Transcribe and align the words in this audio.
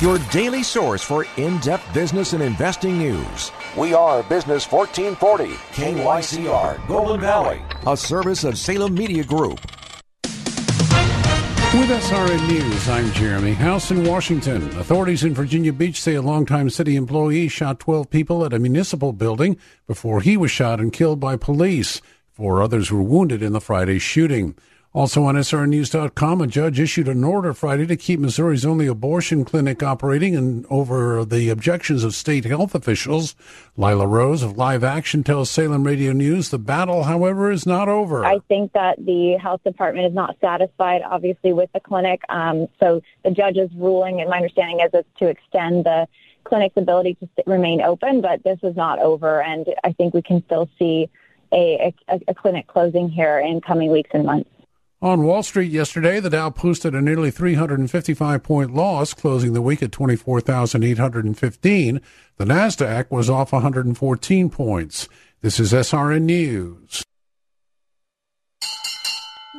Your 0.00 0.18
daily 0.30 0.62
source 0.62 1.02
for 1.02 1.26
in 1.36 1.58
depth 1.58 1.92
business 1.94 2.32
and 2.32 2.42
investing 2.42 2.98
news. 2.98 3.52
We 3.76 3.94
are 3.94 4.22
Business 4.24 4.70
1440, 4.70 5.54
KYCR, 5.72 6.88
Golden 6.88 7.20
Valley, 7.20 7.62
a 7.86 7.96
service 7.96 8.42
of 8.44 8.58
Salem 8.58 8.94
Media 8.94 9.22
Group. 9.22 9.60
With 11.74 11.88
SRN 11.88 12.48
News, 12.48 12.88
I'm 12.88 13.10
Jeremy 13.12 13.54
House 13.54 13.90
in 13.90 14.04
Washington. 14.04 14.62
Authorities 14.78 15.24
in 15.24 15.32
Virginia 15.34 15.72
Beach 15.72 16.00
say 16.00 16.14
a 16.14 16.20
longtime 16.20 16.68
city 16.68 16.96
employee 16.96 17.48
shot 17.48 17.78
12 17.80 18.10
people 18.10 18.44
at 18.44 18.52
a 18.52 18.58
municipal 18.58 19.12
building 19.12 19.56
before 19.86 20.20
he 20.20 20.36
was 20.36 20.50
shot 20.50 20.80
and 20.80 20.92
killed 20.92 21.20
by 21.20 21.36
police. 21.36 22.02
Four 22.30 22.62
others 22.62 22.90
were 22.90 23.02
wounded 23.02 23.42
in 23.42 23.52
the 23.52 23.60
Friday 23.60 23.98
shooting. 23.98 24.54
Also 24.94 25.24
on 25.24 25.36
SRNews.com, 25.36 26.42
a 26.42 26.46
judge 26.46 26.78
issued 26.78 27.08
an 27.08 27.24
order 27.24 27.54
Friday 27.54 27.86
to 27.86 27.96
keep 27.96 28.20
Missouri's 28.20 28.66
only 28.66 28.86
abortion 28.86 29.42
clinic 29.42 29.82
operating 29.82 30.36
and 30.36 30.66
over 30.68 31.24
the 31.24 31.48
objections 31.48 32.04
of 32.04 32.14
state 32.14 32.44
health 32.44 32.74
officials. 32.74 33.34
Lila 33.78 34.06
Rose 34.06 34.42
of 34.42 34.58
Live 34.58 34.84
Action 34.84 35.24
tells 35.24 35.50
Salem 35.50 35.84
Radio 35.84 36.12
News 36.12 36.50
the 36.50 36.58
battle, 36.58 37.04
however, 37.04 37.50
is 37.50 37.64
not 37.64 37.88
over. 37.88 38.22
I 38.22 38.40
think 38.48 38.74
that 38.74 39.02
the 39.02 39.38
health 39.40 39.64
department 39.64 40.08
is 40.08 40.12
not 40.12 40.36
satisfied, 40.42 41.00
obviously, 41.00 41.54
with 41.54 41.72
the 41.72 41.80
clinic. 41.80 42.20
Um, 42.28 42.68
so 42.78 43.00
the 43.24 43.30
judge's 43.30 43.70
ruling, 43.74 44.20
and 44.20 44.28
my 44.28 44.36
understanding 44.36 44.80
is, 44.80 44.90
it's 44.92 45.08
to 45.20 45.28
extend 45.28 45.86
the 45.86 46.06
clinic's 46.44 46.76
ability 46.76 47.14
to 47.14 47.28
remain 47.46 47.80
open, 47.80 48.20
but 48.20 48.44
this 48.44 48.58
is 48.62 48.76
not 48.76 48.98
over, 48.98 49.40
and 49.40 49.66
I 49.84 49.92
think 49.92 50.12
we 50.12 50.20
can 50.20 50.44
still 50.44 50.68
see 50.78 51.08
a, 51.50 51.94
a, 52.08 52.20
a 52.28 52.34
clinic 52.34 52.66
closing 52.66 53.08
here 53.08 53.38
in 53.38 53.62
coming 53.62 53.90
weeks 53.90 54.10
and 54.12 54.26
months. 54.26 54.50
On 55.02 55.22
Wall 55.24 55.42
Street 55.42 55.70
yesterday, 55.72 56.20
the 56.20 56.30
Dow 56.30 56.50
posted 56.50 56.94
a 56.94 57.02
nearly 57.02 57.32
355 57.32 58.44
point 58.44 58.72
loss, 58.72 59.14
closing 59.14 59.52
the 59.52 59.60
week 59.60 59.82
at 59.82 59.90
24,815. 59.90 62.00
The 62.36 62.44
Nasdaq 62.44 63.10
was 63.10 63.28
off 63.28 63.50
114 63.50 64.48
points. 64.48 65.08
This 65.40 65.58
is 65.58 65.72
SRN 65.72 66.22
News. 66.22 67.02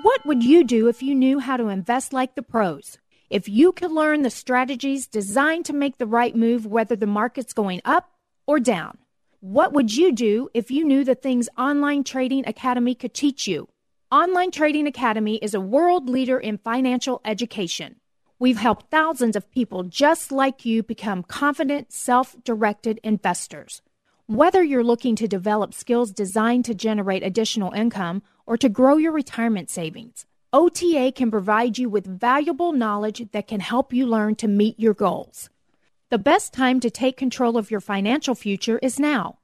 What 0.01 0.25
would 0.25 0.45
you 0.45 0.63
do 0.63 0.87
if 0.87 1.03
you 1.03 1.13
knew 1.13 1.39
how 1.39 1.57
to 1.57 1.67
invest 1.67 2.13
like 2.13 2.35
the 2.35 2.41
pros? 2.41 2.97
If 3.29 3.49
you 3.49 3.73
could 3.73 3.91
learn 3.91 4.21
the 4.21 4.29
strategies 4.29 5.07
designed 5.07 5.65
to 5.65 5.73
make 5.73 5.97
the 5.97 6.07
right 6.07 6.33
move 6.33 6.65
whether 6.65 6.95
the 6.95 7.05
market's 7.05 7.51
going 7.51 7.81
up 7.83 8.13
or 8.47 8.61
down? 8.61 8.97
What 9.41 9.73
would 9.73 9.93
you 9.93 10.13
do 10.13 10.47
if 10.53 10.71
you 10.71 10.85
knew 10.85 11.03
the 11.03 11.15
things 11.15 11.49
Online 11.57 12.05
Trading 12.05 12.47
Academy 12.47 12.95
could 12.95 13.13
teach 13.13 13.45
you? 13.45 13.67
Online 14.13 14.51
Trading 14.51 14.85
Academy 14.85 15.37
is 15.37 15.55
a 15.55 15.59
world 15.59 16.07
leader 16.07 16.37
in 16.37 16.59
financial 16.59 17.19
education. 17.25 17.95
We've 18.37 18.59
helped 18.59 18.91
thousands 18.91 19.35
of 19.35 19.49
people 19.49 19.81
just 19.81 20.31
like 20.31 20.63
you 20.63 20.83
become 20.83 21.23
confident, 21.23 21.91
self 21.91 22.35
directed 22.43 22.99
investors. 23.03 23.81
Whether 24.27 24.63
you're 24.63 24.83
looking 24.83 25.15
to 25.15 25.27
develop 25.27 25.73
skills 25.73 26.11
designed 26.11 26.63
to 26.65 26.75
generate 26.75 27.23
additional 27.23 27.71
income 27.71 28.21
or 28.45 28.55
to 28.55 28.69
grow 28.69 28.97
your 28.97 29.11
retirement 29.11 29.71
savings, 29.71 30.27
OTA 30.53 31.13
can 31.15 31.31
provide 31.31 31.79
you 31.79 31.89
with 31.89 32.05
valuable 32.05 32.71
knowledge 32.71 33.31
that 33.31 33.47
can 33.47 33.61
help 33.61 33.91
you 33.93 34.05
learn 34.05 34.35
to 34.35 34.47
meet 34.47 34.79
your 34.79 34.93
goals. 34.93 35.49
The 36.11 36.19
best 36.19 36.53
time 36.53 36.79
to 36.81 36.91
take 36.91 37.17
control 37.17 37.57
of 37.57 37.71
your 37.71 37.81
financial 37.81 38.35
future 38.35 38.77
is 38.77 38.99
now. 38.99 39.39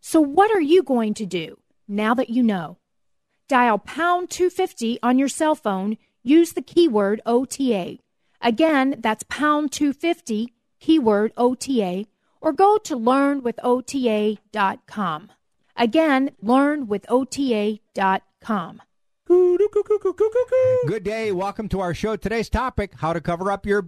So, 0.00 0.20
what 0.20 0.52
are 0.52 0.60
you 0.60 0.84
going 0.84 1.14
to 1.14 1.26
do 1.26 1.58
now 1.88 2.14
that 2.14 2.30
you 2.30 2.44
know? 2.44 2.78
Dial 3.48 3.78
pound 3.78 4.30
250 4.30 4.98
on 5.02 5.18
your 5.18 5.28
cell 5.28 5.54
phone. 5.54 5.98
Use 6.22 6.52
the 6.52 6.62
keyword 6.62 7.20
OTA. 7.26 7.98
Again, 8.40 8.94
that's 8.98 9.24
pound 9.24 9.72
250, 9.72 10.54
keyword 10.80 11.32
OTA, 11.36 12.06
or 12.40 12.52
go 12.52 12.78
to 12.78 12.96
learnwithota.com. 12.96 15.32
Again, 15.76 16.30
learnwithota.com. 16.44 18.82
Good 20.86 21.04
day. 21.04 21.32
Welcome 21.32 21.68
to 21.70 21.80
our 21.80 21.94
show. 21.94 22.16
Today's 22.16 22.50
topic 22.50 22.92
how 22.96 23.12
to 23.12 23.20
cover 23.20 23.50
up 23.50 23.66
your 23.66 23.82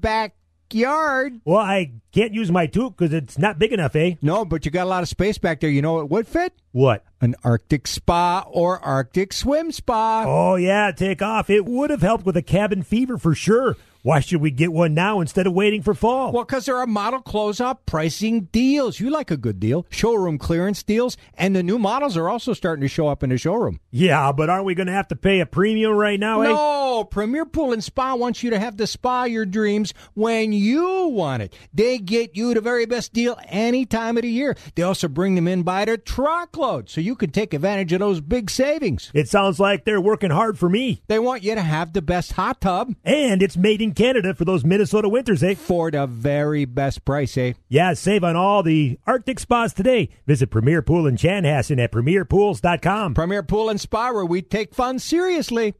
backyard. 0.75 1.41
Well, 1.45 1.59
I 1.59 1.93
can't 2.13 2.35
use 2.35 2.51
my 2.51 2.67
toque 2.67 2.97
because 2.97 3.15
it's 3.15 3.39
not 3.39 3.59
big 3.59 3.73
enough, 3.73 3.95
eh? 3.97 4.15
No, 4.23 4.45
but 4.45 4.65
you 4.65 4.71
got 4.71 4.85
a 4.85 4.91
lot 4.91 5.03
of 5.03 5.09
space 5.09 5.39
back 5.39 5.61
there. 5.61 5.71
You 5.71 5.83
know 5.83 5.95
what 5.95 6.11
would 6.11 6.29
fit? 6.29 6.53
What? 6.73 7.05
An 7.21 7.35
Arctic 7.45 7.87
spa 7.87 8.45
or 8.51 8.81
Arctic 8.81 9.33
swim 9.33 9.73
spa. 9.73 10.25
Oh, 10.27 10.57
yeah, 10.57 10.91
take 10.91 11.23
off. 11.23 11.49
It 11.49 11.65
would 11.65 11.91
have 11.91 12.03
helped 12.03 12.27
with 12.27 12.37
a 12.37 12.43
cabin 12.43 12.83
fever 12.83 13.19
for 13.19 13.35
sure. 13.35 13.77
Why 14.05 14.21
should 14.21 14.43
we 14.43 14.51
get 14.51 14.71
one 14.71 14.93
now 14.93 15.21
instead 15.21 15.47
of 15.47 15.55
waiting 15.55 15.81
for 15.81 15.95
fall? 15.95 16.31
Well, 16.31 16.45
because 16.45 16.67
there 16.67 16.77
are 16.77 16.87
model 16.87 17.23
close-up 17.23 17.87
pricing 17.87 18.43
deals. 18.53 19.01
You 19.01 19.09
like 19.09 19.31
a 19.31 19.37
good 19.39 19.59
deal. 19.59 19.87
Showroom 19.89 20.37
clearance 20.37 20.83
deals. 20.83 21.17
And 21.33 21.57
the 21.57 21.63
new 21.63 21.79
models 21.79 22.15
are 22.15 22.29
also 22.29 22.53
starting 22.53 22.83
to 22.83 22.89
show 22.89 23.09
up 23.09 23.23
in 23.23 23.31
the 23.31 23.39
showroom. 23.39 23.81
Yeah, 23.91 24.31
but 24.33 24.51
aren't 24.51 24.67
we 24.67 24.75
going 24.75 24.89
to 24.89 24.93
have 24.93 25.09
to 25.09 25.17
pay 25.17 25.41
a 25.41 25.47
premium 25.47 25.93
right 25.93 26.21
now, 26.21 26.43
eh? 26.43 26.49
No, 26.49 27.05
Premier 27.05 27.47
Pool 27.47 27.73
and 27.73 27.83
Spa 27.83 28.15
wants 28.15 28.43
you 28.43 28.51
to 28.51 28.59
have 28.59 28.77
the 28.77 28.87
spa 28.87 29.25
your 29.25 29.47
dreams 29.47 29.95
when 30.13 30.53
you 30.53 31.07
want 31.07 31.43
it. 31.43 31.55
They 31.73 31.97
get 31.97 32.37
you 32.37 32.53
the 32.53 32.61
very 32.61 32.85
best 32.85 33.15
deal 33.15 33.39
any 33.49 33.87
time 33.87 34.19
of 34.19 34.23
the 34.25 34.29
year. 34.29 34.55
They 34.75 34.83
also 34.83 35.09
bring 35.09 35.35
them 35.35 35.49
in 35.49 35.63
by 35.63 35.87
the 35.87 35.97
truckload, 35.97 36.91
so 36.91 37.01
you 37.01 37.17
can 37.17 37.31
take 37.31 37.55
advantage 37.55 37.95
of 37.95 38.01
those 38.01 38.21
big 38.21 38.51
savings. 38.51 39.11
It 39.15 39.31
sounds 39.31 39.59
like 39.59 39.87
they're 39.87 39.99
working 39.99 40.31
hard 40.31 40.59
for 40.59 40.69
me. 40.69 41.01
They 41.07 41.19
want 41.19 41.43
you 41.43 41.55
to 41.55 41.63
have 41.63 41.95
the 41.95 42.03
best 42.03 42.33
hot 42.33 42.61
tub. 42.61 42.95
And 43.03 43.43
it's 43.43 43.57
made 43.57 43.81
in 43.81 43.94
Canada 43.95 44.35
for 44.35 44.45
those 44.45 44.65
Minnesota 44.65 45.09
winters, 45.09 45.43
eh? 45.43 45.55
For 45.55 45.91
the 45.91 46.07
very 46.07 46.65
best 46.65 47.05
price, 47.05 47.37
eh? 47.37 47.55
Yeah, 47.69 47.95
save 47.95 48.25
on 48.25 48.37
all 48.37 48.63
the 48.63 48.99
Arctic 49.07 49.39
spas 49.39 49.73
today. 49.73 50.11
Visit 50.27 50.51
Premier 50.51 50.83
Pool 50.83 51.07
in 51.07 51.17
Chanhassen 51.17 51.83
at 51.83 51.93
premierpools.com. 51.93 53.15
Premier 53.15 53.43
Pool 53.43 53.69
and 53.69 53.81
Spa, 53.81 54.13
where 54.13 54.25
we 54.25 54.43
take 54.43 54.75
fun 54.75 54.99
seriously. 54.99 55.75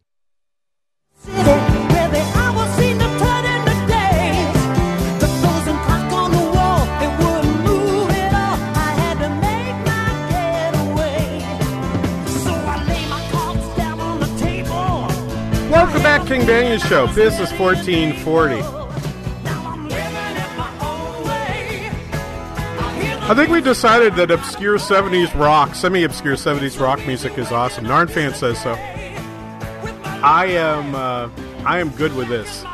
Banaian 16.43 16.85
Show, 16.89 17.07
Business 17.15 17.53
1440. 17.59 18.61
I 23.27 23.35
think 23.35 23.51
we 23.51 23.61
decided 23.61 24.17
that 24.17 24.33
obscure 24.33 24.79
70s 24.79 25.33
rock, 25.39 25.75
semi 25.77 26.03
obscure 26.03 26.35
70s 26.35 26.81
rock 26.81 27.07
music 27.07 27.39
is 27.39 27.53
awesome. 27.53 27.85
Narn 27.85 28.11
fan 28.11 28.35
says 28.35 28.61
so. 28.61 28.73
I 30.23 30.47
am, 30.47 30.95
uh, 30.95 31.31
I 31.65 31.79
am 31.79 31.91
good 31.91 32.15
with 32.15 32.29
this. 32.29 32.65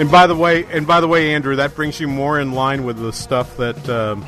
And 0.00 0.10
by 0.10 0.26
the 0.26 0.34
way, 0.34 0.64
and 0.72 0.86
by 0.86 1.00
the 1.00 1.08
way, 1.08 1.34
Andrew, 1.34 1.56
that 1.56 1.74
brings 1.74 2.00
you 2.00 2.08
more 2.08 2.40
in 2.40 2.52
line 2.52 2.84
with 2.84 2.98
the 2.98 3.12
stuff 3.12 3.56
that 3.58 3.88
um, 3.90 4.24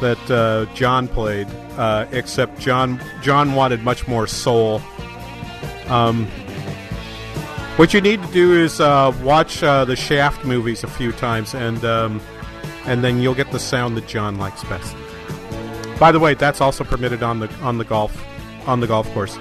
that 0.00 0.30
uh, 0.30 0.66
John 0.74 1.06
played. 1.08 1.46
Uh, 1.76 2.06
except 2.10 2.58
John 2.58 3.00
John 3.22 3.54
wanted 3.54 3.82
much 3.82 4.08
more 4.08 4.26
soul. 4.26 4.82
Um, 5.90 6.26
what 7.76 7.92
you 7.92 8.00
need 8.00 8.22
to 8.22 8.32
do 8.32 8.54
is 8.54 8.80
uh, 8.80 9.12
watch 9.22 9.62
uh, 9.62 9.84
the 9.84 9.96
Shaft 9.96 10.44
movies 10.44 10.84
a 10.84 10.86
few 10.86 11.12
times, 11.12 11.54
and 11.54 11.84
um, 11.84 12.20
and 12.86 13.02
then 13.02 13.20
you'll 13.20 13.34
get 13.34 13.50
the 13.50 13.58
sound 13.58 13.96
that 13.96 14.06
John 14.06 14.38
likes 14.38 14.62
best. 14.64 14.94
By 15.98 16.12
the 16.12 16.20
way, 16.20 16.34
that's 16.34 16.60
also 16.60 16.84
permitted 16.84 17.22
on 17.22 17.40
the 17.40 17.52
on 17.62 17.78
the 17.78 17.84
golf 17.84 18.16
on 18.68 18.80
the 18.80 18.86
golf 18.86 19.10
course. 19.12 19.36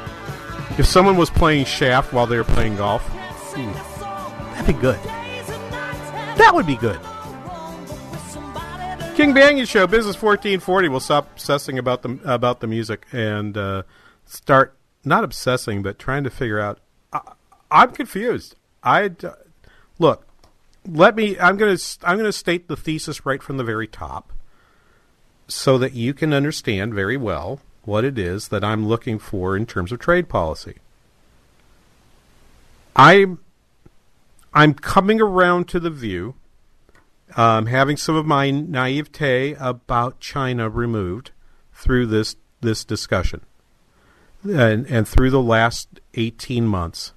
If 0.78 0.86
someone 0.86 1.18
was 1.18 1.30
playing 1.30 1.66
Shaft 1.66 2.13
while 2.13 2.25
they 2.25 2.38
were 2.38 2.44
playing 2.44 2.78
golf, 2.78 3.01
hmm, 3.54 3.72
that'd 4.54 4.68
be 4.68 4.81
good. 4.81 5.00
That 6.38 6.51
would 6.54 6.66
be 6.66 6.75
good. 6.75 7.00
King 9.16 9.34
Banaian 9.34 9.68
Show, 9.68 9.86
Business 9.86 10.16
fourteen 10.16 10.60
forty. 10.62 10.88
We'll 10.88 11.01
stop 11.01 11.30
obsessing 11.34 11.78
about 11.78 12.01
the 12.01 12.19
about 12.24 12.62
the 12.62 12.68
music 12.68 13.06
and 13.12 13.57
uh, 13.57 13.84
start 14.25 14.74
not 15.09 15.25
obsessing, 15.25 15.81
but 15.81 16.00
trying 16.00 16.23
to 16.23 16.29
figure 16.29 16.59
out. 16.59 16.79
Uh, 17.11 17.19
I'm 17.69 17.91
confused. 17.91 18.56
I 18.81 19.11
look. 19.97 20.25
Let 20.88 21.15
me. 21.15 21.38
I'm 21.38 21.57
to. 21.57 21.77
I'm 22.03 22.19
to 22.19 22.31
state 22.31 22.69
the 22.69 22.77
thesis 22.77 23.25
right 23.25 23.44
from 23.44 23.57
the 23.57 23.63
very 23.65 23.88
top, 23.88 24.31
so 25.47 25.77
that 25.77 25.94
you 25.94 26.13
can 26.13 26.33
understand 26.33 26.94
very 26.94 27.17
well 27.17 27.59
what 27.83 28.06
it 28.06 28.17
is 28.17 28.47
that 28.50 28.63
I'm 28.63 28.88
looking 28.88 29.19
for 29.19 29.57
in 29.57 29.65
terms 29.65 29.91
of 29.91 30.00
trade 30.00 30.29
policy. 30.29 30.77
I'm. 32.95 33.39
I'm 34.51 34.73
coming 34.73 35.21
around 35.21 35.67
to 35.69 35.79
the 35.79 35.91
view, 35.91 36.35
um, 37.35 37.67
having 37.67 37.97
some 37.97 38.15
of 38.15 38.25
my 38.25 38.50
naivete 38.50 39.55
about 39.59 40.19
China 40.19 40.69
removed 40.69 41.31
through 41.73 42.07
this 42.07 42.35
this 42.62 42.83
discussion, 42.83 43.41
and 44.44 44.86
and 44.88 45.07
through 45.07 45.30
the 45.30 45.41
last 45.41 46.00
eighteen 46.13 46.65
months 46.65 47.13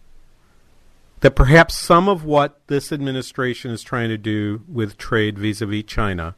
that 1.22 1.36
perhaps 1.36 1.76
some 1.76 2.08
of 2.08 2.24
what 2.24 2.60
this 2.66 2.92
administration 2.92 3.70
is 3.70 3.82
trying 3.82 4.08
to 4.08 4.18
do 4.18 4.62
with 4.68 4.98
trade 4.98 5.38
vis-a-vis 5.38 5.84
China 5.84 6.34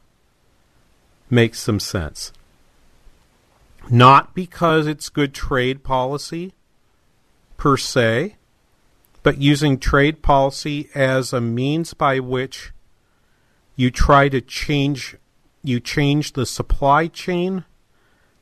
makes 1.27 1.59
some 1.59 1.79
sense. 1.79 2.31
Not 3.89 4.35
because 4.35 4.85
it's 4.85 5.09
good 5.09 5.33
trade 5.33 5.83
policy 5.83 6.53
per 7.57 7.77
se, 7.77 8.35
but 9.23 9.39
using 9.39 9.79
trade 9.79 10.21
policy 10.21 10.89
as 10.93 11.33
a 11.33 11.41
means 11.41 11.95
by 11.95 12.19
which 12.19 12.71
you 13.75 13.89
try 13.89 14.29
to 14.29 14.39
change 14.39 15.17
you 15.63 15.79
change 15.79 16.33
the 16.33 16.45
supply 16.45 17.07
chain 17.07 17.65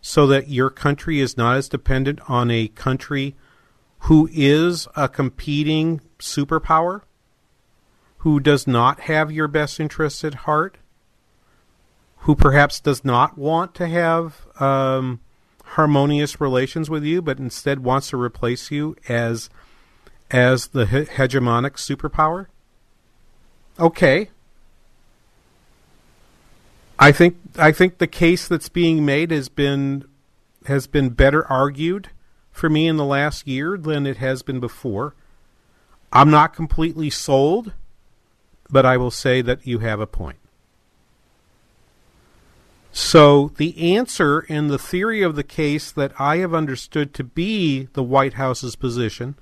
so 0.05 0.27
that 0.27 0.49
your 0.49 0.69
country 0.69 1.21
is 1.21 1.37
not 1.37 1.55
as 1.55 1.69
dependent 1.69 2.19
on 2.29 2.51
a 2.51 2.67
country 2.67 3.35
who 3.99 4.29
is 4.33 4.85
a 4.97 5.07
competing 5.07 6.01
superpower, 6.19 7.03
who 8.17 8.41
does 8.41 8.67
not 8.67 8.99
have 8.99 9.31
your 9.31 9.47
best 9.47 9.79
interests 9.79 10.25
at 10.25 10.33
heart, 10.33 10.77
who 12.17 12.35
perhaps 12.35 12.81
does 12.81 13.05
not 13.05 13.37
want 13.37 13.73
to 13.73 13.87
have 13.87 14.45
um, 14.59 15.21
harmonious 15.63 16.41
relations 16.41 16.89
with 16.89 17.05
you, 17.05 17.21
but 17.21 17.39
instead 17.39 17.79
wants 17.79 18.09
to 18.09 18.17
replace 18.17 18.71
you 18.71 18.97
as 19.07 19.49
as 20.29 20.67
the 20.67 20.85
he- 20.85 21.05
hegemonic 21.05 21.75
superpower. 21.75 22.47
Okay. 23.79 24.29
I 27.03 27.11
think 27.11 27.35
I 27.57 27.73
think 27.73 27.97
the 27.97 28.07
case 28.07 28.47
that's 28.47 28.69
being 28.69 29.03
made 29.03 29.29
has 29.31 29.49
been 29.49 30.05
has 30.67 30.87
been 30.87 31.09
better 31.09 31.45
argued 31.51 32.11
for 32.49 32.69
me 32.69 32.87
in 32.87 32.95
the 32.95 33.03
last 33.03 33.45
year 33.45 33.77
than 33.77 34.07
it 34.07 34.17
has 34.17 34.41
been 34.41 34.61
before. 34.61 35.13
I'm 36.13 36.31
not 36.31 36.55
completely 36.55 37.09
sold, 37.09 37.73
but 38.69 38.85
I 38.85 38.95
will 38.95 39.11
say 39.11 39.41
that 39.41 39.67
you 39.67 39.79
have 39.79 39.99
a 39.99 40.07
point. 40.07 40.37
So, 42.93 43.51
the 43.57 43.97
answer 43.97 44.39
in 44.39 44.69
the 44.69 44.79
theory 44.79 45.23
of 45.23 45.35
the 45.35 45.43
case 45.43 45.91
that 45.91 46.13
I 46.17 46.37
have 46.37 46.53
understood 46.53 47.13
to 47.15 47.23
be 47.25 47.89
the 47.91 48.03
White 48.03 48.35
House's 48.35 48.77
position, 48.77 49.35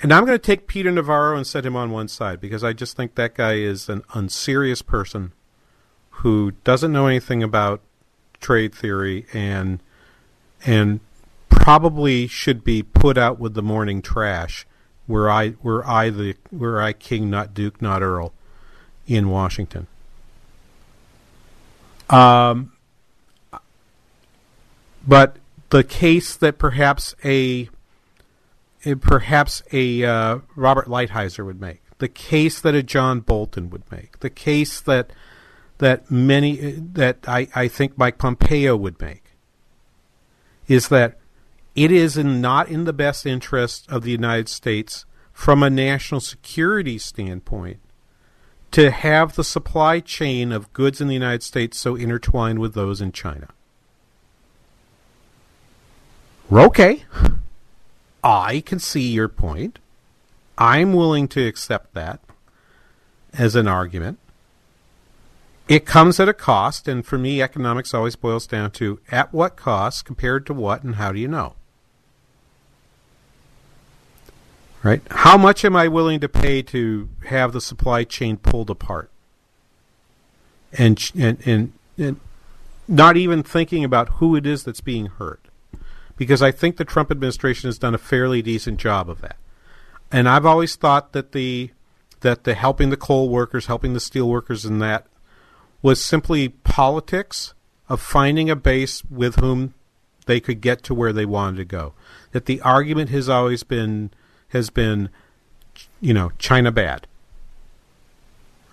and 0.00 0.12
I'm 0.12 0.24
going 0.24 0.38
to 0.38 0.46
take 0.46 0.68
Peter 0.68 0.92
Navarro 0.92 1.36
and 1.36 1.48
set 1.48 1.66
him 1.66 1.74
on 1.74 1.90
one 1.90 2.06
side 2.06 2.40
because 2.40 2.62
I 2.62 2.72
just 2.72 2.96
think 2.96 3.16
that 3.16 3.34
guy 3.34 3.54
is 3.54 3.88
an 3.88 4.02
unserious 4.14 4.82
person 4.82 5.32
who 6.20 6.52
doesn't 6.64 6.92
know 6.92 7.06
anything 7.06 7.42
about 7.42 7.80
trade 8.40 8.74
theory 8.74 9.26
and 9.32 9.80
and 10.64 11.00
probably 11.48 12.26
should 12.26 12.64
be 12.64 12.82
put 12.82 13.18
out 13.18 13.38
with 13.38 13.54
the 13.54 13.62
morning 13.62 14.00
trash. 14.02 14.66
Were 15.08 15.30
I 15.30 15.54
were 15.62 15.86
I 15.86 16.10
the 16.10 16.36
were 16.50 16.80
I 16.80 16.92
king, 16.92 17.30
not 17.30 17.54
duke, 17.54 17.80
not 17.82 18.02
earl, 18.02 18.32
in 19.06 19.28
Washington. 19.28 19.86
Um, 22.08 22.72
but 25.06 25.36
the 25.70 25.84
case 25.84 26.36
that 26.36 26.58
perhaps 26.58 27.14
a, 27.24 27.68
perhaps 29.00 29.62
a 29.72 30.04
uh, 30.04 30.38
Robert 30.54 30.86
Lighthizer 30.86 31.44
would 31.44 31.60
make, 31.60 31.82
the 31.98 32.08
case 32.08 32.60
that 32.60 32.74
a 32.74 32.82
John 32.82 33.20
Bolton 33.20 33.70
would 33.70 33.90
make, 33.90 34.20
the 34.20 34.30
case 34.30 34.80
that 34.80 35.10
that 35.78 36.10
many 36.10 36.56
that 36.72 37.18
I, 37.26 37.48
I 37.54 37.68
think 37.68 37.98
Mike 37.98 38.18
Pompeo 38.18 38.76
would 38.76 39.00
make, 39.00 39.24
is 40.66 40.88
that 40.88 41.18
it 41.74 41.92
is 41.92 42.16
in, 42.16 42.40
not 42.40 42.68
in 42.68 42.84
the 42.84 42.92
best 42.92 43.26
interest 43.26 43.90
of 43.90 44.02
the 44.02 44.10
United 44.10 44.48
States 44.48 45.04
from 45.32 45.62
a 45.62 45.68
national 45.68 46.20
security 46.20 46.96
standpoint 46.96 47.78
to 48.70 48.90
have 48.90 49.36
the 49.36 49.44
supply 49.44 50.00
chain 50.00 50.52
of 50.52 50.72
goods 50.72 51.00
in 51.00 51.08
the 51.08 51.14
United 51.14 51.42
States 51.42 51.78
so 51.78 51.94
intertwined 51.94 52.58
with 52.58 52.74
those 52.74 53.00
in 53.00 53.12
China. 53.12 53.48
Okay. 56.50 57.04
I 58.24 58.60
can 58.60 58.78
see 58.78 59.12
your 59.12 59.28
point. 59.28 59.78
I'm 60.58 60.92
willing 60.94 61.28
to 61.28 61.46
accept 61.46 61.94
that 61.94 62.20
as 63.34 63.54
an 63.54 63.68
argument. 63.68 64.18
It 65.68 65.84
comes 65.84 66.20
at 66.20 66.28
a 66.28 66.34
cost, 66.34 66.86
and 66.86 67.04
for 67.04 67.18
me, 67.18 67.42
economics 67.42 67.92
always 67.92 68.14
boils 68.14 68.46
down 68.46 68.70
to 68.72 69.00
at 69.10 69.32
what 69.32 69.56
cost 69.56 70.04
compared 70.04 70.46
to 70.46 70.54
what, 70.54 70.84
and 70.84 70.94
how 70.94 71.10
do 71.10 71.18
you 71.18 71.26
know? 71.26 71.54
Right? 74.84 75.02
How 75.10 75.36
much 75.36 75.64
am 75.64 75.74
I 75.74 75.88
willing 75.88 76.20
to 76.20 76.28
pay 76.28 76.62
to 76.62 77.08
have 77.26 77.52
the 77.52 77.60
supply 77.60 78.04
chain 78.04 78.36
pulled 78.36 78.70
apart? 78.70 79.10
And 80.72 81.10
and 81.18 81.44
and, 81.44 81.72
and 81.98 82.20
not 82.86 83.16
even 83.16 83.42
thinking 83.42 83.82
about 83.82 84.10
who 84.20 84.36
it 84.36 84.46
is 84.46 84.62
that's 84.62 84.80
being 84.80 85.06
hurt. 85.06 85.40
Because 86.16 86.42
I 86.42 86.52
think 86.52 86.76
the 86.76 86.84
Trump 86.84 87.10
administration 87.10 87.66
has 87.66 87.78
done 87.78 87.94
a 87.94 87.98
fairly 87.98 88.40
decent 88.40 88.78
job 88.78 89.10
of 89.10 89.20
that. 89.22 89.36
And 90.12 90.28
I've 90.28 90.46
always 90.46 90.76
thought 90.76 91.12
that 91.12 91.32
the 91.32 91.72
that 92.20 92.44
the 92.44 92.54
helping 92.54 92.90
the 92.90 92.96
coal 92.96 93.28
workers, 93.28 93.66
helping 93.66 93.92
the 93.92 94.00
steel 94.00 94.28
workers 94.28 94.64
and 94.64 94.80
that 94.80 95.06
was 95.86 96.02
simply 96.02 96.48
politics 96.48 97.54
of 97.88 98.00
finding 98.00 98.50
a 98.50 98.56
base 98.56 99.04
with 99.04 99.36
whom 99.36 99.72
they 100.26 100.40
could 100.40 100.60
get 100.60 100.82
to 100.82 100.92
where 100.92 101.12
they 101.12 101.24
wanted 101.24 101.58
to 101.58 101.64
go. 101.64 101.92
That 102.32 102.46
the 102.46 102.60
argument 102.62 103.10
has 103.10 103.28
always 103.28 103.62
been 103.62 104.10
has 104.48 104.68
been, 104.68 105.10
you 106.00 106.12
know, 106.12 106.32
China 106.40 106.72
bad. 106.72 107.06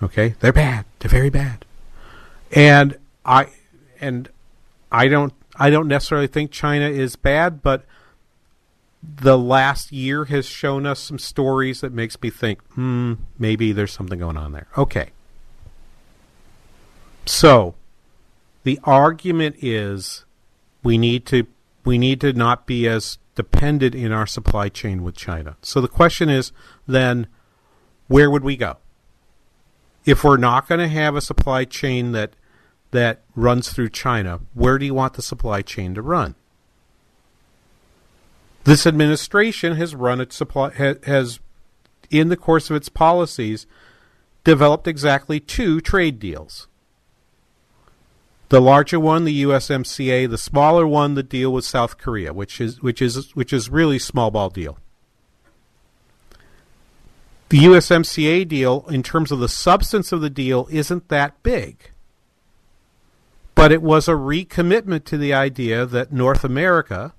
Okay, 0.02 0.34
they're 0.40 0.52
bad. 0.52 0.86
They're 0.98 1.12
very 1.12 1.30
bad, 1.30 1.66
and 2.52 2.98
I 3.24 3.50
and 4.02 4.28
I 4.92 5.08
don't 5.08 5.34
I 5.56 5.70
don't 5.70 5.88
necessarily 5.88 6.26
think 6.26 6.50
China 6.50 6.90
is 6.90 7.16
bad, 7.16 7.62
but 7.62 7.86
the 9.04 9.38
last 9.38 9.92
year 9.92 10.26
has 10.26 10.48
shown 10.48 10.88
us 10.88 11.00
some 11.00 11.20
stories 11.20 11.82
that 11.82 11.94
makes 11.94 12.20
me 12.24 12.32
think, 12.32 12.60
hmm, 12.70 13.14
maybe 13.38 13.72
there's 13.72 13.92
something 13.92 14.18
going 14.18 14.38
on 14.38 14.52
there. 14.52 14.66
Okay. 14.80 15.12
So, 17.26 17.76
the 18.64 18.80
argument 18.84 19.58
is 19.60 20.26
we 20.84 20.98
need 20.98 21.26
to 21.28 21.48
we 21.86 21.98
need 21.98 22.22
to 22.22 22.34
not 22.34 22.66
be 22.66 22.88
as 22.88 23.18
dependent 23.36 23.96
in 23.96 24.12
our 24.12 24.28
supply 24.28 24.70
chain 24.70 25.04
with 25.04 25.16
China. 25.16 25.58
So 25.62 25.82
the 25.82 25.88
question 25.88 26.30
is 26.30 26.52
then, 26.88 27.28
where 28.08 28.30
would 28.30 28.44
we 28.44 28.56
go? 28.56 28.78
If 30.06 30.24
we're 30.24 30.38
not 30.38 30.68
going 30.68 30.80
to 30.80 30.88
have 30.88 31.16
a 31.16 31.22
supply 31.22 31.66
chain 31.66 32.12
that 32.12 32.34
that 32.92 33.24
runs 33.36 33.72
through 33.72 33.90
China, 33.90 34.42
where 34.54 34.78
do 34.78 34.86
you 34.86 34.94
want 34.94 35.14
the 35.16 35.22
supply 35.22 35.62
chain 35.62 35.96
to 35.96 36.02
run? 36.02 36.36
This 38.66 38.86
administration 38.86 39.76
has 39.76 39.96
run 39.96 40.22
its 40.22 40.36
supply 40.36 40.72
has, 41.04 41.40
in 42.10 42.30
the 42.30 42.38
course 42.38 42.70
of 42.70 42.76
its 42.76 42.88
policies, 42.88 43.66
developed 44.44 44.88
exactly 44.88 45.40
two 45.40 45.82
trade 45.82 46.20
deals. 46.20 46.68
The 48.54 48.62
larger 48.62 49.00
one, 49.00 49.24
the 49.24 49.42
USMCA. 49.46 50.30
The 50.30 50.38
smaller 50.38 50.86
one, 50.86 51.16
the 51.16 51.24
deal 51.24 51.52
with 51.52 51.66
South 51.66 51.98
Korea, 51.98 52.32
which 52.32 52.62
is 52.62 52.84
which 52.84 53.02
is 53.02 53.36
which 53.36 53.52
is 53.52 53.72
really 53.72 53.98
small 53.98 54.30
ball 54.30 54.52
deal. 54.52 54.78
The 57.50 57.58
USMCA 57.58 58.48
deal, 58.48 58.86
in 58.90 59.02
terms 59.02 59.32
of 59.32 59.40
the 59.40 59.50
substance 59.50 60.12
of 60.12 60.22
the 60.22 60.30
deal, 60.30 60.68
isn't 60.70 61.10
that 61.10 61.42
big. 61.42 61.90
But 63.56 63.72
it 63.72 63.82
was 63.82 64.08
a 64.08 64.12
recommitment 64.12 65.06
to 65.06 65.18
the 65.18 65.34
idea 65.34 65.88
that 65.88 66.14
North 66.14 66.44
America 66.44 67.16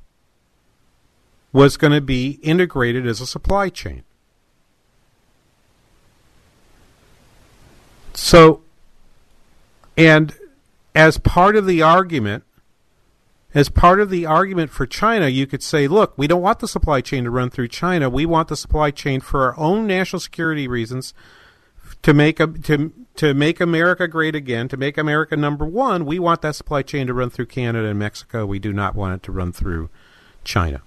was 1.52 1.76
going 1.76 1.94
to 1.94 2.00
be 2.00 2.38
integrated 2.44 3.08
as 3.08 3.20
a 3.20 3.26
supply 3.26 3.70
chain. 3.70 4.04
So, 8.12 8.62
and 9.96 10.32
as 10.94 11.18
part 11.18 11.56
of 11.56 11.66
the 11.66 11.82
argument, 11.82 12.44
as 13.52 13.68
part 13.68 14.00
of 14.00 14.10
the 14.10 14.26
argument 14.26 14.70
for 14.70 14.86
China, 14.86 15.28
you 15.28 15.46
could 15.46 15.62
say, 15.62 15.88
look, 15.88 16.16
we 16.16 16.26
don't 16.26 16.42
want 16.42 16.60
the 16.60 16.68
supply 16.68 17.00
chain 17.00 17.24
to 17.24 17.30
run 17.30 17.50
through 17.50 17.68
China. 17.68 18.08
We 18.08 18.26
want 18.26 18.48
the 18.48 18.56
supply 18.56 18.90
chain 18.90 19.20
for 19.20 19.44
our 19.44 19.58
own 19.58 19.86
national 19.86 20.20
security 20.20 20.66
reasons 20.68 21.14
to 22.02 22.12
make 22.14 22.40
a, 22.40 22.46
to 22.46 22.92
to 23.16 23.32
make 23.32 23.60
America 23.60 24.08
great 24.08 24.34
again, 24.34 24.68
to 24.68 24.76
make 24.76 24.98
America 24.98 25.36
number 25.36 25.64
one. 25.64 26.04
We 26.04 26.18
want 26.18 26.42
that 26.42 26.56
supply 26.56 26.82
chain 26.82 27.06
to 27.06 27.14
run 27.14 27.30
through 27.30 27.46
Canada 27.46 27.88
and 27.88 27.98
Mexico. 27.98 28.44
We 28.44 28.58
do 28.58 28.72
not 28.72 28.96
want 28.96 29.14
it 29.14 29.22
to 29.24 29.32
run 29.32 29.52
through 29.52 29.88
China 30.42 30.82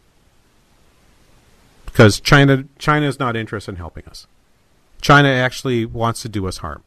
because 1.85 2.19
China 2.19 2.65
China 2.77 3.07
is 3.07 3.19
not 3.19 3.35
interested 3.35 3.71
in 3.71 3.77
helping 3.77 4.05
us. 4.05 4.27
China 5.01 5.29
actually 5.29 5.85
wants 5.85 6.21
to 6.23 6.29
do 6.29 6.47
us 6.47 6.57
harm 6.57 6.83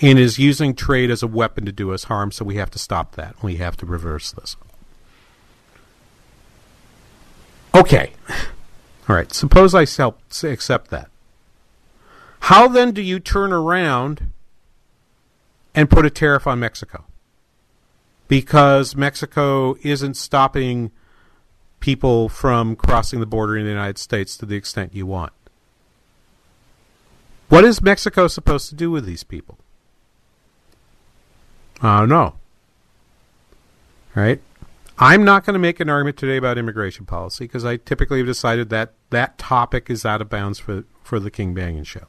and 0.00 0.18
is 0.18 0.38
using 0.38 0.74
trade 0.74 1.10
as 1.10 1.22
a 1.22 1.26
weapon 1.26 1.64
to 1.64 1.72
do 1.72 1.92
us 1.92 2.04
harm, 2.04 2.32
so 2.32 2.44
we 2.44 2.56
have 2.56 2.70
to 2.70 2.78
stop 2.78 3.14
that. 3.14 3.40
We 3.42 3.56
have 3.56 3.76
to 3.78 3.86
reverse 3.86 4.32
this. 4.32 4.56
Okay. 7.74 8.12
All 9.08 9.16
right. 9.16 9.32
Suppose 9.32 9.74
I 9.74 9.82
accept 9.82 10.90
that. 10.90 11.08
How 12.40 12.68
then 12.68 12.92
do 12.92 13.02
you 13.02 13.20
turn 13.20 13.52
around 13.52 14.30
and 15.74 15.90
put 15.90 16.06
a 16.06 16.10
tariff 16.10 16.46
on 16.46 16.60
Mexico? 16.60 17.04
Because 18.28 18.96
Mexico 18.96 19.76
isn't 19.82 20.14
stopping 20.14 20.90
people 21.80 22.28
from 22.28 22.76
crossing 22.76 23.20
the 23.20 23.26
border 23.26 23.56
in 23.56 23.64
the 23.64 23.70
United 23.70 23.98
States 23.98 24.36
to 24.38 24.46
the 24.46 24.56
extent 24.56 24.94
you 24.94 25.06
want. 25.06 25.32
What 27.48 27.64
is 27.64 27.82
Mexico 27.82 28.26
supposed 28.26 28.68
to 28.70 28.74
do 28.74 28.90
with 28.90 29.04
these 29.04 29.22
people? 29.22 29.58
Uh, 31.80 32.00
Don't 32.00 32.08
know. 32.08 32.34
Right? 34.14 34.40
I'm 34.98 35.24
not 35.24 35.44
going 35.44 35.54
to 35.54 35.60
make 35.60 35.80
an 35.80 35.90
argument 35.90 36.16
today 36.16 36.36
about 36.36 36.56
immigration 36.56 37.04
policy 37.04 37.44
because 37.44 37.64
I 37.64 37.76
typically 37.78 38.18
have 38.18 38.26
decided 38.26 38.70
that 38.70 38.94
that 39.10 39.38
topic 39.38 39.90
is 39.90 40.04
out 40.04 40.20
of 40.20 40.28
bounds 40.28 40.58
for, 40.58 40.84
for 41.02 41.18
the 41.18 41.30
King 41.30 41.54
Banaian 41.54 41.84
show. 41.84 42.06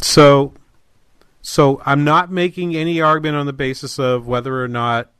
So, 0.00 0.54
so 1.42 1.82
I'm 1.84 2.02
not 2.02 2.30
making 2.30 2.74
any 2.74 3.00
argument 3.00 3.36
on 3.36 3.46
the 3.46 3.52
basis 3.52 3.98
of 3.98 4.26
whether 4.26 4.62
or 4.62 4.68
not, 4.68 5.10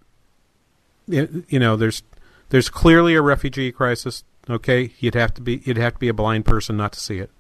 you 1.07 1.45
know, 1.51 1.77
there's 1.77 2.03
there's 2.49 2.69
clearly 2.69 3.15
a 3.15 3.23
refugee 3.23 3.71
crisis. 3.73 4.25
Okay, 4.49 4.93
you'd 4.99 5.15
have 5.15 5.35
to 5.35 5.43
be 5.43 5.63
you'd 5.65 5.77
have 5.77 5.95
to 5.95 5.99
be 5.99 6.09
a 6.09 6.15
blind 6.15 6.45
person 6.45 6.77
not 6.77 6.93
to 6.93 7.01
see 7.01 7.19
it. 7.19 7.31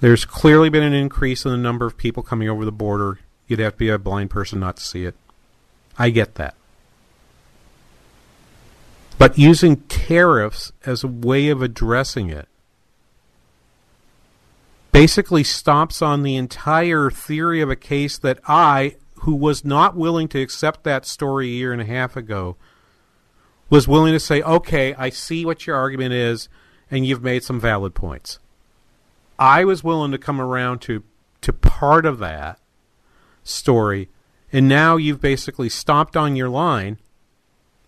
There's 0.00 0.24
clearly 0.24 0.68
been 0.68 0.82
an 0.82 0.92
increase 0.92 1.44
in 1.44 1.50
the 1.50 1.56
number 1.56 1.86
of 1.86 1.96
people 1.96 2.22
coming 2.22 2.48
over 2.48 2.64
the 2.64 2.72
border. 2.72 3.18
You'd 3.46 3.60
have 3.60 3.74
to 3.74 3.78
be 3.78 3.88
a 3.88 3.98
blind 3.98 4.30
person 4.30 4.60
not 4.60 4.76
to 4.76 4.84
see 4.84 5.04
it. 5.04 5.14
I 5.98 6.10
get 6.10 6.34
that. 6.34 6.54
But 9.18 9.38
using 9.38 9.76
tariffs 9.88 10.72
as 10.84 11.02
a 11.02 11.08
way 11.08 11.48
of 11.48 11.62
addressing 11.62 12.28
it 12.28 12.48
basically 14.96 15.42
stomps 15.42 16.00
on 16.00 16.22
the 16.22 16.36
entire 16.36 17.10
theory 17.10 17.60
of 17.60 17.68
a 17.68 17.76
case 17.76 18.16
that 18.16 18.38
I, 18.48 18.96
who 19.20 19.34
was 19.34 19.62
not 19.62 19.94
willing 19.94 20.26
to 20.28 20.40
accept 20.40 20.84
that 20.84 21.04
story 21.04 21.48
a 21.48 21.50
year 21.50 21.72
and 21.72 21.82
a 21.82 21.86
half 21.86 22.16
ago, 22.16 22.56
was 23.68 23.86
willing 23.86 24.14
to 24.14 24.20
say, 24.20 24.40
okay, 24.40 24.94
I 24.94 25.10
see 25.10 25.44
what 25.44 25.66
your 25.66 25.76
argument 25.76 26.14
is, 26.14 26.48
and 26.90 27.04
you've 27.04 27.22
made 27.22 27.44
some 27.44 27.60
valid 27.60 27.94
points. 27.94 28.38
I 29.38 29.64
was 29.64 29.84
willing 29.84 30.12
to 30.12 30.18
come 30.18 30.40
around 30.40 30.80
to 30.82 31.02
to 31.42 31.52
part 31.52 32.06
of 32.06 32.18
that 32.18 32.58
story, 33.44 34.08
and 34.52 34.68
now 34.68 34.96
you've 34.96 35.20
basically 35.20 35.68
stomped 35.68 36.16
on 36.16 36.36
your 36.36 36.48
line 36.48 36.98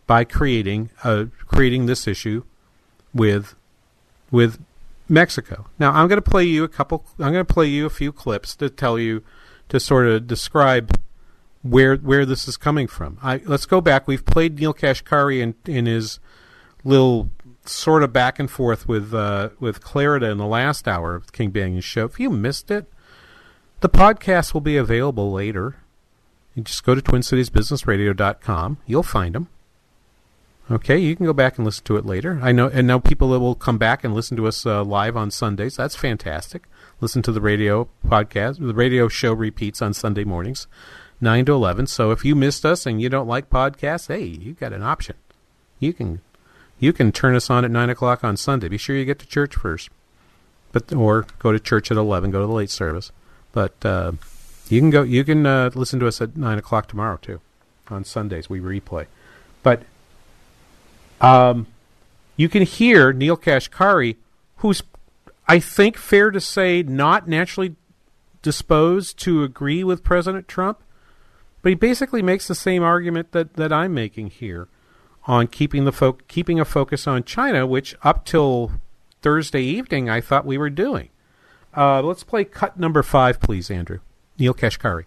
by 0.07 0.25
creating 0.25 0.91
uh, 1.05 1.27
creating 1.47 1.87
this 1.87 2.07
issue 2.07 2.45
with 3.15 3.55
with 4.31 4.59
Mexico. 5.09 5.67
Now 5.79 5.93
I'm 5.93 6.09
going 6.09 6.23
to 6.23 6.31
play 6.31 6.45
you 6.45 6.65
a 6.65 6.69
couple. 6.69 7.05
I'm 7.19 7.33
going 7.33 7.47
to 7.47 7.55
play 7.55 7.67
you 7.67 7.87
a 7.87 7.91
few 7.91 8.13
clips 8.13 8.55
to 8.57 8.69
tell 8.69 8.99
you 8.99 9.23
to 9.69 9.81
sort 9.81 10.07
of 10.07 10.27
describe 10.27 10.99
where 11.63 11.97
where 11.97 12.27
this 12.27 12.49
is 12.49 12.57
coming 12.57 12.87
from. 12.87 13.19
I, 13.23 13.43
let's 13.45 13.67
go 13.67 13.81
back. 13.81 14.07
We've 14.07 14.25
played 14.25 14.59
Neel 14.59 14.75
Kashkari 14.75 15.41
in 15.41 15.55
in 15.67 15.87
his 15.87 16.21
little 16.85 17.31
sort 17.69 18.03
of 18.03 18.13
back 18.13 18.39
and 18.39 18.51
forth 18.51 18.89
with 18.89 19.15
uh, 19.15 19.51
with 19.61 19.81
Clarida 19.83 20.31
in 20.31 20.39
the 20.39 20.47
last 20.47 20.89
hour 20.89 21.15
of 21.15 21.33
King 21.33 21.53
Banaian 21.53 21.83
show. 21.83 22.05
If 22.05 22.19
you 22.19 22.31
missed 22.31 22.71
it, 22.71 22.87
the 23.81 23.89
podcast 23.89 24.55
will 24.55 24.61
be 24.61 24.77
available 24.77 25.33
later. 25.33 25.77
You 26.55 26.65
just 26.65 26.85
go 26.85 26.95
to 26.95 27.01
TwinCitiesBusinessRadio.com. 27.01 28.79
You'll 28.87 29.03
find 29.05 29.35
them. 29.35 29.49
Okay, 30.71 30.99
you 30.99 31.17
can 31.17 31.25
go 31.25 31.33
back 31.33 31.57
and 31.57 31.65
listen 31.65 31.85
to 31.85 31.97
it 31.97 32.05
later. 32.05 32.41
I 32.43 32.53
know, 32.53 32.69
and 32.69 32.87
now 32.87 32.99
people 32.99 33.29
will 33.29 33.55
come 33.55 33.79
back 33.79 34.05
and 34.05 34.15
listen 34.15 34.37
to 34.37 34.47
us 34.47 34.67
uh, 34.67 34.85
live 34.85 35.17
on 35.17 35.31
Sundays. 35.31 35.77
That's 35.77 35.97
fantastic. 35.97 36.65
Listen 37.01 37.23
to 37.23 37.33
the 37.33 37.41
radio 37.41 37.89
podcast. 38.07 38.59
The 38.59 38.75
radio 38.75 39.09
show 39.09 39.33
repeats 39.33 39.81
on 39.81 39.95
Sunday 39.95 40.25
mornings, 40.25 40.67
nine 41.21 41.47
to 41.47 41.53
eleven. 41.53 41.87
So 41.87 42.11
if 42.11 42.25
you 42.25 42.35
missed 42.35 42.67
us 42.67 42.85
and 42.85 43.01
you 43.01 43.09
don't 43.09 43.29
like 43.29 43.49
podcasts, 43.49 44.09
hey, 44.09 44.25
you 44.25 44.53
got 44.53 44.75
an 44.75 44.83
option. 44.83 45.17
You 45.79 45.95
can 45.95 46.21
you 46.81 46.93
can 46.93 47.13
turn 47.13 47.35
us 47.35 47.51
on 47.51 47.65
at 47.65 47.71
nine 47.71 47.91
o'clock 47.91 48.23
on 48.23 48.37
Sunday. 48.37 48.69
Be 48.69 48.79
sure 48.79 48.97
you 48.97 49.05
get 49.05 49.19
to 49.21 49.27
church 49.27 49.57
first, 49.57 49.91
but 50.73 50.93
or 50.93 51.27
go 51.39 51.53
to 51.53 51.59
church 51.59 51.91
at 51.91 51.97
eleven. 51.97 52.31
Go 52.31 52.41
to 52.41 52.47
the 52.47 52.53
late 52.53 52.71
service, 52.71 53.11
but 53.53 53.75
uh, 53.85 54.13
you 54.69 54.81
can 54.81 54.91
go. 54.91 55.03
You 55.03 55.25
can 55.25 55.47
uh, 55.47 55.71
listen 55.75 55.99
to 56.01 56.07
us 56.07 56.21
at 56.21 56.37
nine 56.37 56.59
o'clock 56.59 56.89
tomorrow 56.89 57.19
too, 57.21 57.41
on 57.89 58.05
Sundays. 58.05 58.49
We 58.49 58.61
replay, 58.61 59.07
but 59.63 59.83
um, 61.21 61.67
you 62.37 62.49
can 62.49 62.63
hear 62.63 63.13
Neel 63.13 63.37
Kashkari, 63.37 64.17
who's 64.57 64.83
I 65.49 65.59
think 65.59 65.97
fair 65.97 66.31
to 66.31 66.41
say 66.41 66.83
not 66.83 67.27
naturally 67.27 67.75
disposed 68.43 69.19
to 69.21 69.43
agree 69.43 69.83
with 69.83 70.05
President 70.05 70.47
Trump, 70.47 70.81
but 71.63 71.71
he 71.71 71.75
basically 71.75 72.23
makes 72.23 72.47
the 72.47 72.55
same 72.55 72.83
argument 72.83 73.33
that 73.33 73.55
that 73.55 73.73
I'm 73.73 73.93
making 73.95 74.31
here 74.31 74.69
on 75.29 75.47
keeping 75.47 75.85
the 75.85 75.93
fo- 75.93 76.19
keeping 76.27 76.59
a 76.59 76.65
focus 76.65 77.07
on 77.07 77.23
China, 77.23 77.67
which 77.67 77.95
up 78.03 78.25
till 78.25 78.73
Thursday 79.23 79.63
evening 79.63 80.09
I 80.09 80.21
thought 80.21 80.47
we 80.47 80.59
were 80.59 80.71
doing. 80.71 81.11
Uh, 81.77 82.03
let's 82.03 82.25
play 82.25 82.45
cut 82.45 82.81
number 82.81 83.03
five, 83.03 83.39
please, 83.39 83.71
Andrew. 83.71 84.01
Neel 84.39 84.55
Kashkari. 84.55 85.05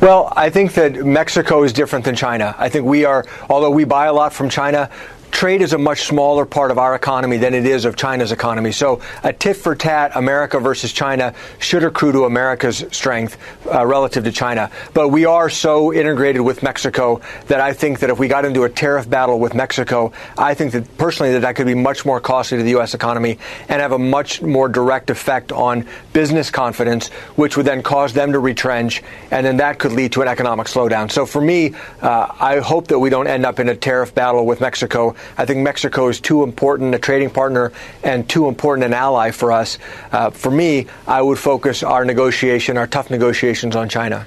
Well, 0.00 0.32
I 0.36 0.50
think 0.50 0.74
that 0.74 1.04
Mexico 1.04 1.62
is 1.62 1.72
different 1.72 2.04
than 2.04 2.14
China. 2.14 2.54
I 2.58 2.68
think 2.68 2.86
we 2.86 3.04
are, 3.04 3.24
although 3.50 3.70
we 3.70 3.84
buy 3.84 4.06
a 4.06 4.12
lot 4.12 4.32
from 4.32 4.48
China, 4.48 4.90
trade 5.30 5.62
is 5.62 5.72
a 5.72 5.78
much 5.78 6.04
smaller 6.04 6.44
part 6.44 6.70
of 6.70 6.78
our 6.78 6.94
economy 6.94 7.36
than 7.36 7.54
it 7.54 7.66
is 7.66 7.84
of 7.84 7.96
China's 7.96 8.32
economy. 8.32 8.72
So 8.72 9.00
a 9.22 9.32
tit 9.32 9.56
for 9.56 9.74
tat, 9.74 10.12
America 10.14 10.58
versus 10.58 10.92
China, 10.92 11.34
should 11.58 11.84
accrue 11.84 12.12
to 12.12 12.24
America's 12.24 12.84
strength 12.90 13.36
uh, 13.72 13.86
relative 13.86 14.24
to 14.24 14.32
China. 14.32 14.70
But 14.94 15.08
we 15.08 15.24
are 15.24 15.50
so 15.50 15.92
integrated 15.92 16.42
with 16.42 16.62
Mexico 16.62 17.20
that 17.46 17.60
I 17.60 17.72
think 17.72 18.00
that 18.00 18.10
if 18.10 18.18
we 18.18 18.28
got 18.28 18.44
into 18.44 18.64
a 18.64 18.68
tariff 18.68 19.08
battle 19.08 19.38
with 19.38 19.54
Mexico, 19.54 20.12
I 20.36 20.54
think 20.54 20.72
that 20.72 20.98
personally 20.98 21.32
that 21.32 21.40
that 21.40 21.56
could 21.56 21.66
be 21.66 21.74
much 21.74 22.04
more 22.04 22.20
costly 22.20 22.58
to 22.58 22.64
the 22.64 22.70
U.S. 22.70 22.94
economy 22.94 23.38
and 23.68 23.80
have 23.80 23.92
a 23.92 23.98
much 23.98 24.42
more 24.42 24.68
direct 24.68 25.10
effect 25.10 25.52
on 25.52 25.86
business 26.12 26.50
confidence, 26.50 27.08
which 27.36 27.56
would 27.56 27.66
then 27.66 27.82
cause 27.82 28.12
them 28.12 28.32
to 28.32 28.38
retrench, 28.38 29.02
and 29.30 29.44
then 29.44 29.58
that 29.58 29.78
could 29.78 29.92
lead 29.92 30.12
to 30.12 30.22
an 30.22 30.28
economic 30.28 30.66
slowdown. 30.66 31.10
So 31.10 31.26
for 31.26 31.40
me, 31.40 31.74
uh, 32.00 32.34
I 32.40 32.58
hope 32.58 32.88
that 32.88 32.98
we 32.98 33.10
don't 33.10 33.26
end 33.26 33.46
up 33.46 33.60
in 33.60 33.68
a 33.68 33.76
tariff 33.76 34.14
battle 34.14 34.46
with 34.46 34.60
Mexico 34.60 35.14
I 35.36 35.44
think 35.44 35.60
Mexico 35.60 36.08
is 36.08 36.20
too 36.20 36.42
important 36.42 36.94
a 36.94 36.98
trading 36.98 37.30
partner 37.30 37.72
and 38.02 38.28
too 38.28 38.48
important 38.48 38.84
an 38.84 38.94
ally 38.94 39.30
for 39.30 39.52
us. 39.52 39.78
Uh, 40.12 40.30
for 40.30 40.50
me, 40.50 40.86
I 41.06 41.22
would 41.22 41.38
focus 41.38 41.82
our 41.82 42.04
negotiation, 42.04 42.76
our 42.76 42.86
tough 42.86 43.10
negotiations 43.10 43.76
on 43.76 43.88
China. 43.88 44.26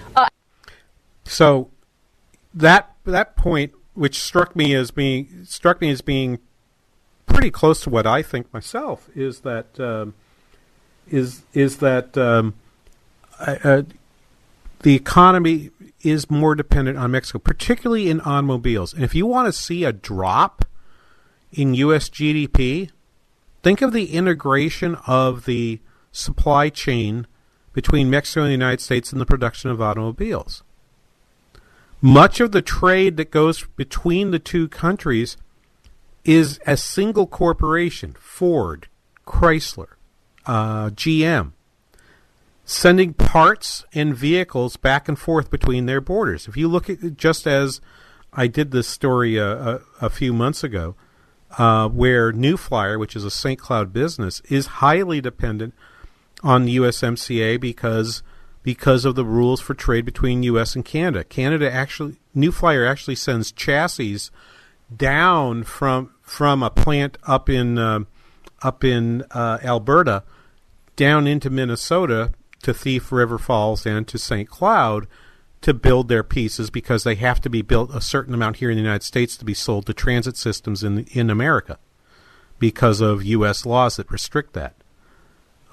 So 1.24 1.70
that 2.54 2.94
that 3.06 3.36
point, 3.36 3.74
which 3.94 4.20
struck 4.20 4.56
me 4.56 4.76
as 4.76 4.92
being 4.92 5.46
struck 5.46 5.82
me 5.82 5.90
as 5.92 6.02
being 6.02 6.40
pretty 7.26 7.52
close 7.52 7.82
to 7.82 7.90
what 7.90 8.06
I 8.06 8.22
think 8.22 8.54
myself, 8.54 9.10
is 9.16 9.42
that 9.42 9.80
um, 9.80 10.14
is 11.08 11.44
is 11.54 11.78
that 11.78 12.18
um, 12.18 12.54
uh, 13.40 13.84
the 14.82 14.96
economy 14.96 15.72
is 16.02 16.30
more 16.30 16.56
dependent 16.56 16.98
on 16.98 17.12
Mexico, 17.12 17.40
particularly 17.40 18.10
in 18.10 18.20
automobiles. 18.22 18.94
And 18.94 19.04
if 19.04 19.14
you 19.14 19.26
want 19.26 19.48
to 19.48 19.54
see 19.54 19.84
a 19.84 19.94
drop 19.94 20.66
in 21.51 21.74
U.S. 21.75 22.10
GDP, 22.10 22.89
think 23.63 23.81
of 23.81 23.93
the 23.93 24.13
integration 24.13 24.96
of 25.08 25.46
the 25.46 25.79
supply 26.12 26.70
chain 26.70 27.27
between 27.74 28.10
Mexico 28.10 28.41
and 28.41 28.50
the 28.50 28.53
United 28.53 28.81
States 28.81 29.13
in 29.13 29.20
the 29.20 29.25
production 29.25 29.70
of 29.70 29.81
automobiles. 29.81 30.63
Much 32.01 32.39
of 32.39 32.51
the 32.51 32.62
trade 32.62 33.17
that 33.17 33.31
goes 33.31 33.65
between 33.75 34.31
the 34.31 34.39
two 34.39 34.67
countries 34.67 35.38
is 36.24 36.60
a 36.65 36.75
single 36.75 37.27
corporation 37.27 38.15
Ford, 38.20 38.88
Chrysler, 39.25 39.93
uh, 40.46 40.89
GM. 40.89 41.53
sending 42.65 43.13
parts 43.13 43.86
and 43.93 44.15
vehicles 44.15 44.77
back 44.77 45.08
and 45.08 45.17
forth 45.17 45.51
between 45.51 45.86
their 45.86 46.01
borders. 46.01 46.48
If 46.48 46.58
you 46.58 46.67
look 46.67 46.89
at 46.89 47.17
just 47.17 47.46
as 47.46 47.81
I 48.34 48.48
did 48.48 48.72
this 48.72 48.88
story 48.88 49.38
a, 49.38 49.75
a, 49.75 49.81
a 50.01 50.10
few 50.10 50.34
months 50.34 50.63
ago, 50.63 50.96
uh, 51.58 51.89
where 51.89 52.31
New 52.31 52.58
Flyer, 52.58 52.98
which 52.98 53.15
is 53.15 53.24
a 53.24 53.31
St. 53.31 53.60
Cloud 53.60 53.93
business, 53.93 54.41
is 54.50 54.65
highly 54.67 55.22
dependent 55.22 55.74
on 56.43 56.65
the 56.65 56.77
USMCA 56.77 57.60
because 57.60 58.24
because 58.63 59.05
of 59.05 59.15
the 59.15 59.25
rules 59.25 59.60
for 59.60 59.74
trade 59.74 60.05
between 60.05 60.43
U.S. 60.43 60.75
and 60.75 60.86
Canada. 60.86 61.24
Canada 61.24 61.72
actually, 61.72 62.17
New 62.36 62.51
Flyer 62.51 62.86
actually 62.86 63.15
sends 63.15 63.51
chassis 63.51 64.29
down 64.96 65.63
from 65.63 66.13
from 66.22 66.62
a 66.62 66.70
plant 66.70 67.17
up 67.24 67.50
in 67.50 67.77
uh, 67.77 68.01
up 68.62 68.84
in 68.84 69.24
uh, 69.31 69.58
Alberta 69.63 70.24
down 70.96 71.25
into 71.27 71.50
Minnesota 71.50 72.31
to 72.62 72.74
Thief 72.74 73.12
River 73.12 73.38
Falls 73.38 73.86
and 73.86 74.08
to 74.08 74.17
St. 74.17 74.48
Cloud 74.48 75.08
to 75.62 75.74
build 75.74 76.08
their 76.08 76.24
pieces 76.24 76.70
because 76.70 77.03
they 77.03 77.15
have 77.15 77.39
to 77.41 77.50
be 77.50 77.62
built 77.62 77.94
a 77.94 78.01
certain 78.01 78.34
amount 78.34 78.58
here 78.58 78.72
in 78.72 78.77
the 78.77 78.84
United 78.84 79.03
States 79.03 79.38
to 79.38 79.46
be 79.46 79.53
sold 79.53 79.86
to 79.86 79.94
transit 79.94 80.38
systems 80.38 80.84
in 80.84 81.06
in 81.12 81.30
America 81.30 81.77
because 82.60 83.01
of 83.01 83.24
U.S. 83.24 83.65
laws 83.65 83.96
that 83.98 84.12
restrict 84.12 84.53
that. 84.53 84.75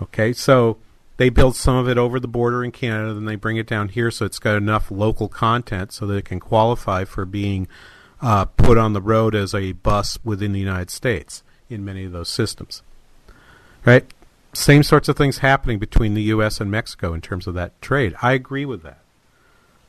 Okay, 0.01 0.33
so 0.33 0.79
they 1.19 1.29
build 1.29 1.57
some 1.57 1.77
of 1.77 1.89
it 1.89 1.99
over 1.99 2.19
the 2.21 2.29
border 2.29 2.65
in 2.65 2.71
Canada, 2.71 3.13
then 3.13 3.25
they 3.25 3.37
bring 3.37 3.57
it 3.57 3.67
down 3.67 3.89
here 3.89 4.11
so 4.11 4.25
it's 4.25 4.39
got 4.39 4.57
enough 4.57 4.91
local 4.91 5.29
content 5.29 5.93
so 5.93 6.07
that 6.07 6.17
it 6.17 6.25
can 6.25 6.41
qualify 6.41 7.05
for 7.05 7.25
being 7.25 7.69
uh, 8.23 8.45
put 8.45 8.79
on 8.79 8.93
the 8.93 9.03
road 9.03 9.35
as 9.35 9.55
a 9.55 9.73
bus 9.73 10.19
within 10.25 10.53
the 10.53 10.61
United 10.61 10.91
States 10.91 11.43
in 11.69 11.85
many 11.85 12.05
of 12.05 12.13
those 12.13 12.29
systems. 12.29 12.83
Right? 13.85 14.07
Same 14.55 14.83
sorts 14.83 15.09
of 15.09 15.17
things 15.17 15.39
happening 15.39 15.79
between 15.79 16.15
the 16.15 16.23
U.S. 16.23 16.61
and 16.61 16.71
Mexico 16.71 17.13
in 17.13 17.21
terms 17.21 17.47
of 17.47 17.55
that 17.55 17.81
trade. 17.83 18.15
I 18.23 18.33
agree 18.33 18.65
with 18.65 18.83
that. 18.83 19.01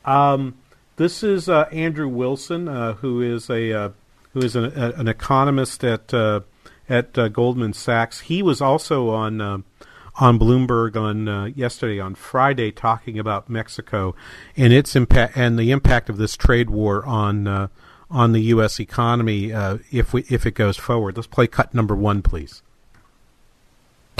Um, 0.04 0.54
this 0.96 1.22
is 1.22 1.48
uh, 1.48 1.62
Andrew 1.72 2.08
Wilson, 2.08 2.68
uh, 2.68 2.94
who 2.94 3.20
is 3.20 3.48
a 3.48 3.72
uh, 3.72 3.88
who 4.32 4.40
is 4.40 4.56
an, 4.56 4.64
a, 4.76 4.90
an 4.92 5.08
economist 5.08 5.82
at 5.84 6.12
uh, 6.12 6.40
at 6.88 7.16
uh, 7.18 7.28
Goldman 7.28 7.72
Sachs. 7.72 8.20
He 8.20 8.42
was 8.42 8.60
also 8.60 9.08
on 9.08 9.40
on 9.40 10.38
Bloomberg 10.38 10.96
on 10.96 11.54
yesterday 11.56 12.00
on 12.00 12.14
Friday 12.14 12.70
talking 12.70 13.18
about 13.18 13.48
Mexico 13.48 14.14
and 14.56 14.72
its 14.72 14.94
impact 14.94 15.36
and 15.36 15.58
the 15.58 15.70
impact 15.70 16.10
of 16.10 16.18
this 16.18 16.36
trade 16.36 16.70
war 16.70 17.04
on 17.06 17.70
on 18.10 18.32
the 18.32 18.42
U.S. 18.42 18.80
economy 18.80 19.52
if 19.90 20.12
we 20.12 20.24
if 20.28 20.44
it 20.44 20.54
goes 20.54 20.76
forward. 20.76 21.16
Let's 21.16 21.26
play 21.26 21.46
cut 21.46 21.72
number 21.72 21.94
one, 21.94 22.22
please. 22.22 22.62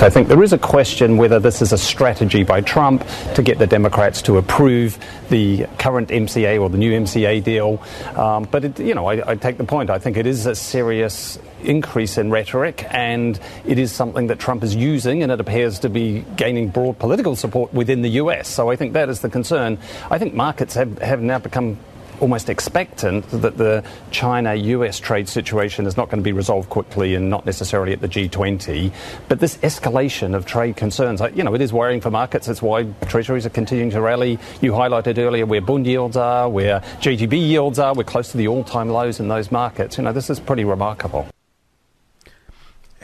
I 0.02 0.09
think 0.09 0.28
there 0.28 0.42
is 0.42 0.54
a 0.54 0.59
question 0.59 1.19
whether 1.19 1.38
this 1.38 1.61
is 1.61 1.75
a 1.75 1.78
strategy 1.78 2.42
by 2.42 2.62
Trump 2.62 3.07
to 3.35 3.42
get 3.42 3.59
the 3.59 3.66
Democrats 3.66 4.23
to 4.23 4.38
approve 4.38 4.99
the 5.28 5.66
current 5.78 6.09
MCA 6.09 6.59
or 6.59 6.71
the 6.71 6.78
new 6.78 6.92
MCA 6.92 7.45
deal. 7.45 7.83
Um, 8.16 8.49
but, 8.50 8.64
it, 8.64 8.80
you 8.80 8.95
know, 8.95 9.04
I, 9.04 9.33
I 9.33 9.35
take 9.35 9.59
the 9.59 9.64
point. 9.64 9.90
I 9.90 9.99
think 9.99 10.16
it 10.16 10.26
is 10.26 10.47
a 10.47 10.54
serious 10.54 11.38
increase 11.62 12.16
in 12.16 12.30
rhetoric, 12.30 12.87
and 12.88 13.38
it 13.66 13.78
is 13.78 13.92
something 13.92 14.28
that 14.28 14.38
Trump 14.38 14.62
is 14.62 14.75
using, 14.75 15.23
and 15.23 15.30
it 15.30 15.38
appears 15.38 15.80
to 15.80 15.90
be 15.90 16.25
gaining 16.35 16.69
broad 16.71 16.99
political 16.99 17.37
support 17.37 17.75
within 17.75 18.00
the 18.00 18.11
US. 18.23 18.49
So 18.49 18.71
I 18.71 18.76
think 18.76 18.95
that 18.95 19.11
is 19.11 19.21
the 19.21 19.28
concern. 19.28 19.76
I 20.11 20.16
think 20.16 20.33
markets 20.33 20.73
have, 20.76 20.99
have 21.02 21.21
now 21.21 21.40
become 21.40 21.76
almost 22.20 22.48
expectant 22.48 23.28
that 23.30 23.56
the 23.56 23.84
China 24.10 24.54
US 24.54 24.98
trade 24.98 25.28
situation 25.28 25.86
is 25.86 25.96
not 25.96 26.10
going 26.10 26.18
to 26.18 26.24
be 26.24 26.32
resolved 26.32 26.68
quickly 26.68 27.14
and 27.14 27.30
not 27.30 27.46
necessarily 27.46 27.92
at 27.92 28.00
the 28.00 28.08
G20. 28.08 28.92
But 29.28 29.40
this 29.40 29.56
escalation 29.58 30.34
of 30.34 30.46
trade 30.46 30.76
concerns, 30.76 31.20
you 31.34 31.42
know, 31.42 31.54
it 31.54 31.60
is 31.60 31.72
worrying 31.72 32.00
for 32.00 32.10
markets. 32.10 32.46
That's 32.46 32.62
why 32.62 32.84
treasuries 33.08 33.46
are 33.46 33.50
continuing 33.50 33.90
to 33.90 34.00
rally. 34.00 34.38
You 34.60 34.72
highlighted 34.72 35.18
earlier 35.18 35.46
where 35.46 35.60
bond 35.60 35.86
yields 35.86 36.16
are, 36.16 36.48
where 36.48 36.80
GGB 37.00 37.32
yields 37.32 37.78
are. 37.78 37.94
We're 37.94 38.04
close 38.04 38.30
to 38.32 38.36
the 38.36 38.48
all 38.48 38.64
time 38.64 38.88
lows 38.88 39.20
in 39.20 39.28
those 39.28 39.50
markets. 39.50 39.98
You 39.98 40.04
know, 40.04 40.12
this 40.12 40.30
is 40.30 40.40
pretty 40.40 40.64
remarkable. 40.64 41.26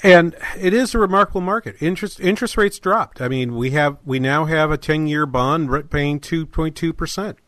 And 0.03 0.37
it 0.61 0.75
is 0.75 0.95
a 0.95 0.99
remarkable 0.99 1.41
market. 1.41 1.77
Interest 1.81 2.21
interest 2.21 2.57
rates 2.57 2.79
dropped. 2.79 3.21
I 3.23 3.29
mean, 3.29 3.57
we 3.57 3.71
have 3.71 3.97
we 4.05 4.19
now 4.19 4.45
have 4.45 4.71
a 4.71 4.77
ten 4.77 5.07
year 5.07 5.25
bond 5.25 5.91
paying 5.91 6.21
two 6.21 6.45
point 6.47 6.77
two 6.77 6.93
percent. 6.93 7.39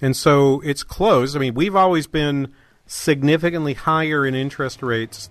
And 0.00 0.16
so 0.16 0.60
it's 0.60 0.82
closed. 0.82 1.36
I 1.36 1.40
mean, 1.40 1.54
we've 1.54 1.76
always 1.76 2.06
been 2.06 2.52
significantly 2.86 3.74
higher 3.74 4.26
in 4.26 4.34
interest 4.34 4.82
rates 4.82 5.28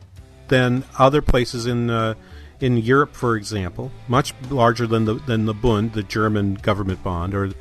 than 0.48 0.84
other 0.98 1.22
places 1.22 1.66
in 1.66 1.90
uh, 1.90 2.16
in 2.60 2.78
Europe, 2.78 3.14
for 3.14 3.36
example, 3.36 3.92
much 4.08 4.34
larger 4.50 4.88
than 4.88 5.06
the 5.06 5.16
than 5.16 5.46
the 5.46 5.54
Bund, 5.54 5.94
the 5.94 6.04
German 6.04 6.56
government 6.56 7.04
bond, 7.04 7.34
or 7.34 7.52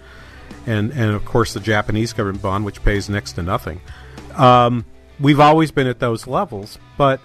and 0.66 0.90
and 0.92 1.12
of 1.12 1.24
course 1.24 1.54
the 1.54 1.60
Japanese 1.60 2.12
government 2.12 2.42
bond, 2.42 2.64
which 2.64 2.82
pays 2.82 3.08
next 3.08 3.32
to 3.32 3.42
nothing. 3.42 3.80
Um, 4.34 4.84
we've 5.20 5.40
always 5.40 5.70
been 5.70 5.86
at 5.86 5.98
those 5.98 6.26
levels, 6.26 6.78
but 6.96 7.20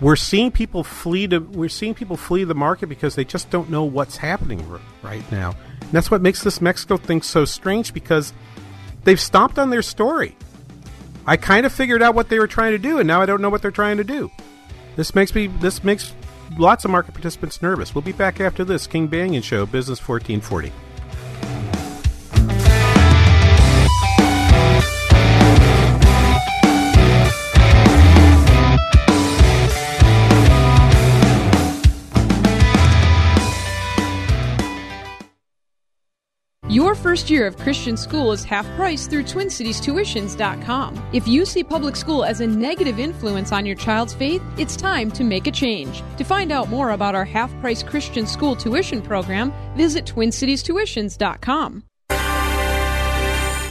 we're 0.00 0.16
seeing 0.16 0.50
people 0.50 0.82
flee 0.82 1.26
to 1.28 1.38
we're 1.38 1.68
seeing 1.68 1.94
people 1.94 2.16
flee 2.16 2.44
the 2.44 2.54
market 2.54 2.88
because 2.88 3.14
they 3.14 3.24
just 3.24 3.50
don't 3.50 3.70
know 3.70 3.84
what's 3.84 4.16
happening 4.16 4.66
right 5.02 5.30
now. 5.30 5.54
And 5.80 5.90
that's 5.92 6.10
what 6.10 6.22
makes 6.22 6.42
this 6.42 6.60
Mexico 6.60 6.96
thing 6.96 7.22
so 7.22 7.44
strange 7.44 7.92
because 7.92 8.32
they've 9.04 9.20
stomped 9.20 9.58
on 9.58 9.70
their 9.70 9.82
story. 9.82 10.36
I 11.26 11.36
kind 11.36 11.66
of 11.66 11.72
figured 11.72 12.02
out 12.02 12.14
what 12.14 12.28
they 12.28 12.38
were 12.38 12.46
trying 12.46 12.72
to 12.72 12.78
do, 12.78 12.98
and 12.98 13.06
now 13.06 13.20
I 13.20 13.26
don't 13.26 13.40
know 13.40 13.50
what 13.50 13.62
they're 13.62 13.70
trying 13.70 13.98
to 13.98 14.04
do. 14.04 14.30
This 14.96 15.14
makes 15.14 15.34
me 15.34 15.46
this 15.46 15.84
makes 15.84 16.14
lots 16.58 16.84
of 16.84 16.90
market 16.90 17.12
participants 17.12 17.62
nervous. 17.62 17.94
We'll 17.94 18.02
be 18.02 18.12
back 18.12 18.40
after 18.40 18.64
this 18.64 18.86
King 18.86 19.08
Banaian 19.08 19.42
Show, 19.42 19.66
Business 19.66 20.00
1440. 20.06 20.72
Your 36.70 36.94
first 36.94 37.28
year 37.30 37.48
of 37.48 37.58
Christian 37.58 37.96
school 37.96 38.30
is 38.30 38.44
half 38.44 38.64
price 38.76 39.08
through 39.08 39.24
TwinCitiesTuitions.com. 39.24 41.02
If 41.12 41.26
you 41.26 41.44
see 41.44 41.64
public 41.64 41.96
school 41.96 42.22
as 42.22 42.40
a 42.40 42.46
negative 42.46 43.00
influence 43.00 43.50
on 43.50 43.66
your 43.66 43.74
child's 43.74 44.14
faith, 44.14 44.40
it's 44.56 44.76
time 44.76 45.10
to 45.12 45.24
make 45.24 45.48
a 45.48 45.50
change. 45.50 46.04
To 46.16 46.22
find 46.22 46.52
out 46.52 46.68
more 46.68 46.90
about 46.90 47.16
our 47.16 47.24
half 47.24 47.52
price 47.60 47.82
Christian 47.82 48.24
school 48.24 48.54
tuition 48.54 49.02
program, 49.02 49.52
visit 49.74 50.04
TwinCitiesTuitions.com. 50.04 51.89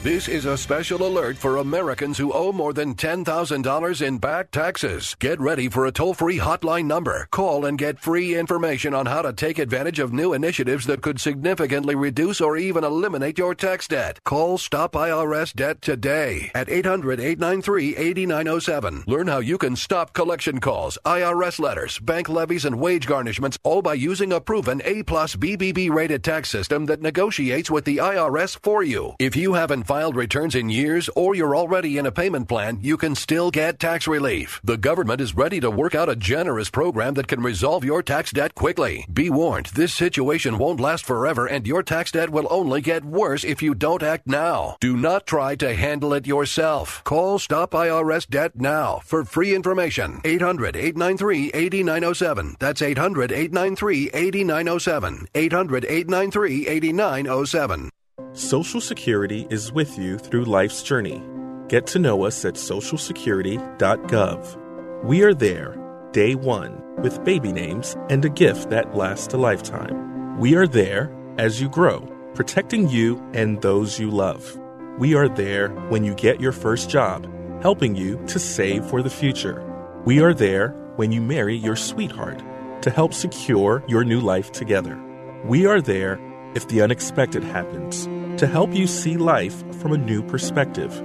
This 0.02 0.30
is 0.30 0.46
a 0.46 0.58
special 0.58 1.06
alert 1.06 1.36
for 1.36 1.58
Americans 1.58 2.18
who 2.18 2.32
owe 2.32 2.54
more 2.54 2.72
than 2.72 2.96
$10,000 2.96 4.02
in 4.02 4.18
back 4.18 4.50
taxes. 4.50 5.14
Get 5.20 5.42
ready 5.42 5.68
for 5.68 5.88
a 5.88 5.92
toll 5.92 6.14
free 6.14 6.38
hotline 6.38 6.86
number. 6.86 7.28
Call 7.32 7.66
and 7.66 7.78
get 7.78 8.00
free 8.00 8.40
information 8.40 8.94
on 8.94 9.08
how 9.08 9.22
to 9.24 9.34
take 9.34 9.60
advantage 9.60 10.00
of 10.00 10.14
new 10.14 10.32
initiatives 10.32 10.86
that 10.86 11.02
could 11.02 11.20
significantly 11.20 11.96
reduce 11.96 12.40
or 12.40 12.56
even 12.56 12.86
eliminate 12.86 13.38
your 13.38 13.54
tax 13.54 13.90
debt. 13.90 14.24
Call 14.24 14.58
Stop 14.58 14.94
IRS 14.94 15.54
Debt 15.54 15.82
today 15.82 16.50
at 16.56 16.70
800 16.70 17.20
893 17.20 17.98
8907. 17.98 19.04
Learn 19.06 19.28
how 19.28 19.40
you 19.40 19.58
can 19.58 19.76
stop 19.76 20.14
collection 20.14 20.62
calls, 20.62 20.98
IRS 21.04 21.60
letters, 21.60 22.00
bank 22.00 22.30
levies, 22.30 22.64
and 22.64 22.80
wage 22.80 23.06
garnishments, 23.06 23.58
all 23.64 23.82
by 23.82 23.96
using 23.96 24.32
a 24.32 24.40
proven 24.40 24.82
A 24.86 25.04
plus 25.04 25.36
BBB 25.36 25.92
rated 25.92 26.24
tax 26.24 26.50
system 26.50 26.86
that 26.86 27.02
negotiates 27.02 27.70
with 27.70 27.84
the 27.84 27.98
IRS 27.98 28.58
for 28.64 28.82
you. 28.82 29.16
If 29.20 29.36
you 29.36 29.56
haven't 29.56 29.89
filed 29.90 30.16
returns 30.16 30.54
in 30.54 30.70
years 30.70 31.10
or 31.16 31.34
you're 31.34 31.56
already 31.56 31.98
in 31.98 32.06
a 32.06 32.12
payment 32.12 32.48
plan, 32.48 32.78
you 32.80 32.96
can 32.96 33.16
still 33.16 33.50
get 33.50 33.80
tax 33.80 34.08
relief. 34.08 34.62
The 34.64 34.78
government 34.78 35.20
is 35.20 35.34
ready 35.34 35.60
to 35.62 35.72
work 35.72 35.96
out 35.96 36.10
a 36.10 36.16
generous 36.16 36.70
program 36.70 37.16
that 37.16 37.28
can 37.28 37.42
resolve 37.42 37.84
your 37.84 38.04
tax 38.04 38.32
debt 38.32 38.54
quickly. 38.54 39.08
Be 39.12 39.32
warned, 39.32 39.66
this 39.74 39.92
situation 39.92 40.60
won't 40.60 40.80
last 40.80 41.06
forever 41.06 41.48
and 41.48 41.66
your 41.66 41.82
tax 41.82 42.12
debt 42.12 42.30
will 42.30 42.46
only 42.52 42.82
get 42.82 43.04
worse 43.04 43.44
if 43.44 43.64
you 43.64 43.74
don't 43.74 44.04
act 44.04 44.28
now. 44.28 44.78
Do 44.80 44.96
not 44.96 45.26
try 45.26 45.56
to 45.56 45.74
handle 45.74 46.14
it 46.14 46.28
yourself. 46.28 47.04
Call 47.04 47.40
Stop 47.40 47.72
IRS 47.72 48.30
Debt 48.30 48.52
now 48.62 49.00
for 49.04 49.26
free 49.26 49.56
information. 49.56 50.22
800 50.24 50.76
893 50.76 51.50
8907. 51.52 52.58
That's 52.60 52.84
800 52.84 53.32
893 53.32 54.12
8907. 54.14 55.28
800 55.34 55.86
893 55.86 56.68
8907. 56.68 57.90
Social 58.34 58.80
Security 58.80 59.48
is 59.50 59.72
with 59.72 59.98
you 59.98 60.20
through 60.20 60.46
life's 60.46 60.84
journey. 60.84 61.24
Get 61.68 61.88
to 61.88 61.98
know 61.98 62.26
us 62.26 62.46
at 62.46 62.54
socialsecurity.gov. 62.54 65.04
We 65.04 65.24
are 65.24 65.34
there, 65.34 65.76
day 66.12 66.36
one, 66.36 66.80
with 67.02 67.24
baby 67.24 67.52
names 67.52 67.98
and 68.10 68.24
a 68.24 68.30
gift 68.30 68.70
that 68.70 68.96
lasts 68.96 69.34
a 69.34 69.38
lifetime. 69.38 70.38
We 70.38 70.56
are 70.56 70.68
there 70.68 71.12
as 71.40 71.60
you 71.60 71.70
grow, 71.70 72.02
protecting 72.36 72.88
you 72.88 73.18
and 73.34 73.64
those 73.64 74.00
you 74.00 74.12
love. 74.12 74.56
We 75.00 75.16
are 75.16 75.28
there 75.28 75.70
when 75.90 76.04
you 76.04 76.14
get 76.14 76.40
your 76.40 76.52
first 76.52 76.88
job, 76.88 77.28
helping 77.64 77.96
you 77.96 78.24
to 78.28 78.38
save 78.38 78.86
for 78.86 79.02
the 79.02 79.10
future. 79.10 79.66
We 80.06 80.22
are 80.22 80.36
there 80.36 80.76
when 80.98 81.12
you 81.12 81.22
marry 81.22 81.56
your 81.56 81.76
sweetheart 81.76 82.44
to 82.84 82.92
help 82.92 83.16
secure 83.16 83.84
your 83.88 84.04
new 84.04 84.20
life 84.20 84.52
together. 84.52 85.02
We 85.46 85.66
are 85.66 85.82
there 85.82 86.20
if 86.56 86.68
the 86.68 86.82
unexpected 86.82 87.44
happens, 87.44 88.08
to 88.40 88.48
help 88.48 88.74
you 88.74 88.88
see 88.88 89.18
life 89.18 89.66
from 89.82 89.92
a 89.92 89.98
new 89.98 90.24
perspective. 90.24 91.04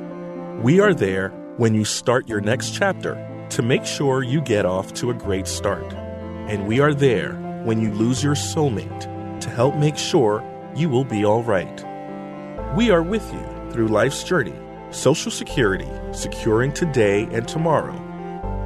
We 0.62 0.78
are 0.78 0.94
there 0.94 1.30
when 1.56 1.74
you 1.74 1.84
start 1.84 2.28
your 2.28 2.40
next 2.40 2.74
chapter 2.74 3.46
to 3.50 3.60
make 3.60 3.84
sure 3.84 4.22
you 4.22 4.40
get 4.40 4.64
off 4.64 4.94
to 4.94 5.10
a 5.10 5.14
great 5.14 5.48
start. 5.48 5.92
And 6.48 6.68
we 6.68 6.78
are 6.78 6.94
there 6.94 7.32
when 7.64 7.80
you 7.80 7.90
lose 7.90 8.22
your 8.22 8.36
soulmate 8.36 9.40
to 9.40 9.50
help 9.50 9.74
make 9.74 9.96
sure 9.96 10.44
you 10.76 10.88
will 10.88 11.04
be 11.04 11.24
all 11.24 11.42
right. 11.42 11.84
We 12.76 12.92
are 12.92 13.02
with 13.02 13.28
you 13.32 13.72
through 13.72 13.88
life's 13.88 14.22
journey, 14.22 14.54
Social 14.92 15.32
Security, 15.32 15.90
securing 16.12 16.72
today 16.72 17.24
and 17.32 17.48
tomorrow. 17.48 17.98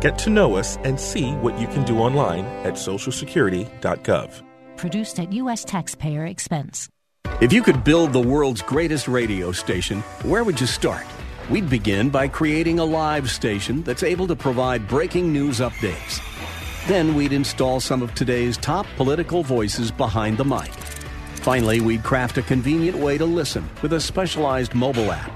Get 0.03 0.19
to 0.19 0.31
know 0.31 0.57
us 0.57 0.77
and 0.85 1.01
see 1.01 1.33
what 1.37 1.59
you 1.59 1.69
can 1.69 1.85
do 1.85 2.01
online 2.01 2.45
at 2.67 2.75
socialsecurity.gov. 2.75 4.43
Produced 4.77 5.21
at 5.21 5.33
U.S. 5.33 5.65
taxpayer 5.65 6.27
expense. 6.27 6.91
If 7.41 7.53
you 7.53 7.63
could 7.63 7.85
build 7.85 8.13
the 8.13 8.21
world's 8.21 8.63
greatest 8.63 9.07
radio 9.07 9.53
station, 9.53 10.01
where 10.25 10.43
would 10.43 10.61
you 10.61 10.67
start? 10.67 11.07
We'd 11.49 11.71
begin 11.71 12.11
by 12.11 12.27
creating 12.27 12.81
a 12.81 12.85
live 12.85 13.31
station 13.31 13.85
that's 13.85 14.03
able 14.03 14.27
to 14.27 14.35
provide 14.35 14.89
breaking 14.89 15.33
news 15.33 15.61
updates. 15.61 16.21
Then 16.89 17.15
we'd 17.15 17.33
install 17.33 17.79
some 17.79 18.03
of 18.03 18.13
today's 18.15 18.57
top 18.57 18.87
political 18.97 19.45
voices 19.45 19.93
behind 19.93 20.37
the 20.37 20.45
mic. 20.45 20.73
Finally, 21.37 21.81
we'd 21.81 22.03
craft 22.03 22.39
a 22.39 22.43
convenient 22.43 22.99
way 22.99 23.17
to 23.17 23.25
listen 23.25 23.71
with 23.83 23.93
a 23.93 24.01
specialized 24.01 24.75
mobile 24.75 25.13
app. 25.13 25.31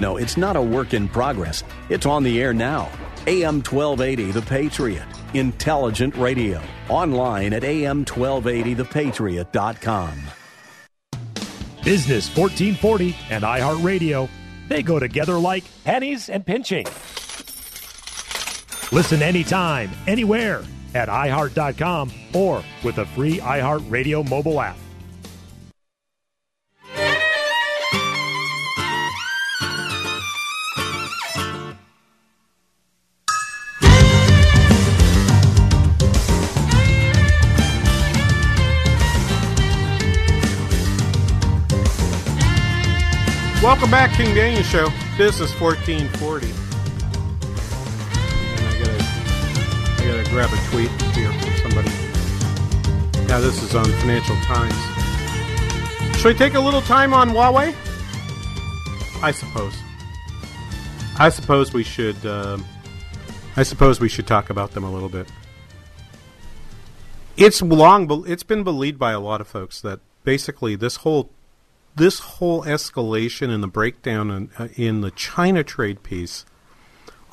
No, 0.00 0.16
it's 0.16 0.36
not 0.36 0.56
a 0.56 0.62
work 0.62 0.92
in 0.92 1.08
progress. 1.08 1.62
It's 1.88 2.06
on 2.06 2.24
the 2.24 2.42
air 2.42 2.52
now. 2.52 2.90
AM 3.28 3.62
1280 3.62 4.32
The 4.32 4.42
Patriot. 4.42 5.06
Intelligent 5.34 6.16
radio. 6.16 6.60
Online 6.88 7.52
at 7.52 7.62
am1280thepatriot.com. 7.62 10.37
Business 11.88 12.28
1440 12.36 13.16
and 13.30 13.44
iHeartRadio. 13.44 14.28
They 14.68 14.82
go 14.82 14.98
together 14.98 15.38
like 15.38 15.64
pennies 15.84 16.28
and 16.28 16.44
pinching. 16.44 16.84
Listen 18.92 19.22
anytime, 19.22 19.88
anywhere 20.06 20.64
at 20.94 21.08
iHeart.com 21.08 22.12
or 22.34 22.62
with 22.84 22.98
a 22.98 23.06
free 23.06 23.38
iHeartRadio 23.38 24.28
mobile 24.28 24.60
app. 24.60 24.76
Welcome 43.78 43.92
back, 43.92 44.10
King 44.16 44.34
Daniel 44.34 44.64
Show. 44.64 44.88
Business 45.16 45.52
1440. 45.60 46.48
And 46.48 46.56
I 48.66 48.74
gotta, 48.76 49.04
I 49.94 50.04
gotta 50.04 50.28
grab 50.30 50.50
a 50.52 50.56
tweet 50.68 50.90
here 51.14 51.30
from 51.30 51.54
somebody. 51.62 51.90
Yeah, 53.28 53.38
this 53.38 53.62
is 53.62 53.76
on 53.76 53.84
Financial 53.84 54.34
Times. 54.42 54.74
Should 56.16 56.26
we 56.26 56.34
take 56.34 56.54
a 56.54 56.60
little 56.60 56.80
time 56.80 57.14
on 57.14 57.30
Huawei? 57.30 57.72
I 59.22 59.30
suppose. 59.30 59.76
I 61.16 61.28
suppose 61.28 61.72
we 61.72 61.84
should. 61.84 62.26
Um, 62.26 62.64
I 63.54 63.62
suppose 63.62 64.00
we 64.00 64.08
should 64.08 64.26
talk 64.26 64.50
about 64.50 64.72
them 64.72 64.82
a 64.82 64.90
little 64.90 65.08
bit. 65.08 65.28
It's 67.36 67.62
long. 67.62 68.24
It's 68.26 68.42
been 68.42 68.64
believed 68.64 68.98
by 68.98 69.12
a 69.12 69.20
lot 69.20 69.40
of 69.40 69.46
folks 69.46 69.80
that 69.82 70.00
basically 70.24 70.74
this 70.74 70.96
whole 70.96 71.30
this 71.98 72.20
whole 72.20 72.62
escalation 72.62 73.50
and 73.50 73.62
the 73.62 73.68
breakdown 73.68 74.30
in, 74.30 74.50
uh, 74.58 74.68
in 74.76 75.00
the 75.00 75.10
China 75.10 75.62
trade 75.62 76.02
piece 76.02 76.44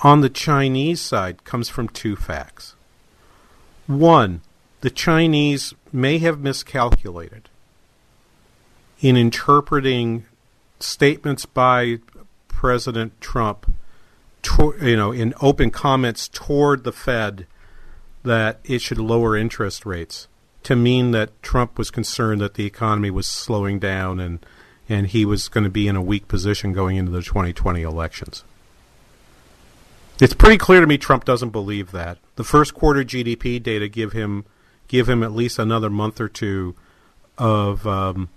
on 0.03 0.21
the 0.21 0.29
Chinese 0.29 1.01
side 1.01 1.43
comes 1.43 1.69
from 1.69 1.87
two 1.87 2.15
facts. 2.15 2.75
One, 3.87 4.41
the 4.81 4.89
Chinese 4.89 5.73
may 5.93 6.17
have 6.17 6.39
miscalculated 6.39 7.49
in 8.99 9.15
interpreting 9.15 10.25
statements 10.79 11.45
by 11.45 11.99
President 12.47 13.19
Trump, 13.21 13.71
to, 14.41 14.75
you 14.81 14.95
know, 14.95 15.11
in 15.11 15.33
open 15.41 15.71
comments 15.71 16.27
toward 16.27 16.83
the 16.83 16.91
Fed 16.91 17.47
that 18.23 18.59
it 18.63 18.81
should 18.81 18.97
lower 18.97 19.35
interest 19.35 19.85
rates 19.85 20.27
to 20.63 20.75
mean 20.75 21.11
that 21.11 21.41
Trump 21.43 21.77
was 21.77 21.91
concerned 21.91 22.41
that 22.41 22.55
the 22.55 22.65
economy 22.65 23.11
was 23.11 23.27
slowing 23.27 23.77
down 23.77 24.19
and 24.19 24.43
and 24.87 25.07
he 25.07 25.25
was 25.25 25.47
going 25.47 25.63
to 25.63 25.69
be 25.69 25.87
in 25.87 25.95
a 25.95 26.01
weak 26.01 26.27
position 26.27 26.73
going 26.73 26.97
into 26.97 27.11
the 27.11 27.21
2020 27.21 27.81
elections. 27.81 28.43
It's 30.21 30.33
pretty 30.33 30.57
clear 30.57 30.79
to 30.79 30.87
me 30.87 30.97
Trump 30.97 31.25
doesn't 31.25 31.49
believe 31.49 31.91
that. 31.91 32.17
The 32.35 32.43
first 32.43 32.73
quarter 32.73 33.03
GDP 33.03 33.61
data 33.61 33.87
give 33.89 34.13
him 34.13 34.45
give 34.87 35.09
him 35.09 35.23
at 35.23 35.31
least 35.31 35.59
another 35.59 35.89
month 35.89 36.21
or 36.21 36.29
two 36.29 36.75
of 37.37 37.85
um, 37.85 38.29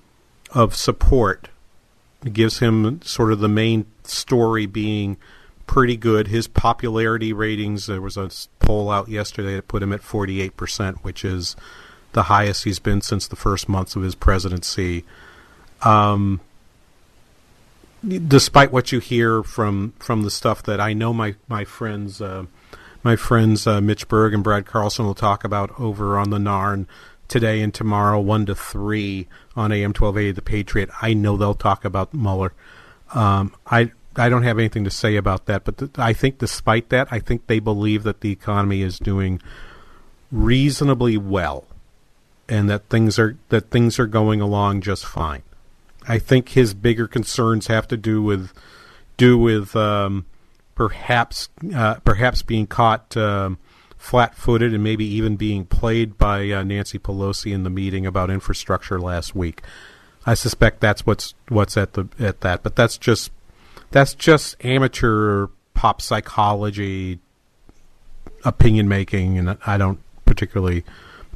of 0.52 0.74
support. 0.74 1.48
It 2.24 2.32
gives 2.32 2.58
him 2.58 3.00
sort 3.02 3.32
of 3.32 3.38
the 3.38 3.48
main 3.48 3.86
story 4.02 4.66
being 4.66 5.18
pretty 5.68 5.96
good. 5.96 6.28
His 6.28 6.48
popularity 6.48 7.32
ratings. 7.32 7.86
There 7.86 8.00
was 8.00 8.16
a 8.16 8.30
poll 8.58 8.90
out 8.90 9.08
yesterday 9.08 9.54
that 9.54 9.68
put 9.68 9.82
him 9.82 9.92
at 9.92 10.02
48 10.02 10.56
percent, 10.56 11.04
which 11.04 11.24
is 11.24 11.54
the 12.12 12.24
highest 12.24 12.64
he's 12.64 12.80
been 12.80 13.02
since 13.02 13.28
the 13.28 13.36
first 13.36 13.68
months 13.68 13.94
of 13.94 14.02
his 14.02 14.16
presidency. 14.16 15.04
Um, 15.82 16.40
despite 18.06 18.72
what 18.72 18.92
you 18.92 19.00
hear 19.00 19.42
from 19.42 19.92
from 19.98 20.22
the 20.22 20.30
stuff 20.30 20.62
that 20.64 20.80
I 20.80 20.92
know 20.92 21.12
my 21.12 21.34
my 21.48 21.64
friends 21.64 22.20
uh, 22.20 22.46
my 23.02 23.16
friends 23.16 23.66
uh, 23.66 23.80
Mitch 23.80 24.08
Berg 24.08 24.34
and 24.34 24.44
Brad 24.44 24.66
Carlson 24.66 25.04
will 25.04 25.14
talk 25.14 25.44
about 25.44 25.78
over 25.80 26.18
on 26.18 26.30
the 26.30 26.38
Narn 26.38 26.86
today 27.28 27.60
and 27.60 27.72
tomorrow, 27.72 28.18
one 28.18 28.46
to 28.46 28.54
three 28.54 29.28
on 29.54 29.72
AM 29.72 29.92
twelve 29.92 30.16
eighty 30.16 30.32
The 30.32 30.42
Patriot. 30.42 30.90
I 31.00 31.14
know 31.14 31.36
they'll 31.36 31.54
talk 31.54 31.84
about 31.84 32.14
Mueller. 32.14 32.52
Um, 33.14 33.54
I 33.66 33.92
I 34.16 34.28
don't 34.28 34.42
have 34.42 34.58
anything 34.58 34.84
to 34.84 34.90
say 34.90 35.16
about 35.16 35.46
that, 35.46 35.64
but 35.64 35.78
th- 35.78 35.90
I 35.96 36.12
think 36.12 36.38
despite 36.38 36.88
that, 36.88 37.08
I 37.10 37.20
think 37.20 37.46
they 37.46 37.60
believe 37.60 38.02
that 38.02 38.20
the 38.20 38.32
economy 38.32 38.82
is 38.82 38.98
doing 38.98 39.40
reasonably 40.32 41.16
well, 41.16 41.64
and 42.48 42.68
that 42.68 42.88
things 42.88 43.18
are 43.18 43.36
that 43.50 43.70
things 43.70 43.98
are 43.98 44.06
going 44.06 44.40
along 44.40 44.80
just 44.80 45.04
fine. 45.04 45.42
I 46.08 46.18
think 46.18 46.50
his 46.50 46.72
bigger 46.72 47.06
concerns 47.06 47.66
have 47.66 47.86
to 47.88 47.96
do 47.96 48.22
with 48.22 48.52
do 49.18 49.36
with 49.36 49.76
um, 49.76 50.24
perhaps 50.74 51.50
uh, 51.74 51.96
perhaps 51.96 52.42
being 52.42 52.66
caught 52.66 53.16
um, 53.16 53.58
flat-footed 53.98 54.72
and 54.72 54.82
maybe 54.82 55.04
even 55.04 55.36
being 55.36 55.66
played 55.66 56.16
by 56.16 56.50
uh, 56.50 56.62
Nancy 56.62 56.98
Pelosi 56.98 57.52
in 57.52 57.64
the 57.64 57.70
meeting 57.70 58.06
about 58.06 58.30
infrastructure 58.30 58.98
last 58.98 59.34
week. 59.34 59.60
I 60.24 60.34
suspect 60.34 60.80
that's 60.80 61.04
what's 61.04 61.34
what's 61.48 61.76
at 61.76 61.92
the 61.92 62.08
at 62.18 62.40
that, 62.40 62.62
but 62.62 62.74
that's 62.74 62.96
just 62.96 63.30
that's 63.90 64.14
just 64.14 64.56
amateur 64.64 65.48
pop 65.74 66.00
psychology 66.00 67.18
opinion 68.44 68.88
making, 68.88 69.38
and 69.38 69.58
I 69.66 69.76
don't 69.76 70.00
particularly 70.24 70.84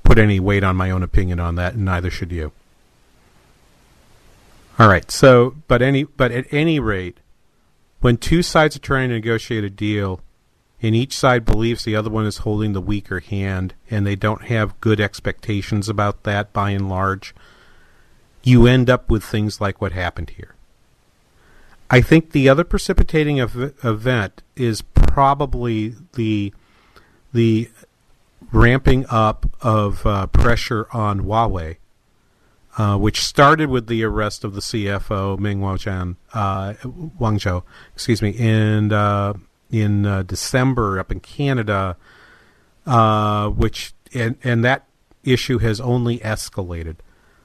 put 0.03 0.19
any 0.19 0.41
weight 0.41 0.65
on 0.65 0.77
my 0.77 0.91
own 0.91 1.03
opinion 1.03 1.41
on 1.41 1.57
that, 1.57 1.75
and 1.75 1.85
neither 1.85 2.11
should 2.11 2.33
you. 2.33 2.53
All 4.79 4.89
right. 4.89 5.11
So, 5.11 5.57
but 5.69 5.83
any 5.83 6.05
but 6.05 6.33
at 6.33 6.47
any 6.53 6.81
rate, 6.81 7.19
when 8.01 8.17
two 8.17 8.43
sides 8.43 8.77
are 8.77 8.81
trying 8.81 9.11
to 9.11 9.15
negotiate 9.15 9.65
a 9.65 9.71
deal, 9.71 10.21
and 10.81 10.95
each 10.95 11.17
side 11.17 11.45
believes 11.45 11.85
the 11.85 11.97
other 11.97 12.11
one 12.11 12.27
is 12.27 12.39
holding 12.39 12.73
the 12.73 12.81
weaker 12.81 13.21
hand, 13.21 13.75
and 13.91 14.07
they 14.07 14.17
don't 14.17 14.45
have 14.45 14.81
good 14.81 15.01
expectations 15.01 15.89
about 15.89 16.25
that 16.25 16.53
by 16.53 16.71
and 16.71 16.89
large, 16.89 17.35
you 18.43 18.67
end 18.67 18.91
up 18.91 19.11
with 19.11 19.23
things 19.23 19.61
like 19.61 19.81
what 19.81 19.93
happened 19.93 20.31
here. 20.31 20.55
I 21.91 22.01
think 22.01 22.33
the 22.33 22.49
other 22.49 22.65
precipitating 22.65 23.39
ev- 23.39 23.75
event 23.85 24.43
is 24.57 24.81
probably 24.81 25.95
the 26.15 26.55
the 27.33 27.71
ramping 28.51 29.05
up 29.09 29.47
of 29.61 30.05
uh, 30.07 30.27
pressure 30.27 30.87
on 30.93 31.21
Huawei 31.21 31.77
uh, 32.79 32.97
which 32.97 33.21
started 33.21 33.69
with 33.69 33.87
the 33.87 34.03
arrest 34.03 34.45
of 34.45 34.55
the 34.55 34.61
CFO 34.61 35.39
Meng 35.39 35.61
Wanzhou, 35.61 36.17
uh, 36.33 36.75
Wangzhou, 37.21 37.63
excuse 37.95 38.23
me, 38.23 38.31
in 38.31 38.93
uh, 38.93 39.35
in 39.71 40.07
uh, 40.07 40.23
December 40.23 40.99
up 40.99 41.13
in 41.13 41.21
Canada, 41.21 41.97
uh, 42.87 43.49
which 43.51 43.93
and 44.15 44.37
and 44.43 44.65
that 44.65 44.87
issue 45.23 45.59
has 45.59 45.81
only 45.81 46.19
escalated. 46.21 46.97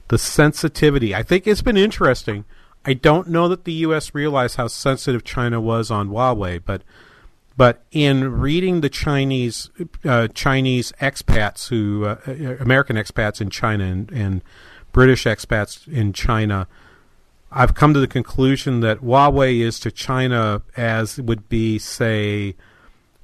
The 0.07 0.17
sensitivity, 0.17 1.13
I 1.13 1.23
think, 1.23 1.45
it's 1.45 1.61
been 1.61 1.77
interesting. 1.77 2.45
I 2.85 2.93
don't 2.93 3.27
know 3.27 3.49
that 3.49 3.65
the 3.65 3.73
U.S. 3.73 4.15
realized 4.15 4.55
how 4.55 4.67
sensitive 4.67 5.25
China 5.25 5.59
was 5.59 5.91
on 5.91 6.07
Huawei, 6.07 6.61
but 6.63 6.83
but 7.57 7.83
in 7.91 8.39
reading 8.39 8.79
the 8.79 8.89
Chinese 8.89 9.69
uh, 10.05 10.29
Chinese 10.29 10.93
expats 11.01 11.67
who 11.67 12.05
American 12.61 12.95
expats 12.95 13.41
in 13.41 13.49
China 13.49 13.83
and, 13.83 14.09
and 14.11 14.41
British 14.91 15.25
expats 15.25 15.87
in 15.87 16.13
China. 16.13 16.67
I've 17.51 17.75
come 17.75 17.93
to 17.93 17.99
the 17.99 18.07
conclusion 18.07 18.81
that 18.81 18.99
Huawei 18.99 19.59
is 19.61 19.79
to 19.81 19.91
China 19.91 20.61
as 20.75 21.17
would 21.17 21.47
be, 21.49 21.79
say, 21.79 22.55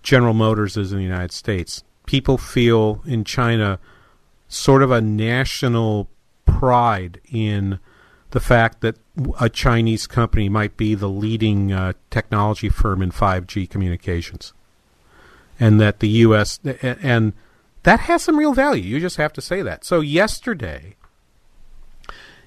General 0.02 0.34
Motors 0.34 0.78
is 0.78 0.92
in 0.92 0.98
the 0.98 1.04
United 1.04 1.32
States. 1.32 1.84
People 2.06 2.38
feel 2.38 3.02
in 3.06 3.24
China 3.24 3.80
sort 4.48 4.84
of 4.84 4.92
a 4.92 5.02
national 5.02 6.10
pride 6.46 7.20
in 7.32 7.80
the 8.32 8.40
fact 8.40 8.82
that 8.82 8.98
a 9.40 9.50
Chinese 9.50 10.08
company 10.08 10.50
might 10.50 10.76
be 10.76 10.96
the 10.96 11.10
leading 11.10 11.72
uh, 11.72 11.94
technology 12.10 12.70
firm 12.70 13.02
in 13.02 13.12
5G 13.12 13.70
communications, 13.70 14.54
and 15.60 15.80
that 15.80 16.00
the 16.00 16.10
U.S. 16.10 16.60
and 16.64 17.34
that 17.84 18.02
has 18.02 18.24
some 18.24 18.38
real 18.38 18.54
value. 18.54 18.84
You 18.84 19.00
just 19.00 19.18
have 19.18 19.34
to 19.34 19.42
say 19.42 19.62
that. 19.62 19.86
So 19.86 20.00
yesterday, 20.00 20.96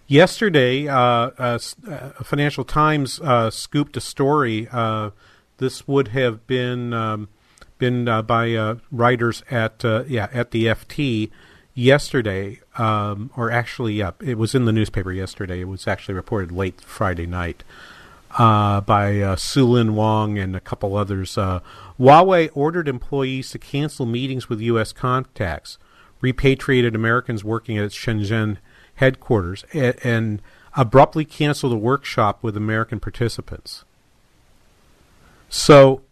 yesterday, 0.07 0.89
uh, 0.89 0.97
uh, 0.99 1.59
uh 1.89 2.11
Financial 2.23 2.65
Times 2.65 3.21
uh, 3.21 3.51
scooped 3.51 3.97
a 3.97 4.01
story. 4.01 4.69
This 5.59 5.89
would 5.89 6.09
have 6.09 6.47
been 6.47 6.93
um, 6.93 7.29
been 7.79 8.05
by 8.05 8.77
writers 8.91 9.43
at 9.51 9.83
yeah 9.85 10.29
at 10.33 10.51
the 10.51 10.67
FT 10.67 11.31
yesterday, 11.77 12.59
um, 12.79 13.31
or 13.37 13.51
actually, 13.51 13.95
yeah, 13.95 14.13
it 14.21 14.39
was 14.39 14.55
in 14.55 14.65
the 14.65 14.73
newspaper 14.73 15.13
yesterday. 15.13 15.61
It 15.61 15.69
was 15.69 15.87
actually 15.87 16.15
reported 16.15 16.51
late 16.51 16.81
Friday 16.81 17.27
night 17.27 17.63
uh, 18.39 18.81
by 18.81 19.21
uh, 19.21 19.37
Su-Lin 19.37 19.95
Wang 19.95 20.39
and 20.39 20.57
a 20.57 20.61
couple 20.61 20.97
others. 20.97 21.39
Uh, 21.39 21.61
Huawei 22.01 22.51
ordered 22.55 22.89
employees 22.89 23.51
to 23.51 23.59
cancel 23.59 24.07
meetings 24.07 24.49
with 24.49 24.61
U.S. 24.61 24.93
contacts, 24.93 25.79
repatriated 26.21 26.95
Americans 26.95 27.45
working 27.45 27.79
at 27.79 27.85
its 27.85 27.97
Shenzhen 27.97 28.57
headquarters, 28.97 29.65
and, 29.73 29.95
and 30.05 30.43
abruptly 30.77 31.25
canceled 31.25 31.73
a 31.73 31.77
workshop 31.77 32.43
with 32.43 32.57
American 32.57 33.01
participants. 33.01 33.85
So 35.49 36.03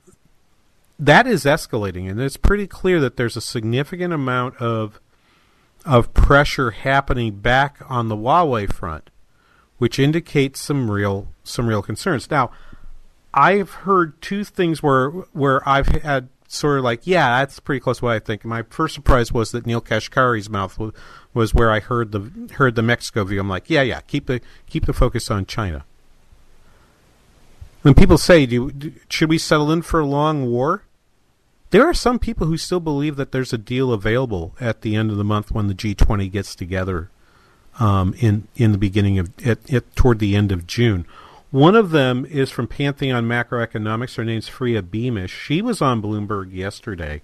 that 0.98 1.26
is 1.26 1.44
escalating, 1.44 2.08
and 2.08 2.20
it's 2.20 2.36
pretty 2.36 2.66
clear 2.66 3.00
that 3.00 3.16
there's 3.16 3.36
a 3.36 3.40
significant 3.40 4.12
amount 4.12 4.56
of 4.56 5.00
of 5.84 6.14
pressure 6.14 6.70
happening 6.70 7.34
back 7.34 7.76
on 7.90 8.08
the 8.08 8.16
Huawei 8.16 8.72
front, 8.72 9.10
which 9.76 9.98
indicates 9.98 10.60
some 10.60 10.90
real 10.90 11.28
some 11.42 11.66
real 11.66 11.82
concerns. 11.82 12.30
Now, 12.30 12.50
I've 13.34 13.70
heard 13.70 14.20
two 14.22 14.44
things 14.44 14.82
where 14.82 15.10
where 15.10 15.68
I've 15.68 15.88
had 15.88 16.28
sort 16.46 16.78
of 16.78 16.84
like, 16.84 17.06
yeah, 17.06 17.40
that's 17.40 17.58
pretty 17.60 17.80
close 17.80 17.98
to 17.98 18.04
what 18.04 18.14
I 18.14 18.18
think. 18.20 18.44
My 18.44 18.62
first 18.62 18.94
surprise 18.94 19.32
was 19.32 19.50
that 19.50 19.66
Neel 19.66 19.80
Kashkari's 19.80 20.48
mouth 20.48 20.78
was, 20.78 20.92
was 21.34 21.52
where 21.52 21.70
I 21.70 21.80
heard 21.80 22.12
the 22.12 22.54
heard 22.54 22.76
the 22.76 22.82
Mexico 22.82 23.24
view. 23.24 23.40
I'm 23.40 23.48
like, 23.48 23.68
yeah, 23.68 23.82
yeah, 23.82 24.00
keep 24.00 24.26
the 24.26 24.40
keep 24.66 24.86
the 24.86 24.92
focus 24.92 25.30
on 25.30 25.46
China. 25.46 25.84
When 27.82 27.94
people 27.94 28.16
say, 28.16 28.46
do, 28.46 28.70
do 28.70 28.92
should 29.10 29.28
we 29.28 29.36
settle 29.36 29.70
in 29.70 29.82
for 29.82 30.00
a 30.00 30.06
long 30.06 30.46
war? 30.46 30.84
There 31.70 31.84
are 31.84 31.92
some 31.92 32.18
people 32.18 32.46
who 32.46 32.56
still 32.56 32.80
believe 32.80 33.16
that 33.16 33.32
there's 33.32 33.52
a 33.52 33.58
deal 33.58 33.92
available 33.92 34.54
at 34.60 34.82
the 34.82 34.94
end 34.94 35.10
of 35.10 35.16
the 35.16 35.24
month 35.24 35.50
when 35.50 35.66
the 35.66 35.74
G20 35.74 36.30
gets 36.30 36.54
together 36.54 37.10
um, 37.80 38.14
in 38.18 38.46
in 38.54 38.72
the 38.72 38.78
beginning 38.78 39.18
of 39.18 39.30
it, 39.38 39.94
toward 39.96 40.20
the 40.20 40.36
end 40.36 40.52
of 40.52 40.66
June. 40.66 41.04
One 41.50 41.76
of 41.76 41.90
them 41.90 42.24
is 42.26 42.50
from 42.50 42.66
Pantheon 42.66 43.26
Macroeconomics. 43.26 44.16
Her 44.16 44.24
name's 44.24 44.48
Freya 44.48 44.82
Beamish. 44.82 45.32
She 45.32 45.62
was 45.62 45.82
on 45.82 46.02
Bloomberg 46.02 46.52
yesterday 46.52 47.22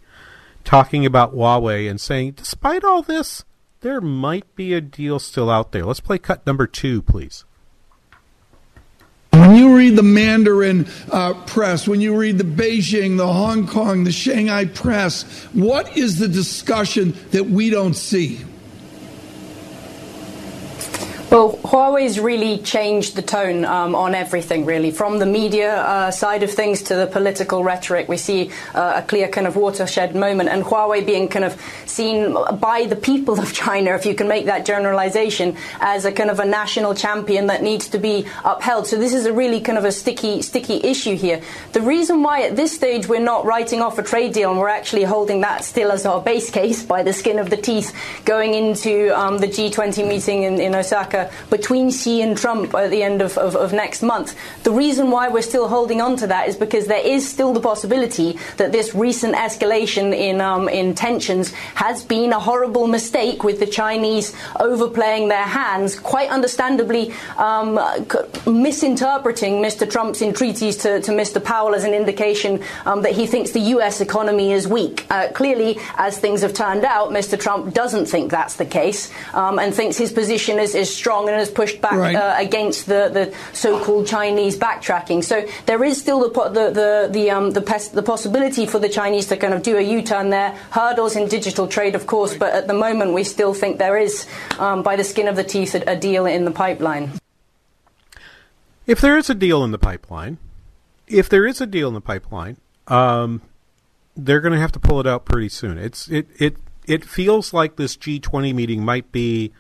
talking 0.65 1.07
about 1.07 1.35
Huawei 1.35 1.91
and 1.91 2.01
saying, 2.01 2.33
despite 2.33 2.85
all 2.85 3.03
this, 3.03 3.45
there 3.81 4.01
might 4.01 4.55
be 4.55 4.75
a 4.75 4.81
deal 4.81 5.19
still 5.19 5.51
out 5.51 5.73
there. 5.73 5.85
Let's 5.85 6.01
play 6.01 6.19
cut 6.19 6.47
number 6.47 6.67
two, 6.67 7.03
please. 7.03 7.45
When 9.31 9.55
you 9.55 9.77
read 9.77 9.97
the 9.97 10.03
Mandarin 10.03 10.87
uh, 11.11 11.35
press, 11.45 11.89
when 11.89 12.01
you 12.01 12.17
read 12.17 12.39
the 12.39 12.45
Beijing, 12.45 13.17
the 13.17 13.33
Hong 13.33 13.67
Kong, 13.67 14.05
the 14.05 14.13
Shanghai 14.13 14.67
press, 14.67 15.23
what 15.53 15.97
is 15.97 16.19
the 16.19 16.29
discussion 16.29 17.17
that 17.31 17.47
we 17.47 17.71
don't 17.71 17.95
see? 17.95 18.41
Well, 21.31 21.53
Huawei's 21.59 22.19
really 22.19 22.59
changed 22.59 23.15
the 23.15 23.23
tone 23.23 23.65
um, 23.65 23.95
on 23.95 24.17
everything, 24.17 24.65
really, 24.65 24.91
from 24.91 25.21
the 25.21 25.27
media 25.27 25.77
uh, 25.77 26.11
side 26.11 26.43
of 26.43 26.51
things 26.51 26.83
to 26.83 26.97
the 26.97 27.07
political 27.07 27.63
rhetoric. 27.63 28.09
We 28.09 28.17
see 28.17 28.51
uh, 28.75 28.95
a 28.97 29.03
clear 29.03 29.29
kind 29.29 29.47
of 29.47 29.55
watershed 29.55 30.17
moment, 30.17 30.49
and 30.49 30.65
Huawei 30.65 31.07
being 31.07 31.29
kind 31.29 31.45
of 31.45 31.57
seen 31.87 32.37
by 32.59 32.87
the 32.87 32.97
people 32.97 33.39
of 33.39 33.53
China, 33.53 33.95
if 33.95 34.07
you 34.07 34.17
can 34.17 34.27
make 34.27 34.47
that 34.47 34.67
generalization, 34.67 35.57
as 35.79 36.05
a 36.05 36.11
kind 36.11 36.31
of 36.31 36.41
a 36.41 36.45
national 36.45 36.97
champion 36.97 37.47
that 37.47 37.63
needs 37.63 37.87
to 37.91 37.99
be 37.99 38.27
upheld. 38.45 38.89
So 38.89 38.99
this 38.99 39.15
is 39.15 39.25
a 39.25 39.33
really 39.33 39.61
kind 39.61 39.79
of 39.79 39.85
a 39.85 39.93
sticky, 39.93 40.43
sticky 40.43 40.83
issue 40.83 41.15
here. 41.15 41.41
The 41.75 41.81
reason 41.81 42.25
why 42.25 42.43
at 42.43 42.57
this 42.57 42.75
stage 42.75 43.07
we're 43.07 43.21
not 43.21 43.45
writing 43.45 43.83
off 43.83 44.01
a 44.01 44.03
trade 44.03 44.33
deal 44.33 44.51
and 44.51 44.59
we're 44.59 44.69
actually 44.69 45.05
holding 45.05 45.43
that 45.43 45.63
still 45.63 45.93
as 45.93 46.05
our 46.07 46.21
base 46.21 46.51
case 46.51 46.83
by 46.83 47.05
the 47.05 47.13
skin 47.13 47.39
of 47.39 47.51
the 47.51 47.57
teeth 47.57 47.95
going 48.25 48.55
into 48.55 49.17
um, 49.17 49.39
the 49.39 49.47
G20 49.47 50.09
meeting 50.09 50.43
in, 50.43 50.61
in 50.61 50.75
Osaka 50.75 51.20
between 51.51 51.91
Xi 51.91 52.23
and 52.23 52.37
Trump 52.37 52.75
at 52.75 52.91
the 52.91 53.03
end 53.03 53.21
of, 53.23 53.37
of, 53.37 53.57
of 53.57 53.73
next 53.73 54.03
month. 54.03 54.37
The 54.63 54.71
reason 54.71 55.11
why 55.11 55.29
we're 55.29 55.43
still 55.43 55.69
holding 55.69 56.01
on 56.01 56.17
to 56.19 56.27
that 56.29 56.49
is 56.49 56.57
because 56.57 56.87
there 56.87 57.05
is 57.05 57.29
still 57.29 57.53
the 57.53 57.61
possibility 57.61 58.39
that 58.57 58.73
this 58.73 58.95
recent 58.95 59.35
escalation 59.35 60.15
in, 60.17 60.41
um, 60.41 60.69
in 60.69 60.95
tensions 60.95 61.53
has 61.75 62.03
been 62.05 62.33
a 62.33 62.39
horrible 62.39 62.87
mistake 62.87 63.45
with 63.45 63.59
the 63.61 63.67
Chinese 63.67 64.35
overplaying 64.59 65.29
their 65.29 65.45
hands, 65.45 65.99
quite 65.99 66.31
understandably 66.31 67.13
um, 67.37 67.75
misinterpreting 68.47 69.63
Mr. 69.63 69.91
Trump's 69.91 70.23
entreaties 70.23 70.77
to, 70.79 71.01
to 71.01 71.11
Mr. 71.11 71.43
Powell 71.43 71.75
as 71.75 71.85
an 71.85 71.95
indication 71.95 72.63
um, 72.87 73.03
that 73.03 73.13
he 73.13 73.27
thinks 73.27 73.51
the 73.51 73.71
U.S. 73.75 74.01
economy 74.01 74.53
is 74.53 74.67
weak. 74.69 75.07
Uh, 75.11 75.29
clearly, 75.33 75.79
as 75.97 76.19
things 76.19 76.43
have 76.43 76.55
turned 76.55 76.85
out, 76.85 77.11
Mr. 77.11 77.39
Trump 77.39 77.75
doesn't 77.75 78.07
think 78.07 78.31
that's 78.31 78.57
the 78.57 78.67
case 78.67 79.11
um, 79.35 79.59
and 79.59 79.75
thinks 79.75 79.97
his 79.97 80.13
position 80.13 80.59
is, 80.59 80.75
is 80.75 80.95
strong 80.95 81.10
strong 81.11 81.29
and 81.29 81.37
has 81.37 81.51
pushed 81.51 81.81
back 81.81 81.95
right. 81.95 82.15
uh, 82.15 82.37
against 82.39 82.87
the, 82.87 83.11
the 83.13 83.35
so-called 83.53 84.07
Chinese 84.07 84.57
backtracking. 84.57 85.25
So 85.25 85.45
there 85.67 85.83
is 85.83 86.01
still 86.01 86.21
the 86.21 86.51
the 86.51 86.71
the 86.71 87.09
the, 87.11 87.31
um, 87.33 87.51
the, 87.51 87.63
pes- 87.63 87.89
the, 87.89 88.03
possibility 88.03 88.65
for 88.65 88.79
the 88.79 88.89
Chinese 88.89 89.27
to 89.27 89.37
kind 89.37 89.53
of 89.53 89.63
do 89.63 89.77
a 89.77 89.81
U-turn 89.81 90.31
there. 90.31 90.51
Hurdles 90.71 91.17
in 91.17 91.27
digital 91.27 91.67
trade, 91.67 91.97
of 91.97 92.07
course, 92.07 92.31
right. 92.33 92.41
but 92.41 92.55
at 92.55 92.69
the 92.69 92.75
moment 92.75 93.13
we 93.13 93.25
still 93.25 93.55
think 93.55 93.79
there 93.79 93.99
is, 93.99 94.25
um, 94.61 94.85
by 94.85 94.95
the 94.95 95.03
skin 95.03 95.27
of 95.27 95.35
the 95.35 95.43
teeth, 95.43 95.75
a, 95.75 95.83
a 95.91 95.97
deal 95.97 96.27
in 96.27 96.45
the 96.45 96.53
pipeline. 96.53 97.11
If 98.87 99.01
there 99.01 99.19
is 99.19 99.29
a 99.29 99.35
deal 99.35 99.65
in 99.65 99.73
the 99.73 99.79
pipeline, 99.79 100.39
if 101.09 101.29
there 101.29 101.45
is 101.45 101.61
a 101.61 101.67
deal 101.67 101.89
in 101.89 101.95
the 101.95 102.01
pipeline, 102.01 102.57
um, 102.87 103.43
they're 104.17 104.41
going 104.41 104.55
to 104.55 104.61
have 104.61 104.73
to 104.73 104.81
pull 104.81 105.01
it 105.01 105.09
out 105.09 105.25
pretty 105.25 105.49
soon. 105.49 105.77
It's 105.77 106.07
it 106.07 106.29
it 106.39 106.57
it 106.87 107.05
feels 107.05 107.53
like 107.53 107.75
this 107.75 107.97
G20 107.97 108.55
meeting 108.55 108.85
might 108.85 109.11
be 109.11 109.51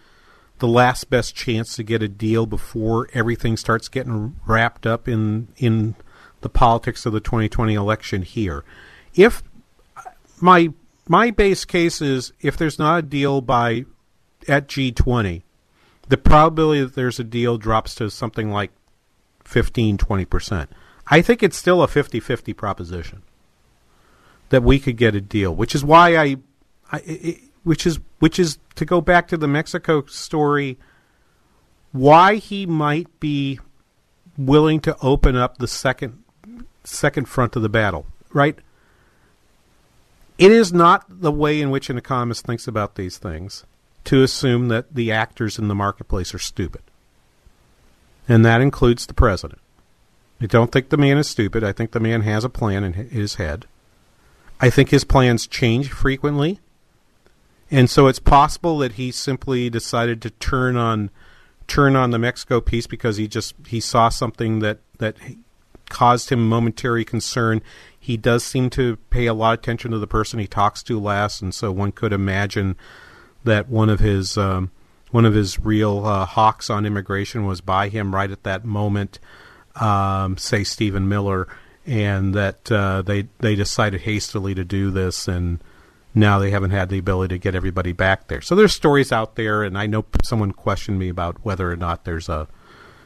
the 0.60 0.68
last 0.68 1.10
best 1.10 1.34
chance 1.34 1.74
to 1.76 1.82
get 1.82 2.02
a 2.02 2.08
deal 2.08 2.46
before 2.46 3.08
everything 3.12 3.56
starts 3.56 3.88
getting 3.88 4.36
wrapped 4.46 4.86
up 4.86 5.08
in 5.08 5.48
in 5.56 5.96
the 6.42 6.48
politics 6.48 7.04
of 7.04 7.12
the 7.12 7.20
2020 7.20 7.74
election 7.74 8.22
here. 8.22 8.64
If 9.14 9.42
my 10.40 10.72
my 11.08 11.30
base 11.30 11.64
case 11.64 12.00
is 12.00 12.32
if 12.40 12.56
there's 12.56 12.78
not 12.78 12.98
a 12.98 13.02
deal 13.02 13.40
by 13.40 13.84
at 14.48 14.68
G20, 14.68 15.42
the 16.08 16.16
probability 16.16 16.82
that 16.82 16.94
there's 16.94 17.18
a 17.18 17.24
deal 17.24 17.58
drops 17.58 17.94
to 17.96 18.10
something 18.10 18.50
like 18.50 18.70
15 19.44 19.98
20%. 19.98 20.68
I 21.08 21.22
think 21.22 21.42
it's 21.42 21.56
still 21.56 21.82
a 21.82 21.88
50-50 21.88 22.56
proposition 22.56 23.22
that 24.50 24.62
we 24.62 24.78
could 24.78 24.96
get 24.96 25.14
a 25.14 25.20
deal, 25.20 25.54
which 25.54 25.74
is 25.74 25.84
why 25.84 26.16
I, 26.16 26.36
I 26.92 26.98
it, 27.04 27.40
which 27.64 27.86
is 27.86 28.00
which 28.18 28.38
is 28.38 28.58
to 28.76 28.84
go 28.84 29.00
back 29.00 29.28
to 29.28 29.36
the 29.36 29.48
Mexico 29.48 30.04
story, 30.06 30.78
why 31.92 32.36
he 32.36 32.66
might 32.66 33.08
be 33.20 33.58
willing 34.36 34.80
to 34.80 34.96
open 35.02 35.36
up 35.36 35.58
the 35.58 35.68
second 35.68 36.22
second 36.84 37.28
front 37.28 37.56
of 37.56 37.62
the 37.62 37.68
battle, 37.68 38.06
right? 38.32 38.58
It 40.38 40.50
is 40.50 40.72
not 40.72 41.04
the 41.08 41.32
way 41.32 41.60
in 41.60 41.70
which 41.70 41.90
an 41.90 41.98
economist 41.98 42.46
thinks 42.46 42.66
about 42.66 42.94
these 42.94 43.18
things 43.18 43.64
to 44.04 44.22
assume 44.22 44.68
that 44.68 44.94
the 44.94 45.12
actors 45.12 45.58
in 45.58 45.68
the 45.68 45.74
marketplace 45.74 46.32
are 46.32 46.38
stupid. 46.38 46.80
And 48.26 48.44
that 48.44 48.62
includes 48.62 49.06
the 49.06 49.14
president. 49.14 49.60
I 50.40 50.46
don't 50.46 50.72
think 50.72 50.88
the 50.88 50.96
man 50.96 51.18
is 51.18 51.28
stupid. 51.28 51.62
I 51.62 51.72
think 51.72 51.90
the 51.90 52.00
man 52.00 52.22
has 52.22 52.44
a 52.44 52.48
plan 52.48 52.84
in 52.84 52.94
his 52.94 53.34
head. 53.34 53.66
I 54.60 54.70
think 54.70 54.88
his 54.88 55.04
plans 55.04 55.46
change 55.46 55.90
frequently. 55.90 56.60
And 57.70 57.88
so 57.88 58.08
it's 58.08 58.18
possible 58.18 58.78
that 58.78 58.92
he 58.92 59.12
simply 59.12 59.70
decided 59.70 60.20
to 60.22 60.30
turn 60.30 60.76
on 60.76 61.10
turn 61.66 61.94
on 61.94 62.10
the 62.10 62.18
Mexico 62.18 62.60
piece 62.60 62.88
because 62.88 63.16
he 63.16 63.28
just 63.28 63.54
he 63.66 63.80
saw 63.80 64.08
something 64.08 64.58
that 64.58 64.80
that 64.98 65.16
caused 65.88 66.30
him 66.30 66.48
momentary 66.48 67.04
concern. 67.04 67.62
He 67.98 68.16
does 68.16 68.42
seem 68.42 68.70
to 68.70 68.96
pay 69.10 69.26
a 69.26 69.34
lot 69.34 69.52
of 69.52 69.60
attention 69.60 69.90
to 69.92 69.98
the 69.98 70.06
person 70.06 70.40
he 70.40 70.46
talks 70.46 70.82
to 70.84 70.98
last, 70.98 71.42
and 71.42 71.54
so 71.54 71.70
one 71.70 71.92
could 71.92 72.12
imagine 72.12 72.76
that 73.44 73.68
one 73.68 73.88
of 73.88 74.00
his 74.00 74.36
um, 74.36 74.70
one 75.10 75.24
of 75.24 75.34
his 75.34 75.60
real 75.60 76.04
uh, 76.04 76.24
hawks 76.24 76.70
on 76.70 76.86
immigration 76.86 77.46
was 77.46 77.60
by 77.60 77.88
him 77.88 78.14
right 78.14 78.30
at 78.30 78.42
that 78.42 78.64
moment, 78.64 79.18
um, 79.76 80.36
say 80.38 80.64
Stephen 80.64 81.08
Miller, 81.08 81.46
and 81.86 82.34
that 82.34 82.70
uh, 82.72 83.02
they 83.02 83.28
they 83.38 83.54
decided 83.54 84.00
hastily 84.02 84.54
to 84.54 84.64
do 84.64 84.90
this, 84.90 85.28
and 85.28 85.62
now 86.14 86.38
they 86.38 86.50
haven't 86.50 86.70
had 86.70 86.88
the 86.88 86.98
ability 86.98 87.34
to 87.34 87.38
get 87.38 87.54
everybody 87.54 87.92
back 87.92 88.28
there. 88.28 88.40
So 88.40 88.54
there's 88.54 88.72
stories 88.72 89.12
out 89.12 89.36
there, 89.36 89.62
and 89.62 89.78
I 89.78 89.86
know 89.86 90.04
someone 90.24 90.52
questioned 90.52 90.98
me 90.98 91.08
about 91.08 91.44
whether 91.44 91.70
or 91.70 91.76
not 91.76 92.04
there's 92.04 92.28
a 92.28 92.48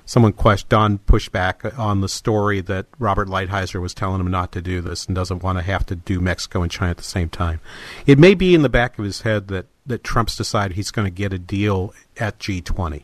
someone 0.07 0.33
questioned 0.33 0.69
Don 0.69 0.99
pushed 0.99 1.33
back 1.33 1.79
on 1.79 2.01
the 2.01 2.09
story 2.09 2.61
that 2.61 2.87
Robert 2.99 3.29
Lighthizer 3.29 3.81
was 3.81 3.95
telling 3.95 4.21
him 4.21 4.31
not 4.31 4.53
to 4.53 4.61
do 4.61 4.81
this 4.81 5.07
and 5.07 5.15
doesn't 5.15 5.43
want 5.43 5.59
to 5.59 5.63
have 5.63 5.87
to 5.87 5.97
do 5.97 6.21
Mexico 6.21 6.63
and 6.63 6.71
China 6.71 6.91
at 6.91 6.99
the 6.99 7.03
same 7.03 7.29
time. 7.29 7.61
It 8.07 8.19
may 8.19 8.35
be 8.35 8.55
in 8.55 8.63
the 8.63 8.69
back 8.69 8.99
of 8.99 9.05
his 9.05 9.23
head 9.23 9.49
that 9.49 9.67
that 9.87 10.03
Trump's 10.03 10.37
decided 10.37 10.77
he's 10.77 10.91
going 10.91 11.07
to 11.07 11.11
get 11.11 11.33
a 11.33 11.39
deal 11.39 11.93
at 12.19 12.39
G20. 12.39 13.03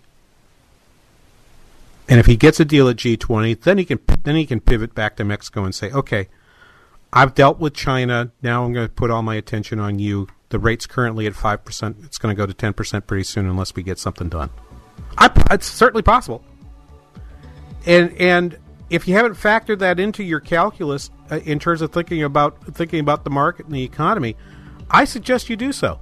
And 2.09 2.19
if 2.19 2.27
he 2.27 2.37
gets 2.37 2.59
a 2.59 2.65
deal 2.65 2.89
at 2.89 2.97
G20, 2.97 3.61
then 3.61 3.79
he 3.79 3.85
can 3.85 4.01
then 4.25 4.37
he 4.37 4.47
can 4.47 4.61
pivot 4.61 4.95
back 4.95 5.17
to 5.17 5.25
Mexico 5.25 5.65
and 5.65 5.75
say, 5.75 5.91
"Okay, 5.91 6.29
I've 7.12 7.35
dealt 7.35 7.59
with 7.59 7.75
China. 7.75 8.31
Now 8.42 8.64
I'm 8.64 8.73
going 8.73 8.87
to 8.87 8.92
put 8.92 9.11
all 9.11 9.23
my 9.23 9.35
attention 9.35 9.79
on 9.79 9.99
you. 9.99 10.29
The 10.51 10.59
rate's 10.59 10.87
currently 10.87 11.27
at 11.27 11.35
five 11.35 11.64
percent. 11.64 11.96
It's 12.03 12.18
going 12.18 12.35
to 12.35 12.40
go 12.40 12.46
to 12.46 12.55
ten 12.55 12.73
percent 12.73 13.07
pretty 13.07 13.25
soon 13.25 13.46
unless 13.46 13.75
we 13.75 13.83
get 13.83 13.99
something 13.99 14.29
done." 14.29 14.51
I, 15.18 15.31
it's 15.51 15.66
certainly 15.66 16.03
possible. 16.03 16.44
And 17.87 18.16
and 18.18 18.59
if 18.90 19.07
you 19.07 19.14
haven't 19.14 19.35
factored 19.35 19.79
that 19.79 20.01
into 20.01 20.23
your 20.23 20.40
calculus 20.40 21.11
uh, 21.31 21.37
in 21.38 21.59
terms 21.59 21.81
of 21.81 21.92
thinking 21.92 22.23
about 22.23 22.62
thinking 22.75 23.01
about 23.01 23.25
the 23.25 23.31
market 23.31 23.66
and 23.66 23.75
the 23.75 23.85
economy, 23.85 24.37
I 24.90 25.05
suggest 25.05 25.49
you 25.49 25.57
do 25.57 25.73
so. 25.73 26.01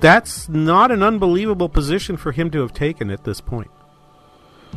That's 0.00 0.48
not 0.48 0.90
an 0.90 1.02
unbelievable 1.02 1.68
position 1.68 2.16
for 2.16 2.32
him 2.32 2.50
to 2.50 2.60
have 2.60 2.72
taken 2.72 3.10
at 3.10 3.24
this 3.24 3.40
point. 3.40 3.70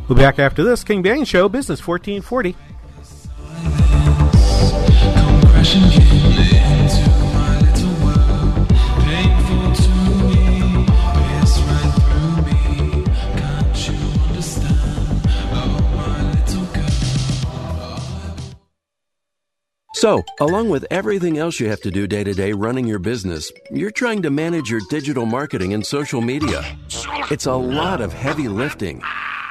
We'll 0.08 0.16
be 0.16 0.22
back 0.22 0.38
after 0.38 0.62
this. 0.62 0.84
King 0.84 1.02
Banaian 1.02 1.26
Show, 1.26 1.48
Business 1.48 1.86
1440. 1.86 2.56
So, 19.94 20.24
along 20.40 20.70
with 20.70 20.86
everything 20.90 21.36
else 21.36 21.60
you 21.60 21.68
have 21.68 21.80
to 21.80 21.90
do 21.90 22.06
day 22.06 22.24
to 22.24 22.32
day 22.32 22.52
running 22.52 22.86
your 22.86 23.00
business, 23.00 23.52
you're 23.70 23.90
trying 23.90 24.22
to 24.22 24.30
manage 24.30 24.70
your 24.70 24.80
digital 24.88 25.26
marketing 25.26 25.74
and 25.74 25.84
social 25.84 26.22
media. 26.22 26.64
It's 27.30 27.46
a 27.46 27.52
lot 27.52 28.00
of 28.00 28.12
heavy 28.12 28.48
lifting. 28.48 29.02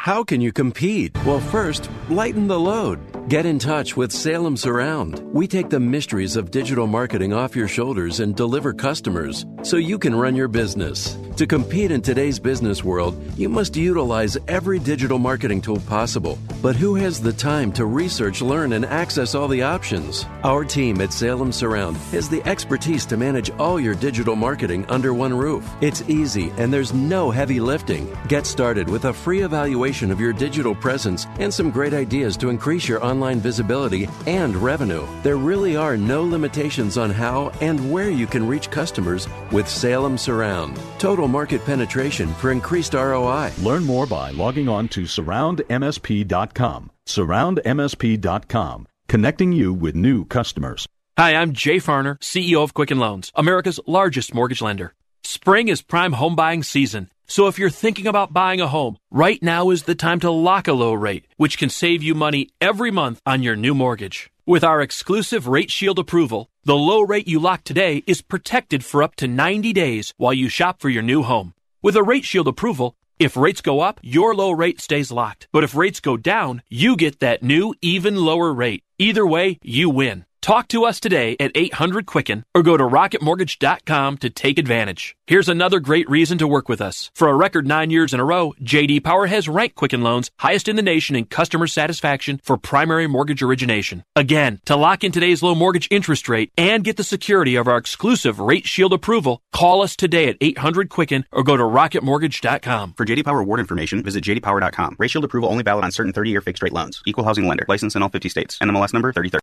How 0.08 0.24
can 0.24 0.40
you 0.40 0.54
compete? 0.54 1.14
Well, 1.26 1.42
first, 1.42 1.90
lighten 2.08 2.48
the 2.48 2.58
load. 2.58 3.28
Get 3.28 3.46
in 3.46 3.60
touch 3.60 3.98
with 3.98 4.14
Salem 4.14 4.56
Surround. 4.56 5.20
We 5.34 5.50
take 5.50 5.70
the 5.70 5.82
mysteries 5.82 6.38
of 6.38 6.50
digital 6.50 6.88
marketing 6.88 7.34
off 7.34 7.58
your 7.58 7.68
shoulders 7.68 8.22
and 8.22 8.34
deliver 8.34 8.72
customers 8.72 9.46
so 9.64 9.76
you 9.76 10.00
can 10.00 10.16
run 10.16 10.34
your 10.34 10.48
business. 10.48 11.18
To 11.36 11.46
compete 11.46 11.92
in 11.92 12.02
today's 12.02 12.40
business 12.40 12.86
world, 12.86 13.22
you 13.38 13.50
must 13.50 13.76
utilize 13.76 14.38
every 14.48 14.80
digital 14.80 15.20
marketing 15.20 15.62
tool 15.62 15.82
possible. 15.82 16.40
But 16.64 16.78
who 16.78 16.96
has 16.96 17.22
the 17.22 17.34
time 17.34 17.74
to 17.74 17.86
research, 17.86 18.42
learn, 18.42 18.74
and 18.74 18.86
access 18.86 19.36
all 19.36 19.50
the 19.50 19.62
options? 19.62 20.26
Our 20.44 20.64
team 20.64 21.02
at 21.02 21.12
Salem 21.12 21.52
Surround 21.52 21.98
has 22.12 22.30
the 22.30 22.42
expertise 22.48 23.06
to 23.08 23.18
manage 23.18 23.52
all 23.60 23.78
your 23.78 23.94
digital 23.94 24.38
marketing 24.38 24.86
under 24.88 25.14
one 25.14 25.36
roof. 25.36 25.70
It's 25.82 26.02
easy 26.10 26.50
and 26.58 26.74
there's 26.74 26.94
no 26.94 27.30
heavy 27.30 27.60
lifting. 27.60 28.10
Get 28.30 28.46
started 28.48 28.90
with 28.90 29.06
a 29.06 29.14
free 29.14 29.42
evaluation 29.42 29.97
of 30.04 30.20
your 30.20 30.34
digital 30.34 30.76
presence 30.76 31.26
and 31.40 31.54
some 31.54 31.72
great 31.72 31.94
ideas 31.94 32.38
to 32.38 32.50
increase 32.50 32.88
your 32.88 33.04
online 33.04 33.40
visibility 33.40 34.08
and 34.28 34.56
revenue. 34.56 35.08
There 35.24 35.38
really 35.38 35.76
are 35.76 35.98
no 35.98 36.24
limitations 36.24 36.98
on 36.98 37.10
how 37.10 37.50
and 37.62 37.92
where 37.92 38.10
you 38.10 38.28
can 38.28 38.48
reach 38.48 38.70
customers 38.70 39.28
with 39.52 39.68
Salem 39.68 40.18
Surround. 40.18 40.80
Total 41.00 41.28
market 41.28 41.66
penetration 41.66 42.34
for 42.36 42.52
increased 42.52 42.94
ROI. 42.94 43.52
Learn 43.62 43.84
more 43.84 44.06
by 44.06 44.32
logging 44.32 44.70
on 44.70 44.88
to 44.90 45.02
surroundmsp.com. 45.02 46.92
Surroundmsp.com, 47.08 48.88
connecting 49.08 49.52
you 49.52 49.74
with 49.74 49.96
new 49.96 50.26
customers. 50.26 50.88
Hi, 51.18 51.34
I'm 51.36 51.54
Jay 51.54 51.78
Farner, 51.78 52.20
CEO 52.20 52.64
of 52.64 52.76
Quicken 52.76 53.00
Loans, 53.00 53.32
America's 53.34 53.80
largest 53.88 54.36
mortgage 54.36 54.62
lender. 54.62 54.94
Spring 55.24 55.68
is 55.68 55.82
prime 55.82 56.14
home 56.14 56.36
buying 56.36 56.62
season. 56.62 57.10
So 57.30 57.48
if 57.48 57.60
you're 57.60 57.70
thinking 57.70 58.08
about 58.08 58.32
buying 58.32 58.62
a 58.62 58.70
home, 58.70 58.98
right 59.12 59.44
now 59.44 59.70
is 59.70 59.84
the 59.84 59.96
time 59.96 60.22
to 60.22 60.32
lock 60.32 60.70
a 60.70 60.74
low 60.74 60.94
rate, 60.94 61.26
which 61.36 61.58
can 61.58 61.70
save 61.70 62.02
you 62.02 62.16
money 62.16 62.50
every 62.62 62.90
month 62.90 63.22
on 63.26 63.44
your 63.44 63.58
new 63.58 63.76
mortgage. 63.76 64.32
With 64.46 64.64
our 64.64 64.82
exclusive 64.82 65.46
Rate 65.46 65.70
Shield 65.70 66.00
approval, 66.00 66.50
the 66.64 66.78
low 66.78 67.02
rate 67.02 67.28
you 67.28 67.38
lock 67.40 67.66
today 67.66 68.02
is 68.08 68.22
protected 68.22 68.86
for 68.86 69.04
up 69.04 69.18
to 69.18 69.28
90 69.28 69.74
days 69.74 70.14
while 70.16 70.34
you 70.34 70.48
shop 70.48 70.80
for 70.80 70.88
your 70.88 71.04
new 71.04 71.22
home. 71.22 71.54
With 71.82 71.98
a 71.98 72.04
Rate 72.04 72.24
Shield 72.24 72.48
approval, 72.48 72.96
if 73.20 73.36
rates 73.36 73.60
go 73.60 73.82
up, 73.82 74.00
your 74.02 74.34
low 74.34 74.52
rate 74.52 74.80
stays 74.80 75.12
locked. 75.12 75.50
But 75.52 75.66
if 75.66 75.76
rates 75.76 76.00
go 76.00 76.16
down, 76.16 76.62
you 76.70 76.96
get 76.96 77.20
that 77.20 77.44
new, 77.44 77.74
even 77.82 78.16
lower 78.16 78.54
rate. 78.54 78.84
Either 79.00 79.28
way, 79.28 79.60
you 79.62 79.90
win. 79.90 80.24
Talk 80.48 80.70
to 80.70 80.86
us 80.86 81.02
today 81.02 81.36
at 81.42 81.52
800 81.56 82.06
Quicken 82.06 82.46
or 82.56 82.64
go 82.64 82.78
to 82.78 82.84
rocketmortgage.com 82.86 84.18
to 84.20 84.30
take 84.30 84.58
advantage. 84.58 85.18
Here's 85.28 85.50
another 85.50 85.82
great 85.82 86.10
reason 86.10 86.38
to 86.38 86.48
work 86.48 86.70
with 86.70 86.80
us. 86.80 87.12
For 87.14 87.28
a 87.28 87.36
record 87.36 87.68
nine 87.68 87.92
years 87.92 88.14
in 88.14 88.22
a 88.22 88.24
row, 88.24 88.54
JD 88.64 89.04
Power 89.04 89.26
has 89.28 89.50
ranked 89.50 89.76
Quicken 89.76 90.04
Loans 90.04 90.32
highest 90.40 90.70
in 90.70 90.78
the 90.78 90.82
nation 90.82 91.18
in 91.18 91.26
customer 91.26 91.68
satisfaction 91.68 92.40
for 92.46 92.56
primary 92.56 93.08
mortgage 93.08 93.44
origination. 93.44 94.06
Again, 94.16 94.62
to 94.64 94.78
lock 94.78 95.04
in 95.04 95.12
today's 95.12 95.44
low 95.44 95.54
mortgage 95.54 95.90
interest 95.92 96.30
rate 96.30 96.50
and 96.58 96.82
get 96.82 96.96
the 96.96 97.04
security 97.04 97.58
of 97.58 97.68
our 97.68 97.76
exclusive 97.76 98.40
Rate 98.40 98.68
Shield 98.68 98.94
approval, 98.94 99.42
call 99.52 99.82
us 99.82 99.98
today 99.98 100.30
at 100.30 100.38
800 100.40 100.88
Quicken 100.88 101.26
or 101.30 101.44
go 101.44 101.58
to 101.58 101.64
rocketmortgage.com. 101.64 102.94
For 102.94 103.06
JD 103.06 103.26
Power 103.26 103.42
award 103.42 103.60
information, 103.60 104.02
visit 104.02 104.24
jdpower.com. 104.24 104.96
Rate 104.98 105.12
Shield 105.12 105.26
approval 105.26 105.50
only 105.50 105.64
valid 105.64 105.84
on 105.84 105.92
certain 105.92 106.14
30-year 106.14 106.40
fixed 106.40 106.64
rate 106.64 106.72
loans. 106.72 107.04
Equal 107.06 107.26
housing 107.26 107.46
lender. 107.50 107.66
License 107.68 107.98
in 107.98 108.02
all 108.02 108.08
50 108.08 108.30
states. 108.30 108.58
NMLS 108.60 108.94
number 108.94 109.12
3030. 109.12 109.42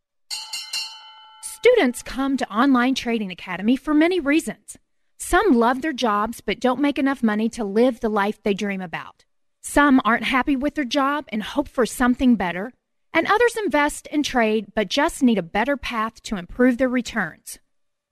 Students 1.64 2.02
come 2.02 2.36
to 2.36 2.54
Online 2.54 2.94
Trading 2.94 3.30
Academy 3.30 3.74
for 3.74 3.94
many 3.94 4.20
reasons. 4.20 4.76
Some 5.16 5.54
love 5.54 5.80
their 5.80 5.94
jobs 5.94 6.42
but 6.42 6.60
don't 6.60 6.78
make 6.78 6.98
enough 6.98 7.22
money 7.22 7.48
to 7.48 7.64
live 7.64 8.00
the 8.00 8.10
life 8.10 8.42
they 8.42 8.52
dream 8.52 8.82
about. 8.82 9.24
Some 9.62 9.98
aren't 10.04 10.24
happy 10.24 10.56
with 10.56 10.74
their 10.74 10.84
job 10.84 11.24
and 11.30 11.42
hope 11.42 11.66
for 11.66 11.86
something 11.86 12.36
better. 12.36 12.74
And 13.14 13.26
others 13.26 13.56
invest 13.56 14.06
and 14.12 14.22
trade 14.22 14.74
but 14.74 14.90
just 14.90 15.22
need 15.22 15.38
a 15.38 15.42
better 15.42 15.78
path 15.78 16.22
to 16.24 16.36
improve 16.36 16.76
their 16.76 16.90
returns. 16.90 17.58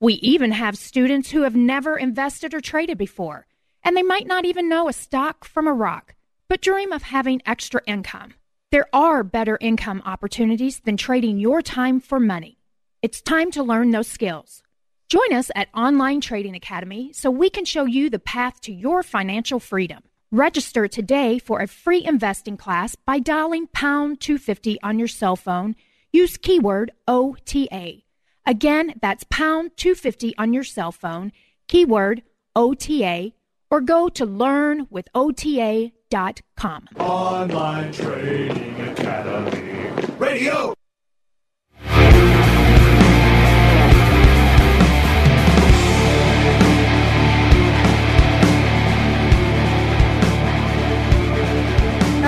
We 0.00 0.14
even 0.14 0.52
have 0.52 0.78
students 0.78 1.32
who 1.32 1.42
have 1.42 1.54
never 1.54 1.98
invested 1.98 2.54
or 2.54 2.62
traded 2.62 2.96
before, 2.96 3.46
and 3.84 3.94
they 3.94 4.02
might 4.02 4.26
not 4.26 4.46
even 4.46 4.66
know 4.66 4.88
a 4.88 4.94
stock 4.94 5.44
from 5.44 5.68
a 5.68 5.74
rock, 5.74 6.14
but 6.48 6.62
dream 6.62 6.90
of 6.90 7.02
having 7.02 7.42
extra 7.44 7.82
income. 7.86 8.32
There 8.70 8.88
are 8.94 9.22
better 9.22 9.58
income 9.60 10.00
opportunities 10.06 10.80
than 10.80 10.96
trading 10.96 11.36
your 11.36 11.60
time 11.60 12.00
for 12.00 12.18
money. 12.18 12.61
It's 13.02 13.20
time 13.20 13.50
to 13.50 13.62
learn 13.64 13.90
those 13.90 14.06
skills. 14.06 14.62
Join 15.08 15.32
us 15.32 15.50
at 15.56 15.66
Online 15.74 16.20
Trading 16.20 16.54
Academy 16.54 17.12
so 17.12 17.32
we 17.32 17.50
can 17.50 17.64
show 17.64 17.84
you 17.84 18.08
the 18.08 18.20
path 18.20 18.60
to 18.60 18.72
your 18.72 19.02
financial 19.02 19.58
freedom. 19.58 20.04
Register 20.30 20.86
today 20.86 21.40
for 21.40 21.58
a 21.58 21.66
free 21.66 22.04
investing 22.04 22.56
class 22.56 22.94
by 22.94 23.18
dialing 23.18 23.66
pound 23.66 24.20
250 24.20 24.80
on 24.84 25.00
your 25.00 25.08
cell 25.08 25.34
phone. 25.34 25.74
Use 26.12 26.36
keyword 26.36 26.92
OTA. 27.08 28.02
Again, 28.46 28.94
that's 29.02 29.24
pound 29.24 29.72
250 29.76 30.38
on 30.38 30.52
your 30.52 30.62
cell 30.62 30.92
phone, 30.92 31.32
keyword 31.66 32.22
OTA, 32.54 33.32
or 33.68 33.80
go 33.80 34.08
to 34.10 34.24
learnwithota.com. 34.24 36.88
Online 37.00 37.92
Trading 37.92 38.80
Academy. 38.80 40.06
Radio! 40.18 40.76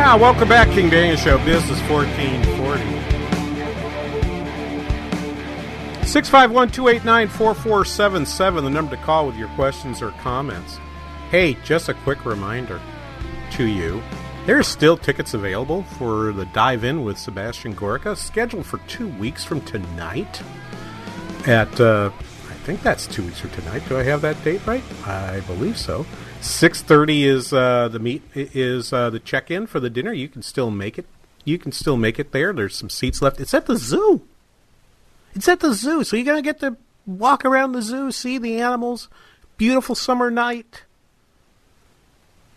Yeah, 0.05 0.17
welcome 0.17 0.51
back, 0.51 0.69
King 0.69 0.91
Banaian 0.91 1.17
Show, 1.17 1.39
Business 1.47 1.81
1440. 1.89 2.85
651 6.07 6.71
289 6.71 7.29
4477, 7.29 8.65
the 8.65 8.71
number 8.71 8.95
to 8.95 9.03
call 9.03 9.27
with 9.27 9.37
your 9.37 9.49
questions 9.57 10.03
or 10.03 10.11
comments. 10.21 10.79
Hey, 11.31 11.57
just 11.65 11.89
a 11.89 11.95
quick 11.95 12.27
reminder 12.27 12.83
to 13.53 13.65
you 13.65 14.03
there 14.45 14.59
are 14.59 14.63
still 14.63 14.99
tickets 14.99 15.33
available 15.33 15.85
for 15.85 16.33
the 16.33 16.45
Dive 16.45 16.85
In 16.85 17.03
with 17.03 17.17
Sebastian 17.17 17.73
Gorka, 17.73 18.15
scheduled 18.15 18.67
for 18.67 18.77
two 18.87 19.09
weeks 19.09 19.43
from 19.43 19.63
tonight 19.63 20.43
at, 21.47 21.81
uh, 21.81 22.11
think 22.65 22.83
that's 22.83 23.07
two 23.07 23.23
weeks 23.25 23.41
from 23.41 23.51
tonight. 23.51 23.83
Do 23.89 23.99
I 23.99 24.03
have 24.05 24.23
that 24.23 24.43
date 24.43 24.67
right? 24.67 24.83
I 25.07 25.41
believe 25.41 25.77
so. 25.77 26.07
Six 26.41 26.81
thirty 26.81 27.25
is 27.25 27.53
uh, 27.53 27.89
the 27.89 27.99
meet 27.99 28.23
is 28.35 28.93
uh, 28.93 29.11
the 29.11 29.21
check 29.21 29.51
in 29.51 29.67
for 29.67 29.81
the 29.81 29.91
dinner. 29.91 30.13
You 30.13 30.29
can 30.29 30.43
still 30.43 30.71
make 30.71 30.99
it. 30.99 31.07
You 31.45 31.59
can 31.59 31.73
still 31.73 31.99
make 31.99 32.19
it 32.19 32.33
there. 32.33 32.53
There's 32.53 32.75
some 32.75 32.89
seats 32.89 33.21
left. 33.21 33.39
It's 33.39 33.53
at 33.53 33.67
the 33.67 33.77
zoo. 33.77 34.23
It's 35.35 35.47
at 35.47 35.61
the 35.61 35.75
zoo, 35.75 36.05
so 36.05 36.17
you're 36.17 36.25
gonna 36.25 36.43
get 36.43 36.61
to 36.61 36.77
walk 37.07 37.45
around 37.45 37.73
the 37.73 37.83
zoo, 37.83 38.11
see 38.11 38.39
the 38.39 38.61
animals. 38.61 39.09
Beautiful 39.59 39.95
summer 39.95 40.31
night. 40.31 40.85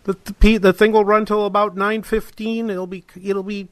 The 0.04 0.16
the, 0.40 0.56
the 0.56 0.72
thing 0.72 0.92
will 0.92 1.04
run 1.04 1.26
till 1.26 1.44
about 1.44 1.76
nine 1.76 2.02
fifteen. 2.02 2.70
It'll 2.70 2.86
be 2.86 3.04
it'll 3.22 3.42
be 3.42 3.68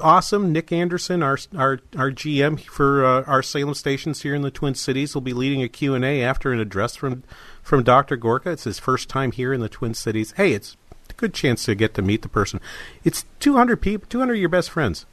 awesome. 0.00 0.52
Nick 0.52 0.72
Anderson, 0.72 1.22
our 1.22 1.38
our 1.56 1.80
our 1.96 2.10
GM 2.10 2.60
for 2.60 3.04
uh, 3.04 3.22
our 3.24 3.42
Salem 3.42 3.74
stations 3.74 4.22
here 4.22 4.34
in 4.34 4.42
the 4.42 4.50
Twin 4.50 4.74
Cities, 4.74 5.14
will 5.14 5.22
be 5.22 5.32
leading 5.32 5.62
a 5.62 5.68
Q 5.68 5.94
and 5.94 6.04
A 6.04 6.22
after 6.22 6.52
an 6.52 6.60
address 6.60 6.96
from 6.96 7.22
from 7.62 7.82
Dr. 7.82 8.16
Gorka. 8.16 8.50
It's 8.50 8.64
his 8.64 8.78
first 8.78 9.08
time 9.08 9.32
here 9.32 9.52
in 9.52 9.60
the 9.60 9.68
Twin 9.68 9.94
Cities. 9.94 10.32
Hey, 10.36 10.52
it's 10.52 10.76
a 11.08 11.12
good 11.14 11.34
chance 11.34 11.64
to 11.64 11.74
get 11.74 11.94
to 11.94 12.02
meet 12.02 12.22
the 12.22 12.28
person. 12.28 12.60
It's 13.04 13.24
200 13.40 13.80
people, 13.80 14.06
200 14.08 14.34
of 14.34 14.40
your 14.40 14.48
best 14.48 14.70
friends. 14.70 15.06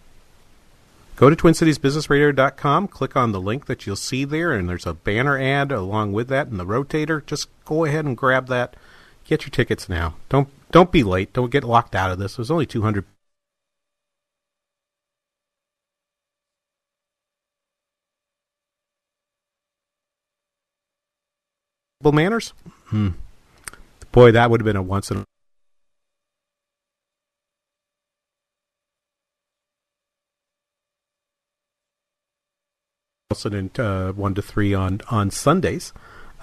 Go 1.16 1.30
to 1.30 1.36
TwinCitiesBusinessRadio.com, 1.36 2.88
click 2.88 3.16
on 3.16 3.32
the 3.32 3.42
link 3.42 3.68
that 3.68 3.86
you'll 3.86 3.96
see 3.96 4.26
there, 4.26 4.54
and 4.54 4.68
there's 4.68 4.88
a 4.88 4.96
banner 4.96 5.40
ad 5.40 5.72
along 5.72 6.14
with 6.14 6.30
that 6.30 6.48
and 6.48 6.60
the 6.60 6.66
rotator. 6.66 7.24
Just 7.26 7.48
go 7.66 7.86
ahead 7.86 8.06
and 8.06 8.18
grab 8.18 8.48
that. 8.48 8.76
Get 9.26 9.44
your 9.44 9.52
tickets 9.52 9.88
now. 9.88 10.16
Don't 10.30 10.50
don't 10.72 10.92
be 10.92 11.04
late. 11.04 11.34
Don't 11.34 11.52
get 11.52 11.64
locked 11.64 11.96
out 11.96 12.12
of 12.12 12.18
this. 12.18 12.38
There's 12.38 12.50
only 12.50 12.66
200 12.66 13.06
manners? 22.10 22.54
Hmm. 22.86 23.10
Boy, 24.12 24.32
that 24.32 24.50
would 24.50 24.62
have 24.62 24.66
been 24.66 24.76
a 24.76 24.82
once 24.82 25.12
in 25.12 25.18
a 25.18 25.26
uh, 33.80 34.12
one 34.12 34.34
to 34.34 34.42
three 34.42 34.74
on 34.74 35.02
on 35.10 35.32
Sundays. 35.32 35.94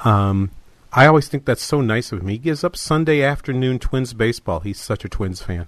Um, 0.05 0.51
I 0.93 1.07
always 1.07 1.29
think 1.29 1.45
that's 1.45 1.63
so 1.63 1.81
nice 1.81 2.13
of 2.13 2.21
him. 2.21 2.29
He 2.29 2.39
gives 2.39 2.65
up 2.65 2.77
Sunday 2.77 3.23
afternoon 3.23 3.79
Twins 3.79 4.15
baseball. 4.15 4.61
He's 4.61 4.81
such 4.81 5.05
a 5.05 5.09
Twins 5.09 5.43
fan, 5.43 5.67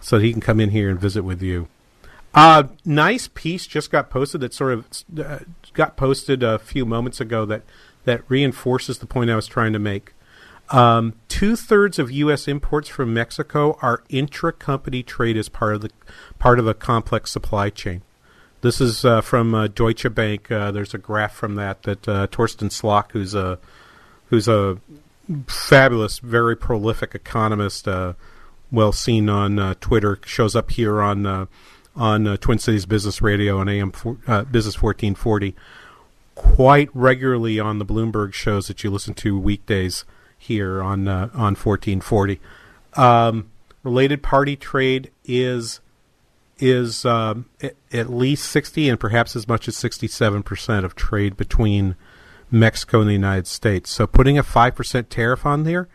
so 0.00 0.18
he 0.18 0.32
can 0.32 0.40
come 0.40 0.58
in 0.58 0.70
here 0.70 0.90
and 0.90 0.98
visit 0.98 1.22
with 1.22 1.42
you. 1.42 1.68
Uh, 2.34 2.64
nice 2.84 3.28
piece 3.28 3.66
just 3.66 3.90
got 3.90 4.10
posted 4.10 4.40
that 4.40 4.54
sort 4.54 4.72
of 4.72 4.86
uh, 5.18 5.40
got 5.74 5.96
posted 5.96 6.42
a 6.42 6.58
few 6.58 6.86
moments 6.86 7.20
ago 7.20 7.44
that 7.44 7.62
that 8.04 8.22
reinforces 8.28 8.98
the 8.98 9.06
point 9.06 9.30
I 9.30 9.36
was 9.36 9.46
trying 9.46 9.72
to 9.72 9.78
make. 9.78 10.14
Um, 10.70 11.14
Two 11.28 11.56
thirds 11.56 11.98
of 11.98 12.10
U.S. 12.10 12.48
imports 12.48 12.88
from 12.88 13.12
Mexico 13.12 13.78
are 13.82 14.02
intra-company 14.08 15.02
trade 15.02 15.36
as 15.36 15.48
part 15.48 15.74
of 15.74 15.82
the 15.82 15.90
part 16.38 16.58
of 16.58 16.66
a 16.66 16.74
complex 16.74 17.30
supply 17.30 17.68
chain. 17.68 18.02
This 18.62 18.80
is 18.80 19.04
uh, 19.04 19.20
from 19.20 19.54
uh, 19.54 19.66
Deutsche 19.66 20.12
Bank. 20.14 20.50
Uh, 20.50 20.70
there's 20.70 20.94
a 20.94 20.98
graph 20.98 21.34
from 21.34 21.56
that 21.56 21.82
that 21.82 22.08
uh, 22.08 22.26
Torsten 22.28 22.70
Slok, 22.70 23.10
who's 23.10 23.34
a 23.34 23.58
who's 24.26 24.48
a 24.48 24.78
fabulous, 25.46 26.20
very 26.20 26.56
prolific 26.56 27.14
economist, 27.14 27.88
uh, 27.88 28.14
well 28.70 28.92
seen 28.92 29.28
on 29.28 29.58
uh, 29.58 29.74
Twitter, 29.80 30.20
shows 30.24 30.54
up 30.54 30.70
here 30.70 31.02
on 31.02 31.48
on 31.96 32.36
Twin 32.38 32.58
Cities 32.58 32.86
Business 32.86 33.20
Radio 33.20 33.60
and 33.60 33.68
AM 33.68 33.90
Business 33.90 34.80
1440 34.80 35.54
quite 36.34 36.88
regularly 36.94 37.60
on 37.60 37.78
the 37.78 37.84
Bloomberg 37.84 38.32
shows 38.32 38.68
that 38.68 38.82
you 38.82 38.90
listen 38.90 39.14
to 39.14 39.38
weekdays 39.38 40.04
here 40.38 40.82
on 40.82 41.06
uh, 41.08 41.30
on 41.34 41.54
1440. 41.54 42.40
Um, 42.94 43.50
related 43.82 44.22
party 44.22 44.56
trade 44.56 45.10
is 45.24 45.80
is 46.58 47.04
um, 47.04 47.46
at, 47.92 48.08
least 48.08 48.48
60 48.50 48.88
and 48.88 49.00
perhaps 49.00 49.34
as 49.34 49.48
much 49.48 49.66
as 49.66 49.76
67 49.76 50.42
percent 50.42 50.84
of 50.84 50.94
trade 50.94 51.36
between 51.36 51.96
Mexico 52.50 53.00
and 53.00 53.08
the 53.08 53.14
United 53.14 53.46
States. 53.46 53.90
So 53.90 54.06
putting 54.06 54.38
a 54.38 54.42
five 54.42 54.74
percent 54.74 55.10
tariff 55.10 55.44
on 55.44 55.64
there, 55.64 55.88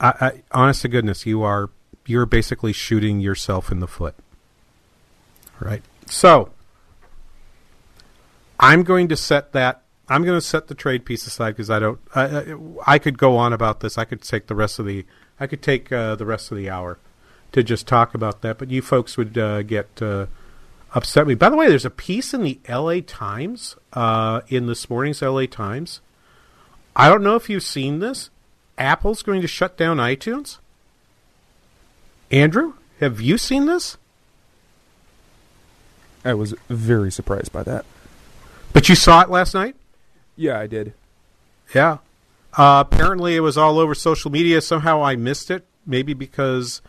I, 0.00 0.12
I, 0.20 0.42
honest 0.52 0.82
to 0.82 0.88
goodness, 0.88 1.26
you 1.26 1.42
are 1.42 1.70
you're 2.06 2.26
basically 2.26 2.72
shooting 2.72 3.20
yourself 3.20 3.70
in 3.70 3.80
the 3.80 3.88
foot. 3.88 4.14
All 5.60 5.68
right. 5.68 5.82
So 6.08 6.50
I'm 8.58 8.82
going 8.82 9.08
to 9.08 9.16
set 9.16 9.52
that. 9.52 9.82
I'm 10.08 10.22
going 10.22 10.36
to 10.36 10.44
set 10.44 10.68
the 10.68 10.74
trade 10.74 11.04
piece 11.04 11.26
aside 11.26 11.50
because 11.50 11.70
I 11.70 11.78
don't. 11.78 12.00
I, 12.14 12.54
I, 12.86 12.98
could 12.98 13.18
go 13.18 13.36
on 13.36 13.52
about 13.52 13.80
this. 13.80 13.98
I 13.98 14.04
could 14.04 14.22
take 14.22 14.46
the 14.46 14.54
rest 14.54 14.78
of 14.78 14.86
the. 14.86 15.04
I 15.40 15.46
could 15.46 15.62
take 15.62 15.90
uh, 15.90 16.14
the 16.14 16.26
rest 16.26 16.50
of 16.50 16.56
the 16.56 16.70
hour 16.70 16.98
to 17.52 17.62
just 17.62 17.86
talk 17.86 18.14
about 18.14 18.42
that. 18.42 18.58
But 18.58 18.70
you 18.70 18.82
folks 18.82 19.16
would 19.16 19.36
uh, 19.36 19.62
get 19.62 20.00
uh, 20.00 20.26
upset 20.94 21.26
me. 21.26 21.34
By 21.34 21.50
the 21.50 21.56
way, 21.56 21.68
there's 21.68 21.84
a 21.84 21.90
piece 21.90 22.32
in 22.32 22.42
the 22.42 22.60
L.A. 22.66 23.00
Times 23.00 23.76
uh, 23.92 24.42
in 24.48 24.66
this 24.66 24.88
morning's 24.88 25.22
L.A. 25.22 25.46
Times. 25.46 26.00
I 26.94 27.08
don't 27.08 27.22
know 27.22 27.36
if 27.36 27.50
you've 27.50 27.62
seen 27.62 27.98
this. 27.98 28.30
Apple's 28.78 29.22
going 29.22 29.42
to 29.42 29.48
shut 29.48 29.76
down 29.76 29.98
iTunes. 29.98 30.58
Andrew, 32.30 32.74
have 33.00 33.20
you 33.20 33.38
seen 33.38 33.66
this? 33.66 33.96
I 36.24 36.34
was 36.34 36.54
very 36.68 37.12
surprised 37.12 37.52
by 37.52 37.62
that. 37.64 37.84
But 38.76 38.90
you 38.90 38.94
saw 38.94 39.22
it 39.22 39.30
last 39.30 39.54
night? 39.54 39.74
Yeah, 40.36 40.60
I 40.60 40.66
did. 40.66 40.92
Yeah. 41.74 41.96
Uh, 42.52 42.84
apparently, 42.86 43.34
it 43.34 43.40
was 43.40 43.56
all 43.56 43.78
over 43.78 43.94
social 43.94 44.30
media. 44.30 44.60
Somehow, 44.60 45.02
I 45.02 45.16
missed 45.16 45.50
it. 45.50 45.64
Maybe 45.86 46.12
because 46.12 46.82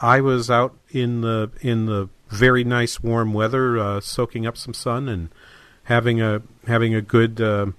I 0.00 0.22
was 0.22 0.50
out 0.50 0.74
in 0.88 1.20
the 1.20 1.50
in 1.60 1.84
the 1.84 2.08
very 2.30 2.64
nice 2.64 3.02
warm 3.02 3.34
weather, 3.34 3.76
uh, 3.76 4.00
soaking 4.00 4.46
up 4.46 4.56
some 4.56 4.72
sun 4.72 5.06
and 5.06 5.28
having 5.84 6.18
a 6.22 6.40
having 6.66 6.94
a 6.94 7.02
good 7.02 7.42
uh, 7.42 7.72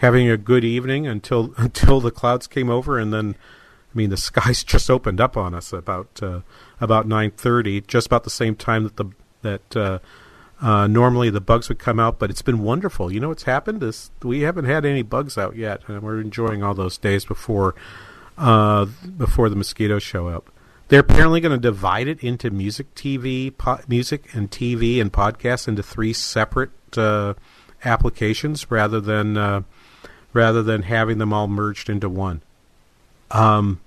having 0.00 0.28
a 0.28 0.36
good 0.36 0.62
evening 0.62 1.06
until 1.06 1.54
until 1.56 2.02
the 2.02 2.10
clouds 2.10 2.46
came 2.46 2.68
over, 2.68 2.98
and 2.98 3.14
then 3.14 3.34
I 3.94 3.96
mean 3.96 4.10
the 4.10 4.18
skies 4.18 4.62
just 4.72 4.90
opened 4.90 5.22
up 5.22 5.38
on 5.38 5.54
us 5.54 5.72
about 5.72 6.22
uh, 6.22 6.40
about 6.82 7.08
nine 7.08 7.30
thirty, 7.30 7.80
just 7.80 8.08
about 8.08 8.24
the 8.24 8.28
same 8.28 8.56
time 8.56 8.82
that 8.82 8.96
the 8.96 9.06
that 9.40 10.00
uh, 10.60 10.86
normally 10.86 11.30
the 11.30 11.40
bugs 11.40 11.68
would 11.68 11.78
come 11.78 11.98
out, 11.98 12.18
but 12.18 12.30
it's 12.30 12.42
been 12.42 12.62
wonderful. 12.62 13.12
You 13.12 13.20
know 13.20 13.28
what's 13.28 13.44
happened 13.44 13.82
is 13.82 14.10
we 14.22 14.40
haven't 14.40 14.66
had 14.66 14.84
any 14.84 15.02
bugs 15.02 15.38
out 15.38 15.56
yet, 15.56 15.82
and 15.86 16.02
we're 16.02 16.20
enjoying 16.20 16.62
all 16.62 16.74
those 16.74 16.98
days 16.98 17.24
before 17.24 17.74
uh, 18.36 18.86
before 19.16 19.48
the 19.48 19.56
mosquitoes 19.56 20.02
show 20.02 20.28
up. 20.28 20.50
They're 20.88 21.00
apparently 21.00 21.40
going 21.40 21.52
to 21.52 21.58
divide 21.58 22.08
it 22.08 22.22
into 22.22 22.50
music, 22.50 22.94
TV, 22.94 23.56
po- 23.56 23.80
music 23.86 24.34
and 24.34 24.50
TV 24.50 25.00
and 25.00 25.12
podcasts 25.12 25.68
into 25.68 25.82
three 25.82 26.12
separate 26.12 26.70
uh, 26.98 27.34
applications 27.84 28.70
rather 28.70 29.00
than 29.00 29.36
uh, 29.36 29.62
rather 30.32 30.62
than 30.62 30.82
having 30.82 31.18
them 31.18 31.32
all 31.32 31.48
merged 31.48 31.88
into 31.88 32.08
one. 32.08 32.42
Um, 33.30 33.80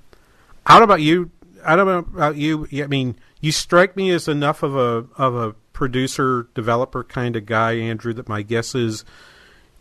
I 0.66 0.74
don't 0.74 0.88
know 0.88 0.94
about 0.94 1.02
you. 1.02 1.30
I 1.66 1.76
don't 1.76 1.88
know 1.88 1.98
about 1.98 2.38
you. 2.38 2.68
I 2.74 2.88
mean, 2.88 3.16
you 3.42 3.52
strike 3.52 3.96
me 3.96 4.10
as 4.12 4.28
enough 4.28 4.64
of 4.64 4.76
a 4.76 5.06
of 5.22 5.36
a 5.36 5.56
producer 5.74 6.48
developer 6.54 7.04
kind 7.04 7.36
of 7.36 7.46
guy, 7.46 7.74
Andrew, 7.74 8.14
that 8.14 8.30
my 8.30 8.42
guess 8.42 8.76
is 8.76 9.04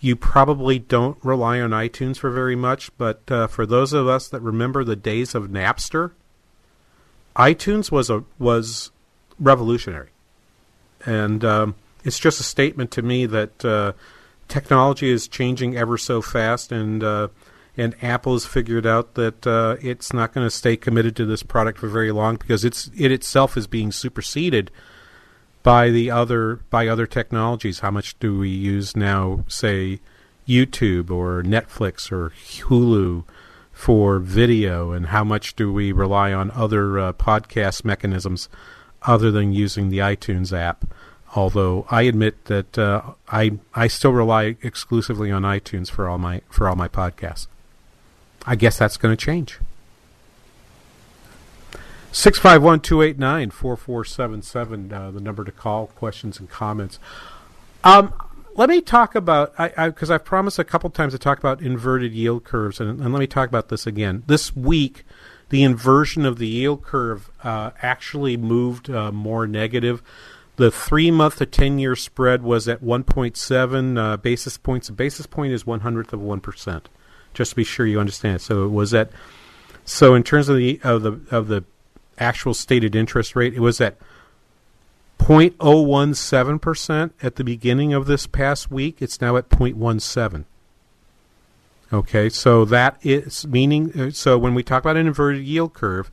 you 0.01 0.17
probably 0.17 0.81
don't 0.81 1.17
rely 1.23 1.61
on 1.61 1.71
iTunes 1.71 2.17
for 2.17 2.31
very 2.31 2.57
much. 2.57 2.91
But 2.99 3.23
uh, 3.31 3.47
for 3.47 3.65
those 3.65 3.93
of 3.93 4.09
us 4.09 4.29
that 4.29 4.41
remember 4.41 4.83
the 4.83 4.97
days 4.97 5.35
of 5.35 5.45
Napster, 5.45 6.11
iTunes 7.37 7.91
was 7.91 8.11
a 8.11 8.25
was 8.39 8.91
revolutionary, 9.39 10.11
and 11.07 11.45
um, 11.45 11.75
it's 12.05 12.19
just 12.19 12.41
a 12.41 12.43
statement 12.43 12.91
to 12.93 13.03
me 13.03 13.27
that 13.27 13.65
uh, 13.65 13.93
technology 14.49 15.09
is 15.09 15.29
changing 15.29 15.77
ever 15.77 15.97
so 15.97 16.21
fast, 16.21 16.73
and 16.73 17.03
uh, 17.03 17.29
and 17.77 17.95
Apple 18.03 18.35
has 18.35 18.45
figured 18.45 18.87
out 18.87 19.15
that 19.15 19.47
uh, 19.47 19.77
it's 19.81 20.13
not 20.13 20.35
going 20.35 20.47
to 20.47 20.51
stay 20.51 20.77
committed 20.77 21.17
to 21.17 21.25
this 21.25 21.43
product 21.43 21.79
for 21.79 21.89
very 21.89 22.13
long 22.13 22.37
because 22.37 22.65
it's 22.65 22.91
it 22.97 23.13
itself 23.13 23.57
is 23.57 23.67
being 23.67 23.93
superseded 23.93 24.71
by 25.63 25.91
the 25.91 26.11
other 26.11 26.57
by 26.71 26.89
other 26.89 27.07
technologies. 27.07 27.81
How 27.81 27.91
much 27.91 28.19
do 28.19 28.39
we 28.39 28.51
use 28.51 28.97
now, 28.97 29.45
say, 29.49 30.01
YouTube 30.47 31.11
or 31.11 31.43
Netflix 31.43 32.11
or 32.11 32.31
Hulu 32.31 33.25
for 33.73 34.19
video, 34.19 34.93
and 34.93 35.07
how 35.07 35.25
much 35.25 35.57
do 35.57 35.73
we 35.73 35.93
rely 35.93 36.33
on 36.33 36.51
other 36.53 36.99
uh, 36.99 37.13
podcast 37.13 37.85
mechanisms 37.85 38.49
other 39.03 39.31
than 39.31 39.53
using 39.53 39.89
the 39.89 39.99
iTunes 39.99 40.57
app? 40.57 40.85
Although 41.35 41.87
I 41.91 42.03
admit 42.03 42.45
that 42.47 42.77
uh, 42.79 43.15
I 43.29 43.59
I 43.75 43.87
still 43.87 44.13
rely 44.13 44.57
exclusively 44.63 45.31
on 45.31 45.43
iTunes 45.43 45.91
for 45.91 46.09
all 46.09 46.19
my 46.19 46.43
for 46.51 46.69
all 46.69 46.77
my 46.77 46.89
podcasts. 46.89 47.47
I 48.45 48.57
guess 48.57 48.79
that's 48.79 48.97
going 48.97 49.17
to 49.17 49.25
change. 49.25 49.59
651 52.13 52.81
289 52.81 53.51
4477, 53.51 54.93
uh, 54.93 55.11
the 55.11 55.21
number 55.21 55.45
to 55.45 55.53
call, 55.53 55.87
questions 55.89 56.39
and 56.39 56.49
comments. 56.49 56.99
Um, 57.83 58.13
let 58.55 58.69
me 58.69 58.83
talk 58.83 59.15
about 59.15 59.55
I 59.59 59.89
because 59.89 60.11
I've 60.11 60.25
promised 60.25 60.59
a 60.59 60.65
couple 60.65 60.91
times 60.91 61.15
to 61.15 61.19
talk 61.19 61.39
about 61.39 61.63
inverted 61.63 62.13
yield 62.13 62.45
curves, 62.45 62.81
and, 62.81 63.01
and 63.01 63.13
let 63.13 63.21
me 63.21 63.27
talk 63.27 63.49
about 63.49 63.71
this 63.71 63.87
again. 63.87 64.25
This 64.27 64.55
week, 64.55 65.05
the 65.49 65.63
inversion 65.63 66.27
of 66.27 66.39
the 66.39 66.47
yield 66.47 66.83
curve 66.83 67.31
uh, 67.43 67.71
actually 67.81 68.37
moved 68.37 68.91
uh, 68.91 69.11
more 69.11 69.47
negative. 69.47 70.03
The 70.57 70.71
three 70.71 71.11
month 71.11 71.39
to 71.39 71.47
10 71.47 71.79
year 71.79 71.97
spread 71.97 72.43
was 72.43 72.69
at 72.69 72.83
1.7 72.83 73.99
uh, 73.99 74.17
basis 74.19 74.59
points. 74.59 74.91
A 74.91 74.93
basis 74.93 75.27
point 75.27 75.53
is 75.53 75.67
one 75.67 75.81
hundredth 75.81 76.13
of 76.13 76.21
1%, 76.21 76.83
just 77.33 77.51
to 77.51 77.57
be 77.57 77.65
sure 77.65 77.87
you 77.87 77.99
understand. 77.99 78.43
So 78.43 78.65
it 78.65 78.71
was 78.71 78.93
at, 78.93 79.11
so 79.87 80.15
in 80.15 80.23
terms 80.23 80.51
of 80.51 80.59
the, 80.59 80.79
of 80.85 81.03
the, 81.03 81.21
of 81.31 81.49
the 81.49 81.65
actual 82.19 82.55
stated 82.55 82.95
interest 82.95 83.35
rate, 83.37 83.55
it 83.55 83.61
was 83.61 83.81
at 83.81 83.97
0.017% 85.19 87.11
at 87.23 87.37
the 87.37 87.45
beginning 87.45 87.93
of 87.95 88.07
this 88.07 88.27
past 88.27 88.71
week. 88.71 89.01
It's 89.01 89.21
now 89.21 89.37
at 89.37 89.49
0.17. 89.49 90.45
Okay, 91.93 92.29
so 92.29 92.65
that 92.65 92.99
is 93.03 93.47
meaning, 93.47 93.93
uh, 94.01 94.11
so 94.11 94.39
when 94.39 94.55
we 94.55 94.63
talk 94.63 94.83
about 94.83 94.97
an 94.97 95.07
inverted 95.07 95.45
yield 95.45 95.75
curve, 95.75 96.11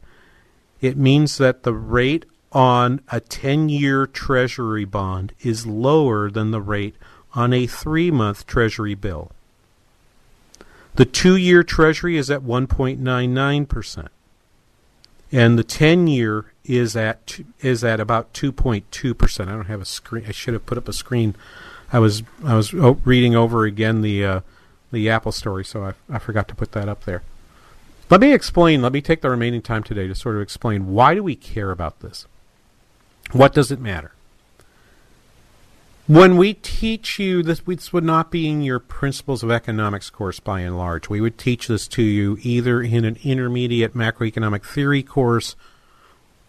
it 0.82 0.98
means 0.98 1.38
that 1.38 1.64
the 1.64 1.74
rate 1.74 2.26
on 2.52 3.02
a 3.10 3.20
10 3.20 3.70
year 3.70 4.06
Treasury 4.06 4.86
bond 4.86 5.34
is 5.42 5.66
lower 5.66 6.30
than 6.30 6.52
the 6.52 6.62
rate 6.62 6.96
on 7.34 7.54
a 7.54 7.66
three 7.68 8.12
month 8.12 8.46
Treasury 8.46 8.96
bill. 8.96 9.32
The 10.96 11.06
two 11.06 11.36
year 11.38 11.64
Treasury 11.64 12.18
is 12.18 12.30
at 12.30 12.42
1.99%, 12.42 14.08
and 15.32 15.58
the 15.58 15.64
10 15.64 16.08
year 16.08 16.52
is 16.64 16.96
at 16.96 17.40
is 17.62 17.84
at 17.84 18.00
about 18.00 18.34
2.2%. 18.34 19.42
I 19.48 19.52
don't 19.52 19.66
have 19.66 19.82
a 19.82 19.86
screen. 19.86 20.26
I 20.28 20.32
should 20.32 20.54
have 20.54 20.66
put 20.66 20.78
up 20.78 20.88
a 20.88 20.94
screen. 20.94 21.36
I 21.92 22.00
was 22.00 22.24
I 22.46 22.56
was 22.56 22.74
reading 22.74 23.36
over 23.36 23.66
again 23.66 24.02
the 24.02 24.26
uh, 24.26 24.40
the 24.92 25.10
Apple 25.10 25.32
story, 25.32 25.66
so 25.66 25.84
I, 25.84 25.94
I 26.10 26.20
forgot 26.20 26.48
to 26.50 26.56
put 26.56 26.72
that 26.74 26.88
up 26.90 27.06
there. 27.06 27.24
Let 28.10 28.22
me 28.22 28.34
explain. 28.34 28.82
Let 28.82 28.92
me 28.94 29.02
take 29.02 29.22
the 29.22 29.30
remaining 29.30 29.62
time 29.62 29.84
today 29.84 30.08
to 30.08 30.16
sort 30.16 30.36
of 30.36 30.42
explain 30.42 30.88
why 30.94 31.14
do 31.14 31.24
we 31.24 31.36
care 31.36 31.72
about 31.72 32.00
this. 32.00 32.26
What 33.32 33.54
does 33.54 33.72
it 33.72 33.80
matter? 33.80 34.12
When 36.10 36.38
we 36.38 36.56
teach 36.56 37.20
you 37.20 37.44
this, 37.44 37.60
this 37.60 37.94
would 37.94 38.04
not 38.04 38.32
be 38.32 38.50
in 38.50 38.64
your 38.64 38.80
principles 38.80 39.44
of 39.44 39.52
economics 39.52 40.10
course 40.10 40.40
by 40.40 40.62
and 40.62 40.76
large. 40.76 41.08
We 41.08 41.22
would 41.22 41.38
teach 41.38 41.68
this 41.68 41.88
to 41.90 42.02
you 42.02 42.40
either 42.42 42.82
in 42.82 43.06
an 43.06 43.20
intermediate 43.24 43.94
macroeconomic 43.94 44.66
theory 44.66 45.04
course 45.04 45.56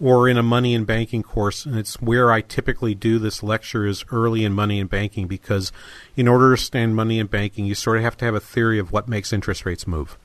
or 0.01 0.31
in 0.31 0.39
a 0.39 0.43
money 0.43 0.75
and 0.75 0.87
banking 0.87 1.23
course. 1.23 1.67
And 1.67 1.77
it's 1.77 2.01
where 2.01 2.33
I 2.33 2.41
typically 2.41 2.95
do 2.95 3.19
this 3.19 3.43
lecture 3.43 3.85
is 3.87 4.03
early 4.11 4.47
in 4.47 4.55
money 4.55 4.81
and 4.81 4.89
banking 4.89 5.27
because 5.27 5.73
in 6.17 6.27
order 6.27 6.45
to 6.45 6.53
understand 6.53 6.97
money 6.97 7.21
and 7.21 7.31
banking, 7.31 7.67
you 7.67 7.75
sort 7.75 7.99
of 7.99 8.03
have 8.03 8.17
to 8.17 8.25
have 8.25 8.35
a 8.35 8.41
theory 8.41 8.79
of 8.79 8.93
what 8.93 9.09
makes 9.09 9.31
interest 9.31 9.67
rates 9.67 9.87
move. 9.87 10.17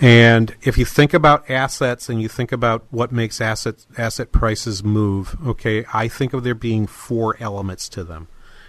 And 0.00 0.54
if 0.62 0.78
you 0.78 0.86
think 0.86 1.12
about 1.12 1.50
assets 1.50 2.08
and 2.08 2.22
you 2.22 2.28
think 2.28 2.52
about 2.52 2.84
what 2.90 3.12
makes 3.12 3.38
asset 3.38 3.84
asset 3.98 4.32
prices 4.32 4.82
move, 4.82 5.36
okay, 5.46 5.84
I 5.92 6.08
think 6.08 6.32
of 6.32 6.42
there 6.42 6.54
being 6.54 6.86
four 6.86 7.36
elements 7.38 7.86
to 7.90 8.04
them. 8.04 8.28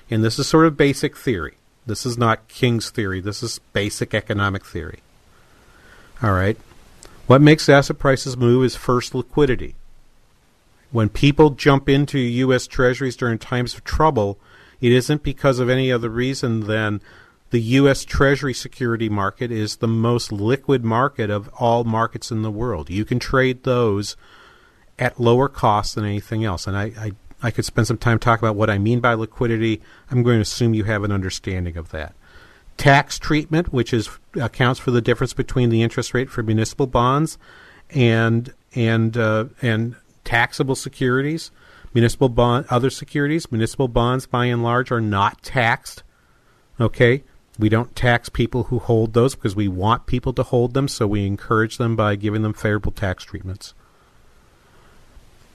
And 0.10 0.26
this 0.26 0.38
is 0.38 0.48
sort 0.48 0.66
of 0.66 0.76
basic 0.76 1.16
theory. 1.16 1.56
This 1.86 2.06
is 2.06 2.18
not 2.18 2.50
King's 2.50 2.90
theory. 2.90 3.22
This 3.22 3.42
is 3.42 3.60
basic 3.72 4.14
economic 4.14 4.66
theory. 4.66 5.00
All 6.22 6.34
right. 6.34 6.58
What 7.28 7.42
makes 7.42 7.70
asset 7.70 7.98
prices 7.98 8.36
move 8.36 8.66
is 8.66 8.76
first 8.76 9.16
liquidity. 9.16 9.76
When 10.92 11.08
people 11.08 11.52
jump 11.52 11.88
into 11.88 12.20
U.S. 12.20 12.68
Treasuries 12.68 13.16
during 13.16 13.40
times 13.40 13.74
of 13.74 13.86
trouble, 13.86 14.38
it 14.82 14.92
isn't 14.92 15.24
because 15.24 15.60
of 15.60 15.70
any 15.70 15.92
other 15.92 16.10
reason 16.10 16.68
than 16.68 17.00
the 17.52 17.62
U.S. 17.62 18.06
Treasury 18.06 18.54
security 18.54 19.10
market 19.10 19.52
is 19.52 19.78
the 19.78 19.88
most 19.88 20.32
liquid 20.32 20.84
market 20.84 21.30
of 21.30 21.50
all 21.60 21.84
markets 21.84 22.32
in 22.32 22.42
the 22.42 22.52
world. 22.52 22.90
You 22.90 23.06
can 23.06 23.20
trade 23.20 23.64
those 23.64 24.16
at 24.98 25.20
lower 25.20 25.50
cost 25.50 25.96
than 25.96 26.06
anything 26.06 26.46
else. 26.46 26.66
And 26.66 26.78
I, 26.78 26.84
I, 26.98 27.12
I 27.44 27.52
could 27.52 27.66
spend 27.66 27.88
some 27.88 27.98
time 27.98 28.20
talking 28.20 28.46
about 28.46 28.56
what 28.56 28.70
I 28.70 28.78
mean 28.78 29.02
by 29.02 29.14
liquidity. 29.14 29.82
I'm 30.10 30.24
going 30.24 30.38
to 30.38 30.42
assume 30.42 30.74
you 30.74 30.86
have 30.86 31.04
an 31.04 31.12
understanding 31.12 31.76
of 31.76 31.92
that. 31.92 32.16
Tax 32.78 33.20
treatment, 33.20 33.74
which 33.74 33.94
is 33.94 34.10
accounts 34.40 34.80
for 34.80 34.92
the 34.92 35.02
difference 35.02 35.34
between 35.34 35.70
the 35.70 35.84
interest 35.84 36.14
rate 36.14 36.30
for 36.30 36.42
municipal 36.42 36.88
bonds 36.88 37.38
and 37.90 38.54
and 38.74 39.18
uh, 39.18 39.46
and 39.62 39.98
taxable 40.24 40.76
securities. 40.76 41.52
Municipal 41.94 42.30
bond, 42.30 42.66
other 42.70 42.90
securities, 42.90 43.52
municipal 43.52 43.90
bonds, 43.90 44.26
by 44.26 44.46
and 44.46 44.64
large, 44.64 44.92
are 44.92 45.02
not 45.02 45.44
taxed. 45.44 46.04
Okay, 46.80 47.24
we 47.60 47.70
don't 47.70 47.96
tax 47.96 48.30
people 48.30 48.64
who 48.64 48.80
hold 48.80 49.14
those 49.14 49.36
because 49.36 49.56
we 49.56 49.68
want 49.68 50.06
people 50.06 50.34
to 50.34 50.44
hold 50.44 50.74
them, 50.74 50.88
so 50.88 51.08
we 51.08 51.26
encourage 51.26 51.78
them 51.78 51.96
by 51.96 52.16
giving 52.16 52.42
them 52.42 52.54
favorable 52.54 52.92
tax 52.92 53.24
treatments. 53.24 53.74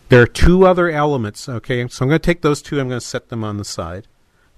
There 0.09 0.22
are 0.22 0.26
two 0.26 0.66
other 0.66 0.90
elements, 0.90 1.49
okay? 1.49 1.86
So 1.88 2.05
I'm 2.05 2.09
going 2.09 2.20
to 2.20 2.26
take 2.26 2.42
those 2.42 2.62
two, 2.62 2.78
I'm 2.78 2.88
going 2.88 3.01
to 3.01 3.07
set 3.07 3.28
them 3.28 3.42
on 3.42 3.57
the 3.57 3.64
side. 3.64 4.07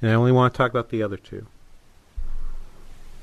And 0.00 0.10
I 0.10 0.14
only 0.14 0.32
want 0.32 0.52
to 0.52 0.58
talk 0.58 0.70
about 0.70 0.90
the 0.90 1.02
other 1.02 1.16
two. 1.16 1.46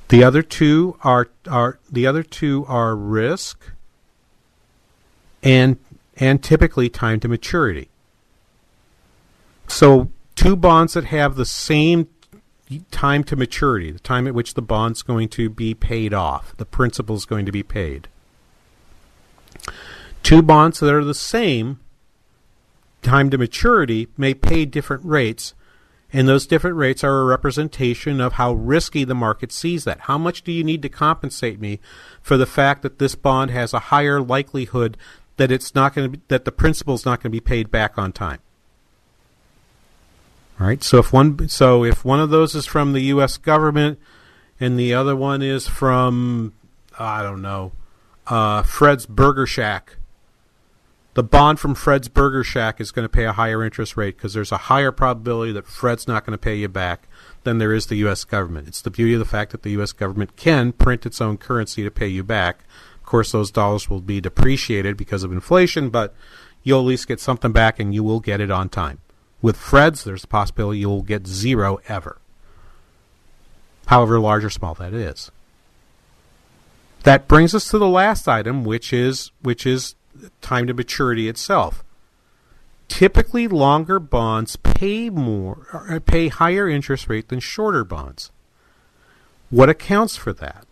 The 0.10 0.24
other 0.24 0.44
two 0.44 0.98
are 1.04 1.30
are 1.48 1.80
the 1.92 2.06
other 2.06 2.22
two 2.22 2.66
are 2.68 2.96
risk 2.96 3.72
and 5.42 5.78
and 6.18 6.44
typically 6.44 6.90
time 6.90 7.20
to 7.22 7.28
maturity. 7.28 7.90
So 9.68 10.12
two 10.36 10.56
bonds 10.56 10.94
that 10.94 11.06
have 11.06 11.36
the 11.36 11.46
same 11.46 12.08
time 12.92 13.24
to 13.26 13.36
maturity, 13.36 13.92
the 13.92 14.00
time 14.00 14.28
at 14.28 14.34
which 14.34 14.54
the 14.54 14.62
bond's 14.62 15.02
going 15.02 15.30
to 15.30 15.50
be 15.50 15.74
paid 15.74 16.14
off, 16.14 16.56
the 16.58 16.66
principal 16.66 17.16
is 17.16 17.26
going 17.26 17.46
to 17.46 17.52
be 17.52 17.64
paid. 17.64 18.08
Two 20.24 20.42
bonds 20.42 20.80
that 20.80 20.94
are 20.94 21.04
the 21.04 21.14
same 21.14 21.80
time 23.04 23.30
to 23.30 23.38
maturity 23.38 24.08
may 24.18 24.34
pay 24.34 24.66
different 24.66 25.06
rates, 25.06 25.54
and 26.12 26.28
those 26.28 26.48
different 26.48 26.78
rates 26.78 27.04
are 27.04 27.22
a 27.22 27.26
representation 27.26 28.20
of 28.20 28.34
how 28.34 28.54
risky 28.54 29.04
the 29.04 29.14
market 29.14 29.52
sees 29.52 29.84
that. 29.84 30.02
How 30.02 30.18
much 30.18 30.44
do 30.44 30.52
you 30.52 30.64
need 30.64 30.82
to 30.82 30.90
compensate 30.90 31.60
me 31.60 31.80
for 32.22 32.38
the 32.38 32.48
fact 32.48 32.82
that 32.82 32.98
this 33.00 33.16
bond 33.16 33.52
has 33.52 33.74
a 33.74 33.80
higher 33.80 34.20
likelihood 34.22 34.98
that 35.38 35.52
it's 35.52 35.76
not 35.76 35.94
going 35.94 36.12
to 36.12 36.18
be, 36.18 36.24
that 36.30 36.46
the 36.46 36.52
principal 36.52 36.96
is 36.96 37.06
not 37.06 37.22
going 37.22 37.32
to 37.32 37.36
be 37.36 37.42
paid 37.42 37.70
back 37.70 37.98
on 37.98 38.12
time? 38.12 38.40
Right. 40.58 40.82
So 40.84 41.00
if 41.00 41.12
one 41.12 41.50
so 41.50 41.84
if 41.84 42.06
one 42.06 42.20
of 42.20 42.30
those 42.30 42.56
is 42.56 42.66
from 42.66 42.94
the 42.94 43.02
U.S. 43.02 43.38
government, 43.38 44.00
and 44.60 44.80
the 44.80 44.94
other 44.94 45.16
one 45.16 45.42
is 45.42 45.68
from 45.68 46.54
I 46.98 47.22
don't 47.24 47.42
know, 47.42 47.74
uh, 48.28 48.64
Fred's 48.64 49.06
Burger 49.06 49.46
Shack. 49.46 49.98
The 51.14 51.24
bond 51.24 51.62
from 51.62 51.76
Fred's 51.76 52.10
Burger 52.10 52.44
Shack 52.44 52.82
is 52.82 52.92
going 52.92 53.06
to 53.06 53.10
pay 53.10 53.24
a 53.24 53.32
higher 53.32 53.64
interest 53.64 53.96
rate 53.96 54.18
because 54.18 54.34
there's 54.34 54.52
a 54.52 54.58
higher 54.58 54.92
probability 54.92 55.54
that 55.54 55.66
Fred's 55.66 56.10
not 56.10 56.26
going 56.26 56.34
to 56.34 56.42
pay 56.42 56.56
you 56.56 56.68
back 56.68 57.08
than 57.44 57.58
there 57.58 57.74
is 57.74 57.86
the 57.86 57.96
U.S. 57.98 58.26
government. 58.26 58.68
It's 58.68 58.82
the 58.82 58.92
beauty 58.92 59.14
of 59.14 59.20
the 59.20 59.26
fact 59.26 59.52
that 59.54 59.64
the 59.64 59.72
U.S. 59.72 59.94
government 59.94 60.36
can 60.36 60.74
print 60.74 61.06
its 61.06 61.22
own 61.22 61.38
currency 61.38 61.84
to 61.84 61.92
pay 61.92 62.08
you 62.08 62.22
back. 62.22 62.66
Of 62.98 63.06
course, 63.06 63.32
those 63.32 63.50
dollars 63.50 63.90
will 63.90 64.02
be 64.02 64.20
depreciated 64.20 64.98
because 64.98 65.24
of 65.24 65.32
inflation, 65.32 65.90
but 65.90 66.14
you'll 66.64 66.82
at 66.82 66.86
least 66.86 67.08
get 67.08 67.22
something 67.22 67.54
back 67.54 67.80
and 67.80 67.94
you 67.94 68.04
will 68.04 68.20
get 68.20 68.42
it 68.42 68.52
on 68.52 68.68
time. 68.68 69.00
With 69.46 69.58
Fred's, 69.58 70.04
there's 70.04 70.24
a 70.24 70.28
possibility 70.28 70.80
you'll 70.80 71.04
get 71.04 71.28
zero 71.28 71.80
ever, 71.88 72.18
however 73.86 74.20
large 74.20 74.44
or 74.44 74.50
small 74.50 74.74
that 74.74 74.92
is. 74.92 75.30
That 77.04 77.28
brings 77.28 77.54
us 77.54 77.70
to 77.70 77.78
the 77.78 77.88
last 77.88 78.28
item, 78.28 78.64
which 78.64 78.92
is 78.92 79.30
which 79.44 79.68
is 79.68 79.94
time 80.42 80.66
to 80.66 80.74
maturity 80.74 81.30
itself. 81.30 81.84
Typically, 82.88 83.48
longer 83.48 84.00
bonds 84.00 84.56
pay 84.56 85.12
more, 85.12 85.68
uh, 85.72 86.00
pay 86.00 86.30
higher 86.30 86.68
interest 86.68 87.08
rate 87.08 87.28
than 87.30 87.40
shorter 87.40 87.84
bonds. 87.84 88.32
What 89.52 89.70
accounts 89.70 90.18
for 90.18 90.34
that? 90.34 90.66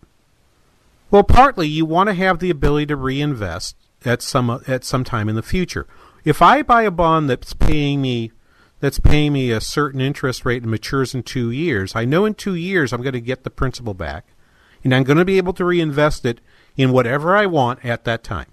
Well, 1.12 1.22
partly 1.22 1.68
you 1.68 1.86
want 1.86 2.08
to 2.08 2.14
have 2.14 2.40
the 2.40 2.50
ability 2.50 2.86
to 2.86 2.96
reinvest 2.96 3.76
at 4.04 4.20
some 4.20 4.50
at 4.66 4.82
some 4.82 5.04
time 5.04 5.28
in 5.28 5.36
the 5.36 5.44
future. 5.44 5.86
If 6.24 6.42
I 6.42 6.62
buy 6.62 6.82
a 6.82 6.90
bond 6.90 7.30
that's 7.30 7.54
paying 7.54 8.02
me 8.02 8.32
that's 8.84 9.00
paying 9.00 9.32
me 9.32 9.50
a 9.50 9.62
certain 9.62 10.02
interest 10.02 10.44
rate 10.44 10.60
and 10.60 10.70
matures 10.70 11.14
in 11.14 11.22
two 11.22 11.50
years, 11.50 11.96
I 11.96 12.04
know 12.04 12.26
in 12.26 12.34
two 12.34 12.54
years 12.54 12.92
I'm 12.92 13.00
going 13.00 13.14
to 13.14 13.20
get 13.20 13.42
the 13.42 13.48
principal 13.48 13.94
back, 13.94 14.26
and 14.84 14.94
I'm 14.94 15.04
going 15.04 15.16
to 15.16 15.24
be 15.24 15.38
able 15.38 15.54
to 15.54 15.64
reinvest 15.64 16.26
it 16.26 16.38
in 16.76 16.92
whatever 16.92 17.34
I 17.34 17.46
want 17.46 17.82
at 17.82 18.04
that 18.04 18.22
time. 18.22 18.48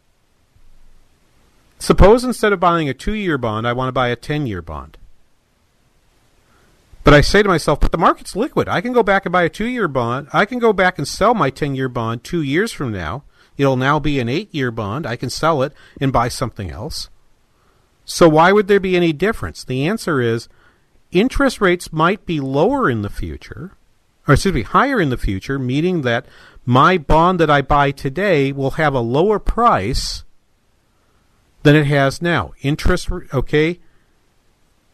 Suppose 1.79 2.23
instead 2.23 2.53
of 2.53 2.61
buying 2.61 2.87
a 2.87 2.93
two 2.93 3.11
year 3.11 3.37
bond, 3.37 3.67
I 3.67 3.73
want 3.73 3.89
to 3.89 3.91
buy 3.91 4.07
a 4.07 4.15
10 4.15 4.47
year 4.47 4.61
bond. 4.61 4.97
But 7.03 7.13
I 7.13 7.19
say 7.19 7.43
to 7.43 7.49
myself, 7.49 7.81
but 7.81 7.91
the 7.91 7.97
market's 7.97 8.33
liquid. 8.33 8.69
I 8.69 8.79
can 8.79 8.93
go 8.93 9.03
back 9.03 9.25
and 9.25 9.33
buy 9.33 9.43
a 9.43 9.49
two 9.49 9.67
year 9.67 9.89
bond. 9.89 10.29
I 10.31 10.45
can 10.45 10.59
go 10.59 10.71
back 10.71 10.97
and 10.97 11.05
sell 11.05 11.33
my 11.33 11.49
10 11.49 11.75
year 11.75 11.89
bond 11.89 12.23
two 12.23 12.41
years 12.41 12.71
from 12.71 12.93
now. 12.93 13.25
It'll 13.57 13.75
now 13.75 13.99
be 13.99 14.17
an 14.21 14.29
eight 14.29 14.55
year 14.55 14.71
bond. 14.71 15.05
I 15.05 15.17
can 15.17 15.29
sell 15.29 15.61
it 15.61 15.73
and 15.99 16.13
buy 16.13 16.29
something 16.29 16.71
else. 16.71 17.09
So 18.05 18.27
why 18.27 18.51
would 18.51 18.67
there 18.67 18.79
be 18.79 18.95
any 18.95 19.13
difference? 19.13 19.63
The 19.63 19.87
answer 19.87 20.19
is 20.21 20.49
interest 21.11 21.61
rates 21.61 21.93
might 21.93 22.25
be 22.25 22.39
lower 22.39 22.89
in 22.89 23.01
the 23.01 23.09
future, 23.09 23.77
or 24.27 24.33
excuse 24.33 24.53
me, 24.53 24.63
higher 24.63 24.99
in 24.99 25.09
the 25.09 25.17
future, 25.17 25.59
meaning 25.59 26.01
that 26.01 26.25
my 26.65 26.97
bond 26.97 27.39
that 27.39 27.49
I 27.49 27.61
buy 27.61 27.91
today 27.91 28.51
will 28.51 28.71
have 28.71 28.93
a 28.93 28.99
lower 28.99 29.39
price 29.39 30.23
than 31.63 31.75
it 31.75 31.85
has 31.87 32.21
now. 32.21 32.53
Interest, 32.61 33.09
okay, 33.33 33.79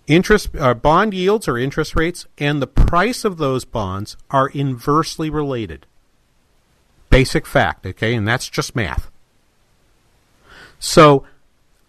interest 0.05 0.55
uh, 0.57 0.73
bond 0.73 1.13
yields 1.13 1.47
or 1.47 1.57
interest 1.57 1.95
rates 1.95 2.25
and 2.37 2.61
the 2.61 2.67
price 2.67 3.25
of 3.25 3.37
those 3.37 3.65
bonds 3.65 4.17
are 4.31 4.49
inversely 4.49 5.29
related. 5.29 5.85
Basic 7.09 7.45
fact, 7.45 7.85
okay, 7.85 8.13
and 8.13 8.27
that's 8.27 8.49
just 8.49 8.75
math. 8.75 9.09
So 10.79 11.25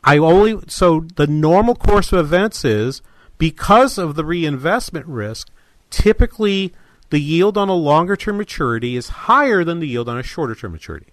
I 0.05 0.19
only 0.19 0.61
so 0.69 1.07
the 1.17 1.27
normal 1.27 1.75
course 1.75 2.13
of 2.13 2.19
events 2.19 2.65
is 2.65 3.03
because 3.37 3.99
of 3.99 4.15
the 4.15 4.25
reinvestment 4.25 5.07
risk, 5.07 5.51
typically 5.91 6.73
the 7.11 7.21
yield 7.21 7.57
on 7.57 7.69
a 7.69 7.75
longer 7.75 8.17
term 8.17 8.39
maturity 8.39 8.97
is 8.97 9.09
higher 9.09 9.65
than 9.65 9.81
the 9.81 9.89
yield 9.89 10.09
on 10.09 10.19
a 10.19 10.23
shorter 10.23 10.55
term 10.55 10.73
maturity. 10.73 11.13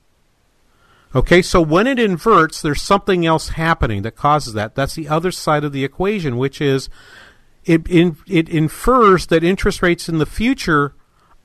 Okay, 1.16 1.42
so 1.42 1.62
when 1.62 1.88
it 1.88 1.98
inverts, 1.98 2.62
there's 2.62 2.82
something 2.82 3.26
else 3.26 3.50
happening 3.50 4.02
that 4.02 4.18
causes 4.18 4.54
that. 4.54 4.76
That's 4.76 4.96
the 4.96 5.08
other 5.08 5.32
side 5.32 5.64
of 5.64 5.72
the 5.72 5.86
equation, 5.86 6.36
which 6.36 6.60
is 6.60 6.90
it 7.64 7.88
in, 7.88 8.18
it 8.28 8.50
infers 8.50 9.28
that 9.28 9.44
interest 9.44 9.82
rates 9.82 10.10
in 10.10 10.18
the 10.18 10.26
future 10.26 10.94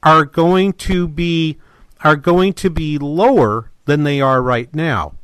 are 0.03 0.25
going 0.25 0.73
to 0.73 1.07
be 1.07 1.59
are 2.03 2.17
going 2.17 2.53
to 2.55 2.71
be 2.71 2.99
lower 2.99 3.71
than 3.85 4.03
they 4.03 4.21
are 4.21 4.43
right 4.43 4.75
now. 4.75 5.15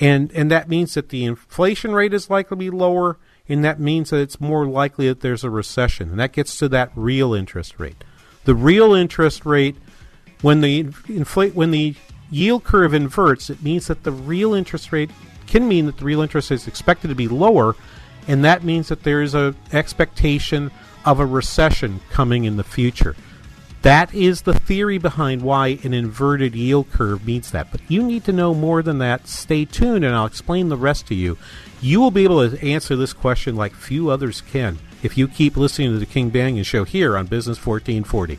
And 0.00 0.32
and 0.32 0.50
that 0.50 0.68
means 0.68 0.94
that 0.94 1.10
the 1.10 1.24
inflation 1.24 1.92
rate 1.92 2.12
is 2.12 2.28
likely 2.28 2.56
to 2.56 2.56
be 2.56 2.70
lower 2.70 3.18
and 3.48 3.64
that 3.64 3.78
means 3.78 4.10
that 4.10 4.20
it's 4.20 4.40
more 4.40 4.66
likely 4.66 5.08
that 5.08 5.20
there's 5.20 5.44
a 5.44 5.50
recession. 5.50 6.10
And 6.10 6.18
that 6.18 6.32
gets 6.32 6.56
to 6.58 6.68
that 6.70 6.90
real 6.94 7.34
interest 7.34 7.78
rate. 7.78 8.02
The 8.44 8.54
real 8.54 8.94
interest 8.94 9.44
rate 9.44 9.76
when 10.40 10.60
the 10.60 10.80
inflate 11.08 11.54
when 11.54 11.70
the 11.70 11.94
yield 12.30 12.64
curve 12.64 12.92
inverts, 12.92 13.48
it 13.48 13.62
means 13.62 13.86
that 13.86 14.02
the 14.02 14.12
real 14.12 14.52
interest 14.52 14.92
rate 14.92 15.10
can 15.46 15.66
mean 15.66 15.86
that 15.86 15.98
the 15.98 16.04
real 16.04 16.20
interest 16.20 16.50
is 16.50 16.66
expected 16.66 17.08
to 17.08 17.14
be 17.14 17.28
lower, 17.28 17.76
and 18.28 18.44
that 18.44 18.62
means 18.62 18.88
that 18.88 19.04
there 19.04 19.22
is 19.22 19.34
an 19.34 19.56
expectation 19.72 20.70
of 21.04 21.20
a 21.20 21.26
recession 21.26 22.00
coming 22.10 22.44
in 22.44 22.56
the 22.56 22.64
future. 22.64 23.16
That 23.84 24.14
is 24.14 24.40
the 24.40 24.54
theory 24.54 24.96
behind 24.96 25.42
why 25.42 25.78
an 25.82 25.92
inverted 25.92 26.54
yield 26.54 26.90
curve 26.90 27.26
means 27.26 27.50
that. 27.50 27.70
But 27.70 27.82
you 27.86 28.02
need 28.02 28.24
to 28.24 28.32
know 28.32 28.54
more 28.54 28.82
than 28.82 28.96
that. 29.00 29.28
Stay 29.28 29.66
tuned, 29.66 30.06
and 30.06 30.14
I'll 30.14 30.24
explain 30.24 30.70
the 30.70 30.76
rest 30.78 31.06
to 31.08 31.14
you. 31.14 31.36
You 31.82 32.00
will 32.00 32.10
be 32.10 32.24
able 32.24 32.48
to 32.48 32.66
answer 32.66 32.96
this 32.96 33.12
question 33.12 33.56
like 33.56 33.74
few 33.74 34.08
others 34.08 34.40
can 34.40 34.78
if 35.02 35.18
you 35.18 35.28
keep 35.28 35.58
listening 35.58 35.92
to 35.92 35.98
the 35.98 36.06
King 36.06 36.30
Banaian 36.30 36.64
Show 36.64 36.84
here 36.84 37.14
on 37.14 37.26
Business 37.26 37.58
1440. 37.58 38.38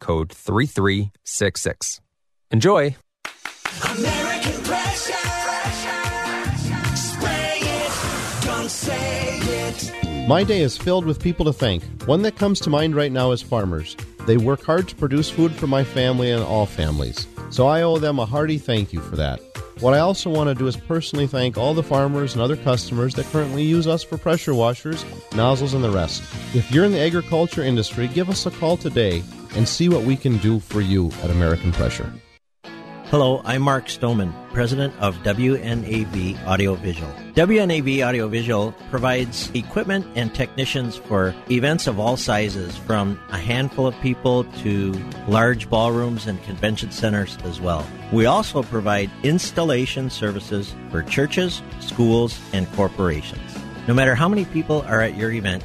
code 0.00 0.32
3366. 0.32 2.00
Enjoy. 2.50 2.96
American 3.84 4.62
pressure. 4.64 5.12
Spray 6.96 7.58
it, 7.60 8.44
don't 8.44 8.68
say 8.68 9.38
it. 9.38 10.28
My 10.28 10.42
day 10.44 10.60
is 10.62 10.76
filled 10.76 11.04
with 11.04 11.22
people 11.22 11.44
to 11.46 11.52
thank. 11.52 11.82
One 12.06 12.22
that 12.22 12.36
comes 12.36 12.60
to 12.60 12.70
mind 12.70 12.94
right 12.96 13.12
now 13.12 13.30
is 13.32 13.42
farmers. 13.42 13.96
They 14.26 14.36
work 14.36 14.62
hard 14.64 14.88
to 14.88 14.94
produce 14.96 15.30
food 15.30 15.52
for 15.52 15.66
my 15.66 15.84
family 15.84 16.30
and 16.30 16.42
all 16.42 16.66
families. 16.66 17.26
So 17.50 17.66
I 17.66 17.82
owe 17.82 17.98
them 17.98 18.18
a 18.18 18.26
hearty 18.26 18.58
thank 18.58 18.92
you 18.92 19.00
for 19.00 19.16
that. 19.16 19.40
What 19.80 19.94
I 19.94 20.00
also 20.00 20.28
want 20.28 20.48
to 20.48 20.54
do 20.54 20.66
is 20.66 20.76
personally 20.76 21.26
thank 21.26 21.56
all 21.56 21.72
the 21.72 21.82
farmers 21.82 22.34
and 22.34 22.42
other 22.42 22.56
customers 22.56 23.14
that 23.14 23.24
currently 23.26 23.62
use 23.62 23.86
us 23.86 24.02
for 24.02 24.18
pressure 24.18 24.54
washers, 24.54 25.06
nozzles, 25.34 25.72
and 25.72 25.82
the 25.82 25.90
rest. 25.90 26.22
If 26.54 26.70
you're 26.70 26.84
in 26.84 26.92
the 26.92 27.00
agriculture 27.00 27.62
industry, 27.62 28.06
give 28.08 28.28
us 28.28 28.44
a 28.44 28.50
call 28.50 28.76
today 28.76 29.22
and 29.56 29.66
see 29.66 29.88
what 29.88 30.04
we 30.04 30.16
can 30.16 30.36
do 30.38 30.60
for 30.60 30.82
you 30.82 31.10
at 31.22 31.30
American 31.30 31.72
Pressure. 31.72 32.12
Hello, 33.10 33.42
I'm 33.44 33.62
Mark 33.62 33.88
Stoneman, 33.88 34.32
president 34.52 34.94
of 35.00 35.16
WNAV 35.24 36.46
Audiovisual. 36.46 37.10
WNAV 37.34 38.06
Audiovisual 38.06 38.70
provides 38.88 39.50
equipment 39.50 40.06
and 40.14 40.32
technicians 40.32 40.94
for 40.94 41.34
events 41.50 41.88
of 41.88 41.98
all 41.98 42.16
sizes, 42.16 42.76
from 42.76 43.20
a 43.30 43.36
handful 43.36 43.88
of 43.88 44.00
people 44.00 44.44
to 44.62 44.92
large 45.26 45.68
ballrooms 45.68 46.28
and 46.28 46.40
convention 46.44 46.92
centers 46.92 47.36
as 47.42 47.60
well. 47.60 47.84
We 48.12 48.26
also 48.26 48.62
provide 48.62 49.10
installation 49.24 50.08
services 50.08 50.72
for 50.92 51.02
churches, 51.02 51.62
schools, 51.80 52.38
and 52.52 52.72
corporations. 52.74 53.58
No 53.88 53.94
matter 53.94 54.14
how 54.14 54.28
many 54.28 54.44
people 54.44 54.82
are 54.82 55.00
at 55.00 55.16
your 55.16 55.32
event, 55.32 55.64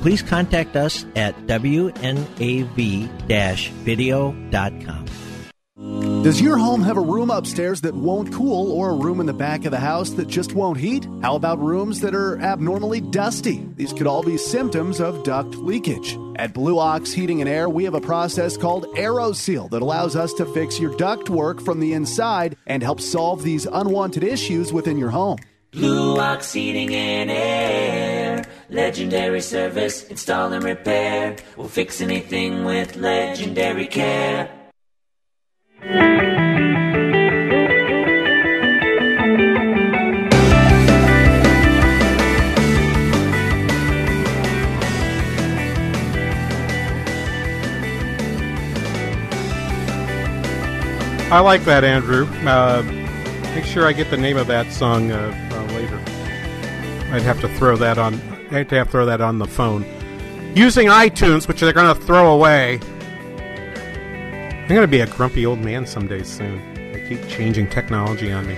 Please 0.00 0.22
contact 0.22 0.76
us 0.76 1.04
at 1.14 1.36
wnav-video.com. 1.46 2.26
Does 6.22 6.40
your 6.42 6.58
home 6.58 6.82
have 6.82 6.98
a 6.98 7.00
room 7.00 7.30
upstairs 7.30 7.80
that 7.80 7.94
won't 7.94 8.32
cool 8.34 8.72
or 8.72 8.90
a 8.90 8.94
room 8.94 9.20
in 9.20 9.26
the 9.26 9.32
back 9.32 9.64
of 9.64 9.70
the 9.70 9.80
house 9.80 10.10
that 10.10 10.28
just 10.28 10.52
won't 10.52 10.76
heat? 10.76 11.08
How 11.22 11.34
about 11.34 11.58
rooms 11.58 12.00
that 12.00 12.14
are 12.14 12.38
abnormally 12.40 13.00
dusty? 13.00 13.66
These 13.76 13.94
could 13.94 14.06
all 14.06 14.22
be 14.22 14.36
symptoms 14.36 15.00
of 15.00 15.22
duct 15.24 15.54
leakage. 15.54 16.18
At 16.36 16.52
Blue 16.52 16.78
Ox 16.78 17.12
Heating 17.12 17.40
and 17.40 17.48
Air, 17.48 17.70
we 17.70 17.84
have 17.84 17.94
a 17.94 18.00
process 18.00 18.58
called 18.58 18.84
AeroSeal 18.96 19.70
that 19.70 19.80
allows 19.80 20.14
us 20.16 20.34
to 20.34 20.44
fix 20.44 20.78
your 20.78 20.94
duct 20.96 21.30
work 21.30 21.62
from 21.62 21.80
the 21.80 21.94
inside 21.94 22.56
and 22.66 22.82
help 22.82 23.00
solve 23.00 23.42
these 23.42 23.64
unwanted 23.64 24.22
issues 24.22 24.74
within 24.74 24.98
your 24.98 25.10
home. 25.10 25.38
Blue 25.70 26.18
Ox 26.18 26.52
Heating 26.52 26.94
and 26.94 27.30
Air. 27.30 28.19
Legendary 28.70 29.40
service, 29.40 30.04
install 30.04 30.52
and 30.52 30.62
repair. 30.62 31.34
We'll 31.56 31.66
fix 31.66 32.00
anything 32.00 32.64
with 32.64 32.94
legendary 32.94 33.86
care. 33.86 34.48
I 51.32 51.40
like 51.40 51.64
that, 51.64 51.82
Andrew. 51.82 52.26
Uh, 52.46 52.82
make 53.54 53.64
sure 53.64 53.86
I 53.86 53.92
get 53.92 54.10
the 54.10 54.16
name 54.16 54.36
of 54.36 54.46
that 54.46 54.72
song 54.72 55.10
uh, 55.10 55.48
uh, 55.52 55.62
later. 55.74 55.96
I'd 57.12 57.22
have 57.22 57.40
to 57.40 57.48
throw 57.56 57.76
that 57.76 57.98
on. 57.98 58.29
I'd 58.50 58.70
have 58.70 58.86
to 58.86 58.90
throw 58.90 59.06
that 59.06 59.20
on 59.20 59.38
the 59.38 59.46
phone 59.46 59.84
using 60.54 60.88
iTunes, 60.88 61.46
which 61.46 61.60
they're 61.60 61.72
going 61.72 61.94
to 61.94 62.00
throw 62.02 62.32
away. 62.32 62.80
I'm 64.62 64.68
going 64.68 64.80
to 64.82 64.88
be 64.88 65.00
a 65.00 65.06
grumpy 65.06 65.46
old 65.46 65.60
man 65.60 65.86
someday 65.86 66.22
soon. 66.22 66.74
They 66.92 67.06
keep 67.08 67.28
changing 67.28 67.70
technology 67.70 68.32
on 68.32 68.46
me. 68.46 68.56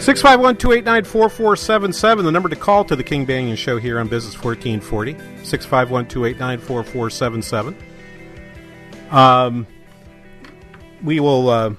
651 0.00 0.56
289 0.58 1.04
4477, 1.04 2.24
the 2.24 2.30
number 2.30 2.48
to 2.48 2.56
call 2.56 2.84
to 2.84 2.94
the 2.94 3.02
King 3.02 3.26
Banaian 3.26 3.56
Show 3.56 3.78
here 3.78 3.98
on 3.98 4.08
Business 4.08 4.34
1440. 4.34 5.12
651 5.44 6.08
289 6.08 6.58
4477. 6.58 7.76
Um, 9.10 9.66
we 11.02 11.18
will. 11.20 11.48
Uh, 11.48 11.74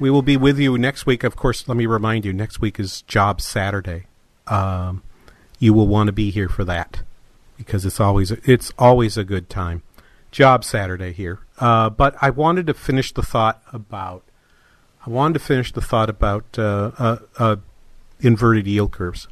we 0.00 0.10
will 0.10 0.22
be 0.22 0.36
with 0.36 0.58
you 0.58 0.78
next 0.78 1.06
week. 1.06 1.24
Of 1.24 1.34
course, 1.34 1.66
let 1.66 1.76
me 1.76 1.86
remind 1.86 2.24
you, 2.24 2.32
next 2.32 2.60
week 2.60 2.78
is 2.78 3.02
Job 3.02 3.40
Saturday. 3.40 4.06
Um, 4.46 5.02
you 5.58 5.74
will 5.74 5.86
want 5.86 6.08
to 6.08 6.12
be 6.12 6.30
here 6.30 6.48
for 6.48 6.64
that 6.64 7.02
because 7.56 7.84
it's 7.84 8.00
always 8.00 8.30
it's 8.30 8.72
always 8.78 9.16
a 9.16 9.24
good 9.24 9.48
time. 9.48 9.82
Job 10.30 10.62
Saturday 10.62 11.12
here, 11.12 11.40
uh, 11.58 11.88
but 11.88 12.14
I 12.20 12.30
wanted 12.30 12.66
to 12.66 12.74
finish 12.74 13.12
the 13.12 13.22
thought 13.22 13.62
about 13.72 14.22
I 15.08 15.10
wanted 15.10 15.34
to 15.34 15.40
finish 15.40 15.72
the 15.72 15.80
thought 15.80 16.10
about 16.10 16.44
uh, 16.58 16.90
uh, 16.98 17.18
uh, 17.38 17.56
inverted 18.20 18.66
yield 18.66 18.92
curves. 18.92 19.26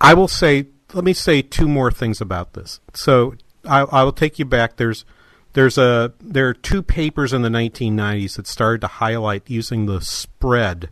I 0.00 0.12
will 0.12 0.28
say, 0.28 0.66
let 0.92 1.02
me 1.02 1.14
say 1.14 1.40
two 1.40 1.66
more 1.66 1.90
things 1.90 2.20
about 2.20 2.52
this. 2.52 2.78
So 2.92 3.36
I, 3.64 3.80
I 3.80 4.02
will 4.02 4.12
take 4.12 4.38
you 4.38 4.44
back. 4.44 4.76
There's 4.76 5.06
there's 5.54 5.78
a 5.78 6.12
there 6.20 6.48
are 6.48 6.54
two 6.54 6.82
papers 6.82 7.32
in 7.32 7.40
the 7.40 7.48
1990s 7.48 8.36
that 8.36 8.46
started 8.46 8.82
to 8.82 8.86
highlight 8.86 9.48
using 9.48 9.86
the 9.86 10.00
spread, 10.00 10.90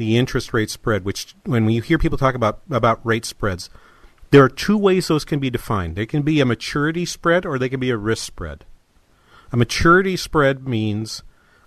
the 0.00 0.16
interest 0.16 0.54
rate 0.54 0.70
spread. 0.70 1.04
Which 1.04 1.34
when 1.44 1.68
you 1.68 1.82
hear 1.82 1.98
people 1.98 2.16
talk 2.16 2.34
about 2.34 2.62
about 2.70 3.04
rate 3.04 3.26
spreads, 3.26 3.68
there 4.30 4.42
are 4.42 4.48
two 4.48 4.78
ways 4.78 5.08
those 5.08 5.26
can 5.26 5.38
be 5.38 5.50
defined. 5.50 5.94
They 5.94 6.06
can 6.06 6.22
be 6.22 6.40
a 6.40 6.46
maturity 6.46 7.04
spread 7.04 7.44
or 7.44 7.58
they 7.58 7.68
can 7.68 7.78
be 7.78 7.90
a 7.90 7.98
risk 7.98 8.24
spread. 8.24 8.64
A 9.52 9.58
maturity 9.58 10.16
spread 10.16 10.66
means 10.66 11.22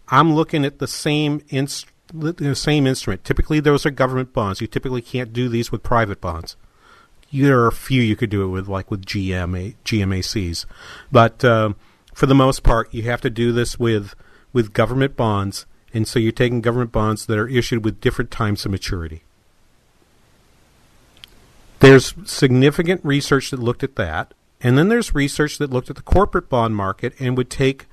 I'm 0.07 0.34
looking 0.34 0.65
at 0.65 0.79
the 0.79 0.88
same 0.88 1.41
inst- 1.49 1.88
the 2.11 2.55
same 2.55 2.88
instrument. 2.88 3.23
Typically, 3.23 3.59
those 3.59 3.86
are 3.86 3.91
government 3.91 4.34
bonds. 4.34 4.61
You 4.61 4.67
typically 4.67 5.01
can't 5.01 5.31
do 5.31 5.47
these 5.47 5.71
with 5.71 5.84
private 5.84 6.19
bonds. 6.19 6.55
There 7.31 7.59
are 7.61 7.67
a 7.67 7.71
few 7.71 8.01
you 8.01 8.15
could 8.15 8.29
do 8.29 8.43
it 8.43 8.49
with, 8.49 8.67
like 8.67 8.91
with 8.91 9.05
GMA, 9.05 9.75
GMACs, 9.86 10.65
but 11.11 11.43
uh, 11.43 11.73
for 12.13 12.27
the 12.27 12.36
most 12.36 12.61
part, 12.61 12.93
you 12.93 13.03
have 13.03 13.21
to 13.21 13.29
do 13.29 13.51
this 13.51 13.79
with 13.79 14.15
with 14.51 14.73
government 14.73 15.15
bonds, 15.15 15.65
and 15.93 16.07
so 16.07 16.19
you're 16.19 16.31
taking 16.31 16.61
government 16.61 16.91
bonds 16.91 17.25
that 17.25 17.37
are 17.37 17.47
issued 17.47 17.85
with 17.85 18.01
different 18.01 18.31
times 18.31 18.65
of 18.65 18.71
maturity. 18.71 19.23
There's 21.79 22.13
significant 22.25 23.01
research 23.03 23.51
that 23.51 23.59
looked 23.59 23.83
at 23.83 23.95
that, 23.97 24.33
and 24.61 24.77
then 24.77 24.89
there's 24.89 25.13
research 25.13 25.57
that 25.57 25.69
looked 25.69 25.89
at 25.89 25.97
the 25.97 26.01
corporate 26.01 26.49
bond 26.49 26.75
market 26.75 27.13
and 27.19 27.37
would 27.37 27.49
take 27.49 27.87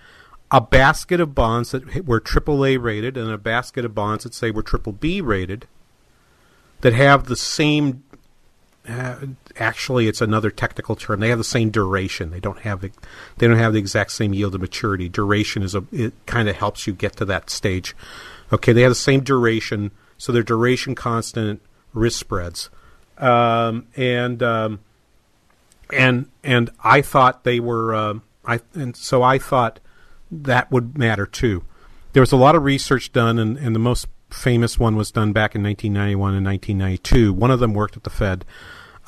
a 0.50 0.60
basket 0.60 1.20
of 1.20 1.34
bonds 1.34 1.72
that 1.72 2.06
were 2.06 2.20
AAA 2.20 2.80
rated 2.80 3.16
and 3.16 3.30
a 3.30 3.38
basket 3.38 3.84
of 3.84 3.94
bonds 3.94 4.24
that 4.24 4.34
say 4.34 4.50
were 4.50 4.62
triple 4.62 4.92
B 4.92 5.20
rated 5.20 5.66
that 6.80 6.92
have 6.92 7.26
the 7.26 7.36
same 7.36 8.02
uh, 8.88 9.16
actually 9.56 10.08
it's 10.08 10.20
another 10.20 10.50
technical 10.50 10.96
term. 10.96 11.20
They 11.20 11.28
have 11.28 11.38
the 11.38 11.44
same 11.44 11.70
duration. 11.70 12.30
They 12.30 12.40
don't 12.40 12.60
have 12.60 12.80
the, 12.80 12.90
they 13.38 13.46
don't 13.46 13.58
have 13.58 13.72
the 13.72 13.78
exact 13.78 14.12
same 14.12 14.32
yield 14.32 14.52
to 14.52 14.58
maturity. 14.58 15.08
Duration 15.08 15.62
is 15.62 15.74
a 15.74 15.84
it 15.92 16.14
kind 16.26 16.48
of 16.48 16.56
helps 16.56 16.86
you 16.86 16.92
get 16.92 17.16
to 17.16 17.24
that 17.26 17.50
stage. 17.50 17.94
Okay 18.52 18.72
they 18.72 18.82
have 18.82 18.90
the 18.90 18.96
same 18.96 19.20
duration 19.20 19.90
so 20.18 20.32
they're 20.32 20.42
duration 20.42 20.94
constant 20.94 21.62
risk 21.94 22.20
spreads. 22.20 22.70
Um, 23.18 23.86
and 23.96 24.42
um, 24.42 24.80
and 25.92 26.30
and 26.42 26.70
I 26.82 27.02
thought 27.02 27.44
they 27.44 27.60
were 27.60 27.94
uh, 27.94 28.14
I 28.44 28.60
and 28.74 28.96
so 28.96 29.22
I 29.22 29.38
thought 29.38 29.80
that 30.30 30.70
would 30.70 30.96
matter 30.96 31.26
too. 31.26 31.64
There 32.12 32.20
was 32.20 32.32
a 32.32 32.36
lot 32.36 32.56
of 32.56 32.64
research 32.64 33.12
done, 33.12 33.38
and, 33.38 33.56
and 33.56 33.74
the 33.74 33.80
most 33.80 34.08
famous 34.30 34.78
one 34.78 34.96
was 34.96 35.10
done 35.10 35.32
back 35.32 35.54
in 35.54 35.62
1991 35.62 36.34
and 36.34 36.46
1992. 36.46 37.32
One 37.32 37.50
of 37.50 37.60
them 37.60 37.74
worked 37.74 37.96
at 37.96 38.04
the 38.04 38.10
Fed, 38.10 38.44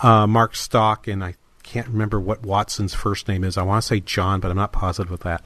uh, 0.03 0.27
Mark 0.27 0.57
Stock, 0.57 1.07
and 1.07 1.23
I 1.23 1.35
can't 1.62 1.89
remember 1.89 2.20
what 2.20 2.43
Watson's 2.45 2.95
first 2.95 3.29
name 3.29 3.45
is. 3.45 3.57
I 3.57 3.62
want 3.62 3.83
to 3.83 3.87
say 3.87 4.01
John, 4.01 4.41
but 4.41 4.51
I'm 4.51 4.57
not 4.57 4.73
positive 4.73 5.12
of 5.12 5.20
that. 5.20 5.45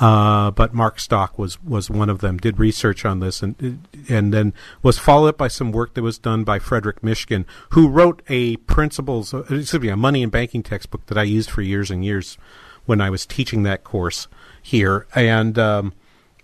Uh, 0.00 0.50
but 0.50 0.72
Mark 0.72 0.98
Stock 0.98 1.38
was, 1.38 1.62
was 1.62 1.90
one 1.90 2.08
of 2.08 2.20
them. 2.20 2.38
Did 2.38 2.58
research 2.58 3.04
on 3.04 3.20
this, 3.20 3.42
and 3.42 3.86
and 4.08 4.32
then 4.32 4.54
was 4.82 4.98
followed 4.98 5.28
up 5.28 5.38
by 5.38 5.48
some 5.48 5.70
work 5.70 5.94
that 5.94 6.02
was 6.02 6.18
done 6.18 6.44
by 6.44 6.58
Frederic 6.58 7.02
Mishkin, 7.02 7.44
who 7.70 7.88
wrote 7.88 8.22
a 8.28 8.56
principles, 8.56 9.34
excuse 9.34 9.74
me, 9.74 9.88
a 9.90 9.96
money 9.96 10.22
and 10.22 10.32
banking 10.32 10.62
textbook 10.62 11.06
that 11.06 11.18
I 11.18 11.24
used 11.24 11.50
for 11.50 11.60
years 11.60 11.90
and 11.90 12.04
years 12.04 12.38
when 12.86 13.00
I 13.00 13.10
was 13.10 13.26
teaching 13.26 13.64
that 13.64 13.84
course 13.84 14.28
here, 14.62 15.06
and 15.14 15.58
um, 15.58 15.92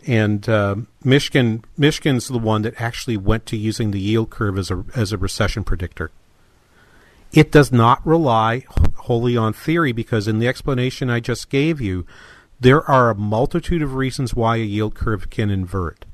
and 0.06 0.48
uh, 0.48 0.76
Mishkin 1.04 1.62
Mishkin's 1.78 2.28
the 2.28 2.38
one 2.38 2.62
that 2.62 2.80
actually 2.80 3.16
went 3.16 3.46
to 3.46 3.56
using 3.56 3.90
the 3.90 4.00
yield 4.00 4.30
curve 4.30 4.58
as 4.58 4.70
a 4.70 4.84
as 4.94 5.12
a 5.12 5.18
recession 5.18 5.64
predictor. 5.64 6.10
It 7.32 7.52
does 7.52 7.70
not 7.70 8.06
rely 8.06 8.64
wholly 8.96 9.36
on 9.36 9.52
theory 9.52 9.92
because 9.92 10.26
in 10.26 10.38
the 10.38 10.48
explanation 10.48 11.10
I 11.10 11.20
just 11.20 11.50
gave 11.50 11.80
you, 11.80 12.06
there 12.58 12.82
are 12.90 13.10
a 13.10 13.14
multitude 13.14 13.82
of 13.82 13.94
reasons 13.94 14.34
why 14.34 14.56
a 14.56 14.60
yield 14.60 14.94
curve 14.94 15.28
can 15.28 15.50
invert. 15.50 16.04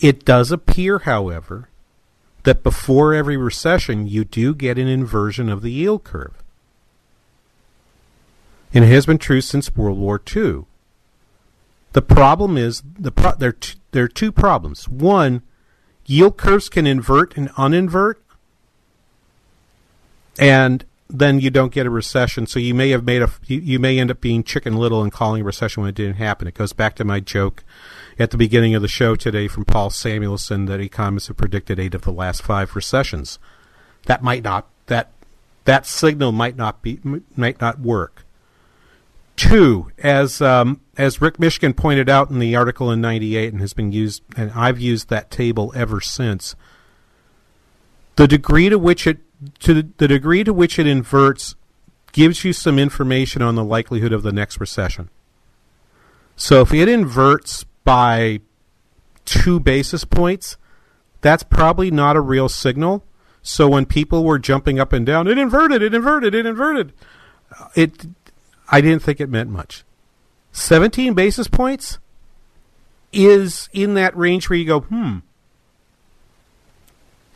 It 0.00 0.24
does 0.24 0.50
appear, 0.50 1.00
however, 1.00 1.68
that 2.44 2.62
before 2.62 3.12
every 3.12 3.36
recession 3.36 4.06
you 4.06 4.24
do 4.24 4.54
get 4.54 4.78
an 4.78 4.88
inversion 4.88 5.50
of 5.50 5.60
the 5.60 5.70
yield 5.70 6.04
curve. 6.04 6.42
And 8.72 8.84
it 8.84 8.88
has 8.88 9.04
been 9.04 9.18
true 9.18 9.42
since 9.42 9.76
World 9.76 9.98
War 9.98 10.20
II. 10.34 10.64
The 11.92 12.02
problem 12.02 12.56
is 12.56 12.82
the 12.98 13.10
pro- 13.10 13.34
there 13.34 13.52
t- 13.52 13.78
there 13.90 14.04
are 14.04 14.08
two 14.08 14.30
problems. 14.30 14.88
One, 14.88 15.42
yield 16.06 16.36
curves 16.36 16.68
can 16.68 16.86
invert 16.86 17.36
and 17.36 17.50
uninvert, 17.50 18.14
and 20.38 20.84
then 21.08 21.40
you 21.40 21.50
don't 21.50 21.72
get 21.72 21.86
a 21.86 21.90
recession. 21.90 22.46
So 22.46 22.60
you 22.60 22.74
may 22.74 22.90
have 22.90 23.04
made 23.04 23.22
a 23.22 23.30
you, 23.46 23.58
you 23.58 23.78
may 23.78 23.98
end 23.98 24.10
up 24.10 24.20
being 24.20 24.44
chicken 24.44 24.76
little 24.76 25.02
and 25.02 25.10
calling 25.10 25.42
a 25.42 25.44
recession 25.44 25.82
when 25.82 25.90
it 25.90 25.96
didn't 25.96 26.14
happen. 26.14 26.46
It 26.46 26.54
goes 26.54 26.72
back 26.72 26.94
to 26.96 27.04
my 27.04 27.18
joke 27.18 27.64
at 28.18 28.30
the 28.30 28.36
beginning 28.36 28.74
of 28.74 28.82
the 28.82 28.88
show 28.88 29.16
today 29.16 29.48
from 29.48 29.64
Paul 29.64 29.90
Samuelson 29.90 30.66
that 30.66 30.80
economists 30.80 31.28
have 31.28 31.36
predicted 31.36 31.80
eight 31.80 31.94
of 31.94 32.02
the 32.02 32.12
last 32.12 32.42
five 32.42 32.76
recessions. 32.76 33.38
That 34.06 34.22
might 34.22 34.44
not 34.44 34.68
that 34.86 35.10
that 35.64 35.86
signal 35.86 36.30
might 36.30 36.56
not 36.56 36.82
be 36.82 37.00
might 37.36 37.60
not 37.60 37.80
work. 37.80 38.24
Two, 39.40 39.90
as 39.96 40.42
um, 40.42 40.82
as 40.98 41.22
Rick 41.22 41.38
Mishkin 41.38 41.74
pointed 41.74 42.10
out 42.10 42.28
in 42.28 42.40
the 42.40 42.54
article 42.54 42.90
in 42.90 43.00
'98, 43.00 43.54
and 43.54 43.62
has 43.62 43.72
been 43.72 43.90
used, 43.90 44.22
and 44.36 44.50
I've 44.50 44.78
used 44.78 45.08
that 45.08 45.30
table 45.30 45.72
ever 45.74 45.98
since. 45.98 46.54
The 48.16 48.28
degree 48.28 48.68
to 48.68 48.78
which 48.78 49.06
it 49.06 49.16
to 49.60 49.72
the, 49.72 50.08
degree 50.08 50.44
to 50.44 50.52
which 50.52 50.78
it 50.78 50.86
inverts 50.86 51.54
gives 52.12 52.44
you 52.44 52.52
some 52.52 52.78
information 52.78 53.40
on 53.40 53.54
the 53.54 53.64
likelihood 53.64 54.12
of 54.12 54.22
the 54.22 54.30
next 54.30 54.60
recession. 54.60 55.08
So 56.36 56.60
if 56.60 56.74
it 56.74 56.86
inverts 56.86 57.64
by 57.82 58.40
two 59.24 59.58
basis 59.58 60.04
points, 60.04 60.58
that's 61.22 61.44
probably 61.44 61.90
not 61.90 62.14
a 62.14 62.20
real 62.20 62.50
signal. 62.50 63.06
So 63.40 63.68
when 63.68 63.86
people 63.86 64.22
were 64.22 64.38
jumping 64.38 64.78
up 64.78 64.92
and 64.92 65.06
down, 65.06 65.26
it 65.28 65.38
inverted, 65.38 65.80
it 65.80 65.94
inverted, 65.94 66.34
it 66.34 66.44
inverted. 66.44 66.92
It 67.74 68.06
I 68.70 68.80
didn't 68.80 69.02
think 69.02 69.20
it 69.20 69.28
meant 69.28 69.50
much. 69.50 69.84
17 70.52 71.14
basis 71.14 71.48
points 71.48 71.98
is 73.12 73.68
in 73.72 73.94
that 73.94 74.16
range 74.16 74.48
where 74.48 74.58
you 74.58 74.64
go, 74.64 74.80
hmm, 74.80 75.18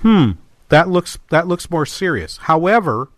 hmm, 0.01 0.31
that 0.69 0.89
looks 0.89 1.19
that 1.31 1.47
looks 1.47 1.71
more 1.71 1.87
serious. 1.87 2.39
However, 2.39 3.09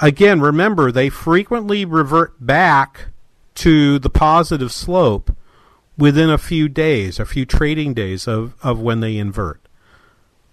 again, 0.00 0.40
remember 0.40 0.90
they 0.90 1.08
frequently 1.08 1.84
revert 1.84 2.34
back 2.44 3.06
to 3.56 3.98
the 3.98 4.10
positive 4.10 4.72
slope 4.72 5.34
within 5.96 6.30
a 6.30 6.38
few 6.38 6.68
days, 6.68 7.18
a 7.18 7.26
few 7.26 7.44
trading 7.44 7.92
days 7.92 8.28
of, 8.28 8.54
of 8.62 8.80
when 8.80 9.00
they 9.00 9.16
invert. 9.16 9.60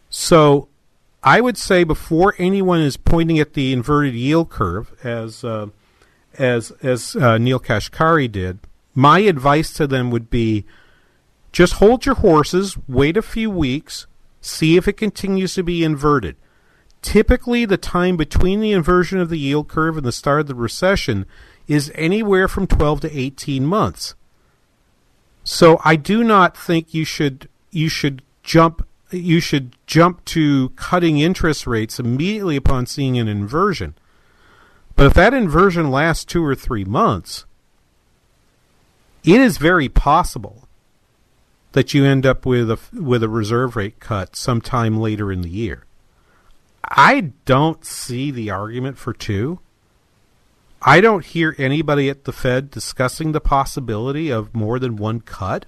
So 0.09 0.67
I 1.23 1.39
would 1.39 1.57
say 1.57 1.83
before 1.83 2.33
anyone 2.39 2.81
is 2.81 2.97
pointing 2.97 3.39
at 3.39 3.53
the 3.53 3.71
inverted 3.71 4.15
yield 4.15 4.49
curve, 4.49 4.91
as 5.03 5.43
uh, 5.43 5.67
as 6.37 6.71
as 6.81 7.15
uh, 7.15 7.37
Neel 7.37 7.59
Kashkari 7.59 8.31
did, 8.31 8.59
my 8.93 9.19
advice 9.19 9.73
to 9.73 9.87
them 9.87 10.11
would 10.11 10.29
be 10.29 10.65
just 11.51 11.73
hold 11.73 12.05
your 12.05 12.15
horses, 12.15 12.77
wait 12.87 13.15
a 13.15 13.21
few 13.21 13.49
weeks, 13.49 14.07
see 14.41 14.75
if 14.75 14.87
it 14.87 14.97
continues 14.97 15.53
to 15.53 15.63
be 15.63 15.83
inverted. 15.83 16.35
Typically, 17.01 17.65
the 17.65 17.77
time 17.77 18.17
between 18.17 18.59
the 18.59 18.71
inversion 18.71 19.19
of 19.19 19.29
the 19.29 19.37
yield 19.37 19.67
curve 19.67 19.95
and 19.95 20.05
the 20.05 20.11
start 20.11 20.41
of 20.41 20.47
the 20.47 20.55
recession 20.55 21.25
is 21.67 21.91
anywhere 21.95 22.47
from 22.47 22.67
12 22.67 23.01
to 23.01 23.17
18 23.17 23.65
months. 23.65 24.15
So 25.43 25.79
I 25.85 25.95
do 25.95 26.23
not 26.23 26.57
think 26.57 26.93
you 26.93 27.05
should 27.05 27.47
you 27.71 27.87
should 27.87 28.23
jump 28.41 28.87
you 29.11 29.39
should 29.39 29.75
jump 29.85 30.25
to 30.25 30.69
cutting 30.69 31.19
interest 31.19 31.67
rates 31.67 31.99
immediately 31.99 32.55
upon 32.55 32.87
seeing 32.87 33.17
an 33.17 33.27
inversion. 33.27 33.95
But 34.95 35.07
if 35.07 35.13
that 35.15 35.33
inversion 35.33 35.91
lasts 35.91 36.23
two 36.23 36.43
or 36.43 36.55
three 36.55 36.85
months, 36.85 37.45
it 39.23 39.41
is 39.41 39.57
very 39.57 39.89
possible 39.89 40.67
that 41.73 41.93
you 41.93 42.05
end 42.05 42.25
up 42.25 42.45
with 42.45 42.71
a 42.71 42.79
with 42.93 43.21
a 43.21 43.29
reserve 43.29 43.75
rate 43.75 43.99
cut 43.99 44.35
sometime 44.35 44.97
later 44.97 45.31
in 45.31 45.41
the 45.41 45.49
year. 45.49 45.83
I 46.89 47.33
don't 47.45 47.83
see 47.83 48.31
the 48.31 48.49
argument 48.49 48.97
for 48.97 49.11
two. 49.11 49.59
I 50.81 51.01
don't 51.01 51.25
hear 51.25 51.55
anybody 51.57 52.09
at 52.09 52.25
the 52.25 52.31
Fed 52.31 52.69
discussing 52.69 53.31
the 53.31 53.41
possibility 53.41 54.29
of 54.29 54.53
more 54.53 54.77
than 54.77 54.95
one 54.95 55.19
cut. 55.19 55.65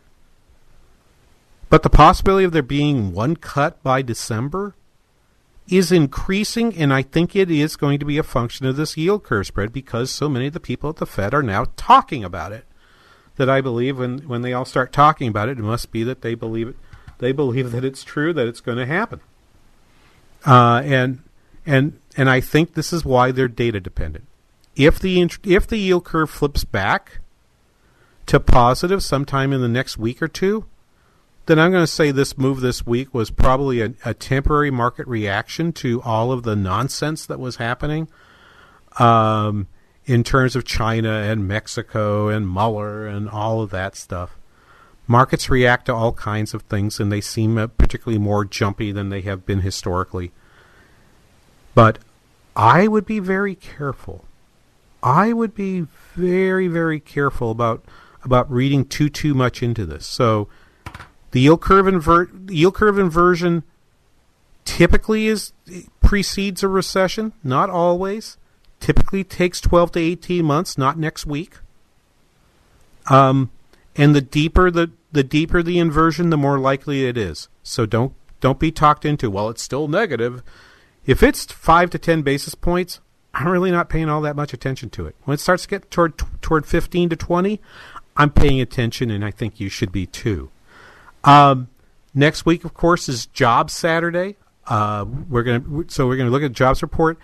But 1.69 1.83
the 1.83 1.89
possibility 1.89 2.45
of 2.45 2.51
there 2.53 2.61
being 2.61 3.11
one 3.11 3.35
cut 3.35 3.81
by 3.83 4.01
December 4.01 4.75
is 5.67 5.91
increasing, 5.91 6.75
and 6.75 6.93
I 6.93 7.01
think 7.01 7.35
it 7.35 7.51
is 7.51 7.75
going 7.75 7.99
to 7.99 8.05
be 8.05 8.17
a 8.17 8.23
function 8.23 8.65
of 8.65 8.75
this 8.75 8.97
yield 8.97 9.23
curve 9.23 9.47
spread 9.47 9.73
because 9.73 10.11
so 10.11 10.29
many 10.29 10.47
of 10.47 10.53
the 10.53 10.59
people 10.59 10.89
at 10.89 10.97
the 10.97 11.05
Fed 11.05 11.33
are 11.33 11.43
now 11.43 11.65
talking 11.75 12.23
about 12.23 12.51
it. 12.51 12.65
That 13.35 13.49
I 13.49 13.61
believe 13.61 13.99
when, 13.99 14.19
when 14.19 14.41
they 14.41 14.53
all 14.53 14.65
start 14.65 14.91
talking 14.91 15.27
about 15.27 15.47
it, 15.47 15.59
it 15.59 15.63
must 15.63 15.91
be 15.91 16.03
that 16.03 16.21
they 16.21 16.33
believe 16.33 16.69
it. 16.69 16.75
They 17.19 17.31
believe 17.31 17.71
that 17.71 17.85
it's 17.85 18.03
true, 18.03 18.33
that 18.33 18.47
it's 18.47 18.61
going 18.61 18.79
to 18.79 18.85
happen. 18.85 19.21
Uh, 20.45 20.81
and 20.83 21.21
and 21.65 21.99
and 22.15 22.29
I 22.29 22.39
think 22.41 22.73
this 22.73 22.93
is 22.93 23.05
why 23.05 23.31
they're 23.31 23.47
data 23.47 23.79
dependent. 23.79 24.25
If 24.75 24.99
the 24.99 25.29
if 25.43 25.67
the 25.67 25.77
yield 25.77 26.05
curve 26.05 26.29
flips 26.29 26.63
back 26.63 27.19
to 28.27 28.39
positive 28.39 29.03
sometime 29.03 29.53
in 29.53 29.61
the 29.61 29.67
next 29.67 29.97
week 29.97 30.21
or 30.21 30.27
two, 30.27 30.65
then 31.47 31.59
I'm 31.59 31.71
going 31.71 31.83
to 31.83 31.91
say 31.91 32.11
this 32.11 32.37
move 32.37 32.59
this 32.59 32.85
week 32.85 33.13
was 33.13 33.31
probably 33.31 33.81
a, 33.81 33.93
a 34.05 34.13
temporary 34.13 34.69
market 34.69 35.07
reaction 35.07 35.71
to 35.73 36.01
all 36.03 36.31
of 36.31 36.43
the 36.43 36.55
nonsense 36.55 37.25
that 37.25 37.39
was 37.39 37.55
happening 37.55 38.09
um, 38.99 39.67
in 40.05 40.23
terms 40.23 40.55
of 40.55 40.65
China 40.65 41.09
and 41.09 41.47
Mexico 41.47 42.27
and 42.27 42.51
Mueller 42.51 43.07
and 43.07 43.29
all 43.29 43.61
of 43.61 43.69
that 43.71 43.95
stuff. 43.95 44.37
Markets 45.07 45.49
react 45.49 45.85
to 45.85 45.93
all 45.93 46.11
kinds 46.11 46.53
of 46.53 46.63
things, 46.63 46.99
and 46.99 47.09
they 47.09 47.21
seem 47.21 47.57
uh, 47.57 47.67
particularly 47.67 48.19
more 48.19 48.43
jumpy 48.43 48.91
than 48.91 49.07
they 49.07 49.21
have 49.21 49.45
been 49.45 49.61
historically. 49.61 50.33
But 51.73 51.99
I 52.57 52.89
would 52.89 53.05
be 53.05 53.19
very 53.19 53.55
careful. 53.55 54.25
I 55.01 55.31
would 55.31 55.55
be 55.55 55.85
very, 56.15 56.67
very 56.67 56.99
careful 56.99 57.51
about 57.51 57.85
about 58.23 58.51
reading 58.51 58.83
too 58.83 59.07
too 59.07 59.33
much 59.33 59.63
into 59.63 59.85
this. 59.85 60.05
So 60.05 60.49
the 61.31 61.41
yield 61.41 61.61
curve 61.61 61.87
invert 61.87 62.29
yield 62.49 62.75
curve 62.75 62.97
inversion 62.97 63.63
typically 64.65 65.27
is 65.27 65.53
precedes 66.01 66.63
a 66.63 66.67
recession, 66.67 67.33
not 67.43 67.69
always. 67.69 68.37
Typically 68.79 69.23
takes 69.23 69.59
12 69.59 69.93
to 69.93 69.99
18 69.99 70.45
months, 70.45 70.77
not 70.77 70.99
next 70.99 71.25
week. 71.25 71.57
Um, 73.07 73.49
and 73.95 74.15
the 74.15 74.21
deeper 74.21 74.69
the 74.69 74.91
the 75.11 75.23
deeper 75.23 75.63
the 75.63 75.79
inversion, 75.79 76.29
the 76.29 76.37
more 76.37 76.59
likely 76.59 77.05
it 77.05 77.17
is. 77.17 77.49
So 77.63 77.85
don't 77.85 78.13
don't 78.39 78.59
be 78.59 78.71
talked 78.71 79.05
into. 79.05 79.31
Well, 79.31 79.49
it's 79.49 79.63
still 79.63 79.87
negative. 79.87 80.43
If 81.05 81.23
it's 81.23 81.45
five 81.45 81.89
to 81.91 81.97
ten 81.97 82.21
basis 82.21 82.53
points, 82.53 82.99
I'm 83.33 83.47
really 83.47 83.71
not 83.71 83.89
paying 83.89 84.09
all 84.09 84.21
that 84.21 84.35
much 84.35 84.53
attention 84.53 84.89
to 84.91 85.07
it. 85.07 85.15
When 85.23 85.35
it 85.35 85.39
starts 85.39 85.63
to 85.63 85.69
get 85.69 85.89
toward 85.89 86.17
toward 86.41 86.65
15 86.65 87.09
to 87.09 87.15
20, 87.15 87.61
I'm 88.15 88.31
paying 88.31 88.59
attention, 88.61 89.09
and 89.09 89.23
I 89.23 89.31
think 89.31 89.59
you 89.59 89.69
should 89.69 89.91
be 89.91 90.05
too. 90.05 90.49
Um, 91.27 91.67
next 92.13 92.45
week, 92.45 92.63
of 92.63 92.73
course, 92.73 93.09
is 93.09 93.25
Jobs 93.27 93.73
Saturday. 93.73 94.37
Uh, 94.65 95.05
we're 95.29 95.43
gonna 95.43 95.85
so 95.89 96.07
we're 96.07 96.17
gonna 96.17 96.29
look 96.29 96.43
at 96.43 96.53
jobs 96.53 96.81
report. 96.81 97.19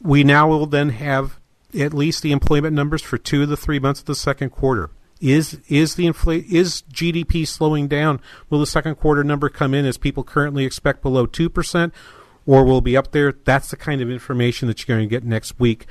We 0.00 0.24
now 0.24 0.48
will 0.48 0.66
then 0.66 0.90
have 0.90 1.38
at 1.78 1.92
least 1.92 2.22
the 2.22 2.32
employment 2.32 2.74
numbers 2.74 3.02
for 3.02 3.18
two 3.18 3.42
of 3.42 3.48
the 3.48 3.56
three 3.56 3.78
months 3.78 4.00
of 4.00 4.06
the 4.06 4.14
second 4.14 4.50
quarter. 4.50 4.90
Is 5.20 5.58
is 5.68 5.96
the 5.96 6.06
infl- 6.06 6.48
is 6.50 6.82
GDP 6.90 7.46
slowing 7.46 7.88
down? 7.88 8.20
Will 8.48 8.60
the 8.60 8.66
second 8.66 8.94
quarter 8.94 9.22
number 9.22 9.48
come 9.48 9.74
in 9.74 9.84
as 9.84 9.98
people 9.98 10.24
currently 10.24 10.64
expect 10.64 11.02
below 11.02 11.26
two 11.26 11.50
percent, 11.50 11.92
or 12.46 12.64
will 12.64 12.80
be 12.80 12.96
up 12.96 13.12
there? 13.12 13.34
That's 13.44 13.70
the 13.70 13.76
kind 13.76 14.00
of 14.00 14.10
information 14.10 14.66
that 14.68 14.86
you're 14.86 14.96
going 14.96 15.08
to 15.08 15.14
get 15.14 15.24
next 15.24 15.60
week. 15.60 15.86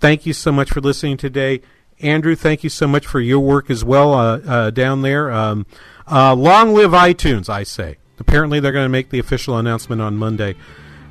Thank 0.00 0.24
you 0.24 0.32
so 0.32 0.50
much 0.50 0.70
for 0.70 0.80
listening 0.80 1.18
today, 1.18 1.60
Andrew. 2.00 2.34
Thank 2.34 2.64
you 2.64 2.70
so 2.70 2.88
much 2.88 3.06
for 3.06 3.20
your 3.20 3.40
work 3.40 3.68
as 3.68 3.84
well 3.84 4.14
uh, 4.14 4.38
uh, 4.38 4.70
down 4.70 5.02
there. 5.02 5.30
Um, 5.30 5.66
uh, 6.10 6.34
long 6.34 6.74
live 6.74 6.90
iTunes, 6.90 7.48
I 7.48 7.62
say. 7.62 7.96
Apparently, 8.18 8.60
they're 8.60 8.72
going 8.72 8.84
to 8.84 8.90
make 8.90 9.10
the 9.10 9.18
official 9.18 9.56
announcement 9.56 10.02
on 10.02 10.16
Monday. 10.16 10.56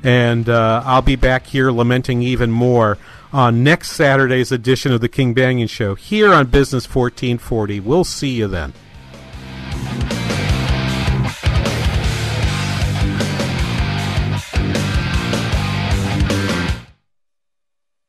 And 0.02 0.48
uh, 0.48 0.82
I'll 0.84 1.02
be 1.02 1.16
back 1.16 1.46
here 1.46 1.70
lamenting 1.70 2.22
even 2.22 2.50
more 2.50 2.98
on 3.32 3.62
next 3.62 3.92
Saturday's 3.92 4.50
edition 4.50 4.92
of 4.92 5.00
the 5.00 5.08
King 5.08 5.34
Banaian 5.34 5.68
Show 5.68 5.94
here 5.94 6.32
on 6.32 6.46
Business 6.46 6.84
1440. 6.84 7.80
We'll 7.80 8.04
see 8.04 8.30
you 8.30 8.48
then. 8.48 8.72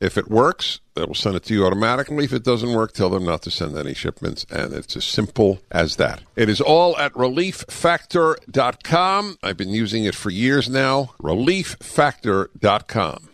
If 0.00 0.16
it 0.16 0.30
works, 0.30 0.80
they 0.94 1.04
will 1.04 1.14
send 1.14 1.36
it 1.36 1.44
to 1.44 1.54
you 1.54 1.64
automatically. 1.66 2.24
If 2.24 2.32
it 2.32 2.44
doesn't 2.44 2.72
work, 2.72 2.92
tell 2.92 3.10
them 3.10 3.24
not 3.24 3.42
to 3.42 3.50
send 3.50 3.76
any 3.76 3.94
shipments. 3.94 4.46
And 4.50 4.72
it's 4.72 4.96
as 4.96 5.04
simple 5.04 5.60
as 5.70 5.96
that. 5.96 6.22
It 6.36 6.48
is 6.48 6.60
all 6.60 6.96
at 6.98 7.12
relieffactor.com. 7.14 9.38
I've 9.42 9.56
been 9.56 9.70
using 9.70 10.04
it 10.04 10.14
for 10.14 10.30
years 10.30 10.68
now. 10.68 11.14
Relieffactor.com. 11.20 13.28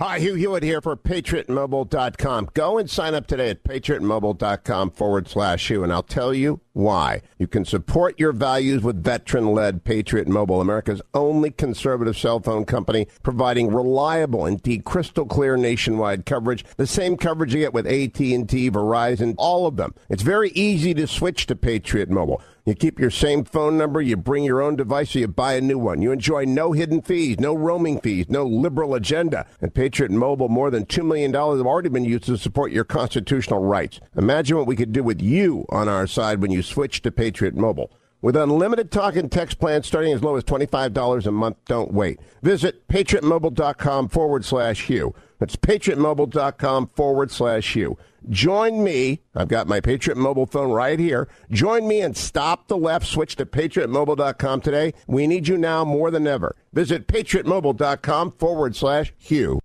Hi, 0.00 0.18
Hugh 0.18 0.34
Hewitt 0.34 0.62
here 0.62 0.80
for 0.80 0.96
PatriotMobile.com. 0.96 2.48
Go 2.54 2.78
and 2.78 2.88
sign 2.88 3.12
up 3.12 3.26
today 3.26 3.50
at 3.50 3.62
PatriotMobile.com 3.64 4.92
forward 4.92 5.28
slash 5.28 5.68
Hugh, 5.68 5.84
and 5.84 5.92
I'll 5.92 6.02
tell 6.02 6.32
you 6.32 6.62
why. 6.80 7.22
You 7.38 7.46
can 7.46 7.64
support 7.64 8.18
your 8.18 8.32
values 8.32 8.82
with 8.82 9.04
veteran-led 9.04 9.84
Patriot 9.84 10.28
Mobile, 10.28 10.60
America's 10.60 11.02
only 11.14 11.50
conservative 11.50 12.16
cell 12.16 12.40
phone 12.40 12.64
company, 12.64 13.06
providing 13.22 13.72
reliable, 13.72 14.46
indeed 14.46 14.84
crystal 14.84 15.26
clear 15.26 15.56
nationwide 15.56 16.26
coverage. 16.26 16.64
The 16.76 16.86
same 16.86 17.16
coverage 17.16 17.54
you 17.54 17.60
get 17.60 17.74
with 17.74 17.86
AT&T, 17.86 18.70
Verizon, 18.70 19.34
all 19.38 19.66
of 19.66 19.76
them. 19.76 19.94
It's 20.08 20.22
very 20.22 20.50
easy 20.50 20.94
to 20.94 21.06
switch 21.06 21.46
to 21.46 21.56
Patriot 21.56 22.10
Mobile. 22.10 22.42
You 22.66 22.74
keep 22.74 23.00
your 23.00 23.10
same 23.10 23.44
phone 23.44 23.78
number, 23.78 24.00
you 24.02 24.16
bring 24.16 24.44
your 24.44 24.60
own 24.60 24.76
device, 24.76 25.16
or 25.16 25.20
you 25.20 25.28
buy 25.28 25.54
a 25.54 25.60
new 25.60 25.78
one. 25.78 26.02
You 26.02 26.12
enjoy 26.12 26.44
no 26.44 26.72
hidden 26.72 27.00
fees, 27.00 27.40
no 27.40 27.54
roaming 27.54 28.00
fees, 28.00 28.28
no 28.28 28.44
liberal 28.44 28.94
agenda. 28.94 29.46
And 29.60 29.74
Patriot 29.74 30.10
Mobile, 30.12 30.48
more 30.48 30.70
than 30.70 30.84
$2 30.84 31.04
million 31.04 31.32
have 31.32 31.66
already 31.66 31.88
been 31.88 32.04
used 32.04 32.24
to 32.24 32.36
support 32.36 32.70
your 32.70 32.84
constitutional 32.84 33.64
rights. 33.64 33.98
Imagine 34.16 34.58
what 34.58 34.66
we 34.66 34.76
could 34.76 34.92
do 34.92 35.02
with 35.02 35.22
you 35.22 35.64
on 35.70 35.88
our 35.88 36.06
side 36.06 36.42
when 36.42 36.50
you 36.50 36.62
switch 36.70 37.02
to 37.02 37.10
Patriot 37.10 37.54
Mobile. 37.54 37.90
With 38.22 38.36
unlimited 38.36 38.90
talk 38.90 39.16
and 39.16 39.32
text 39.32 39.58
plans 39.58 39.86
starting 39.86 40.12
as 40.12 40.22
low 40.22 40.36
as 40.36 40.44
$25 40.44 41.26
a 41.26 41.30
month, 41.30 41.56
don't 41.66 41.92
wait. 41.92 42.20
Visit 42.42 42.86
patriotmobile.com 42.88 44.08
forward 44.08 44.44
slash 44.44 44.84
Hugh. 44.86 45.14
That's 45.38 45.56
patriotmobile.com 45.56 46.88
forward 46.88 47.30
slash 47.30 47.74
Hugh. 47.74 47.96
Join 48.28 48.84
me. 48.84 49.22
I've 49.34 49.48
got 49.48 49.66
my 49.66 49.80
Patriot 49.80 50.18
Mobile 50.18 50.44
phone 50.44 50.70
right 50.70 50.98
here. 50.98 51.28
Join 51.50 51.88
me 51.88 52.02
and 52.02 52.14
stop 52.14 52.68
the 52.68 52.76
left. 52.76 53.06
Switch 53.06 53.36
to 53.36 53.46
patriotmobile.com 53.46 54.60
today. 54.60 54.92
We 55.06 55.26
need 55.26 55.48
you 55.48 55.56
now 55.56 55.86
more 55.86 56.10
than 56.10 56.26
ever. 56.26 56.54
Visit 56.74 57.06
patriotmobile.com 57.06 58.32
forward 58.32 58.76
slash 58.76 59.14
Hugh. 59.16 59.60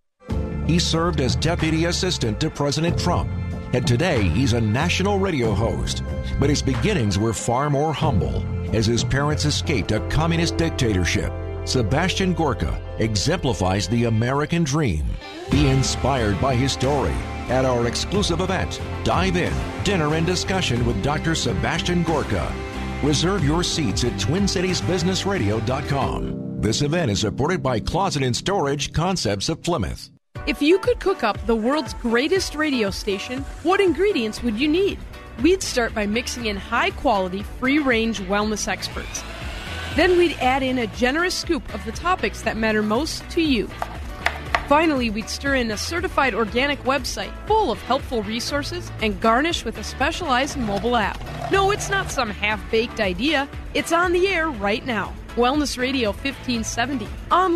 He 0.66 0.80
served 0.80 1.20
as 1.20 1.36
deputy 1.36 1.86
assistant 1.86 2.39
to 2.39 2.49
President 2.49 2.97
Trump 2.97 3.30
and 3.76 3.86
today 3.86 4.24
he's 4.30 4.54
a 4.54 4.62
national 4.62 5.20
radio 5.20 5.54
host. 5.54 6.02
But 6.40 6.50
his 6.50 6.62
beginnings 6.62 7.20
were 7.20 7.34
far 7.34 7.70
more 7.70 7.92
humble 7.92 8.42
as 8.74 8.86
his 8.86 9.04
parents 9.04 9.44
escaped 9.44 9.92
a 9.92 10.00
communist 10.08 10.56
dictatorship. 10.56 11.34
Sebastian 11.66 12.34
Gorka 12.34 12.82
exemplifies 13.00 13.90
the 13.90 14.06
American 14.06 14.64
dream. 14.64 15.04
Be 15.52 15.68
inspired 15.68 16.40
by 16.40 16.56
his 16.56 16.72
story 16.72 17.12
at 17.50 17.66
our 17.66 17.88
exclusive 17.88 18.40
event, 18.40 18.80
Dive 19.04 19.36
In, 19.36 19.52
Dinner 19.84 20.16
and 20.16 20.26
Discussion 20.26 20.86
with 20.86 21.04
Dr. 21.04 21.36
Sebastian 21.36 22.04
Gorka. 22.04 22.50
Reserve 23.04 23.44
your 23.44 23.62
seats 23.62 24.06
at 24.06 24.14
TwinCitiesBusinessRadio.com. 24.14 26.62
This 26.62 26.82
event 26.82 27.12
is 27.12 27.20
supported 27.20 27.62
by 27.62 27.82
Closet 27.82 28.24
and 28.24 28.36
Storage 28.36 28.94
Concepts 28.94 29.50
of 29.50 29.62
Plymouth. 29.62 30.10
If 30.48 30.62
you 30.62 30.78
could 30.78 31.00
cook 31.00 31.24
up 31.24 31.43
the 31.48 31.56
world's 31.56 31.96
greatest 31.96 32.54
radio 32.54 32.91
station, 32.91 33.41
what 33.64 33.82
ingredients 33.82 34.43
would 34.43 34.60
you 34.60 34.68
need? 34.68 35.00
We'd 35.41 35.64
start 35.64 35.96
by 35.96 36.06
mixing 36.06 36.46
in 36.46 36.56
high 36.56 36.91
quality, 36.91 37.41
free 37.41 37.80
range 37.80 38.20
wellness 38.22 38.68
experts. 38.68 39.24
Then 39.96 40.20
we'd 40.20 40.38
add 40.39 40.62
in 40.62 40.78
a 40.78 40.86
generous 40.86 41.34
scoop 41.34 41.74
of 41.74 41.84
the 41.84 41.91
topics 41.91 42.43
that 42.43 42.58
matter 42.58 42.84
most 42.84 43.28
to 43.32 43.41
you. 43.41 43.68
Finally, 44.68 45.10
we'd 45.10 45.30
stir 45.30 45.56
in 45.56 45.72
a 45.72 45.78
certified 45.78 46.36
organic 46.36 46.80
website 46.84 47.34
full 47.48 47.72
of 47.72 47.82
helpful 47.82 48.22
resources 48.22 48.91
and 49.02 49.20
garnish 49.20 49.66
with 49.66 49.80
a 49.80 49.84
specialized 49.84 50.58
mobile 50.58 50.96
app. 50.96 51.20
No, 51.52 51.72
it's 51.72 51.89
not 51.89 52.12
some 52.12 52.30
half 52.30 52.62
baked 52.70 53.00
idea, 53.00 53.50
it's 53.74 53.91
on 53.91 54.12
the 54.12 54.28
air 54.28 54.50
right 54.50 54.86
now. 54.86 55.12
Wellness 55.36 55.76
Radio 55.76 56.10
1570. 56.10 57.08
On 57.32 57.56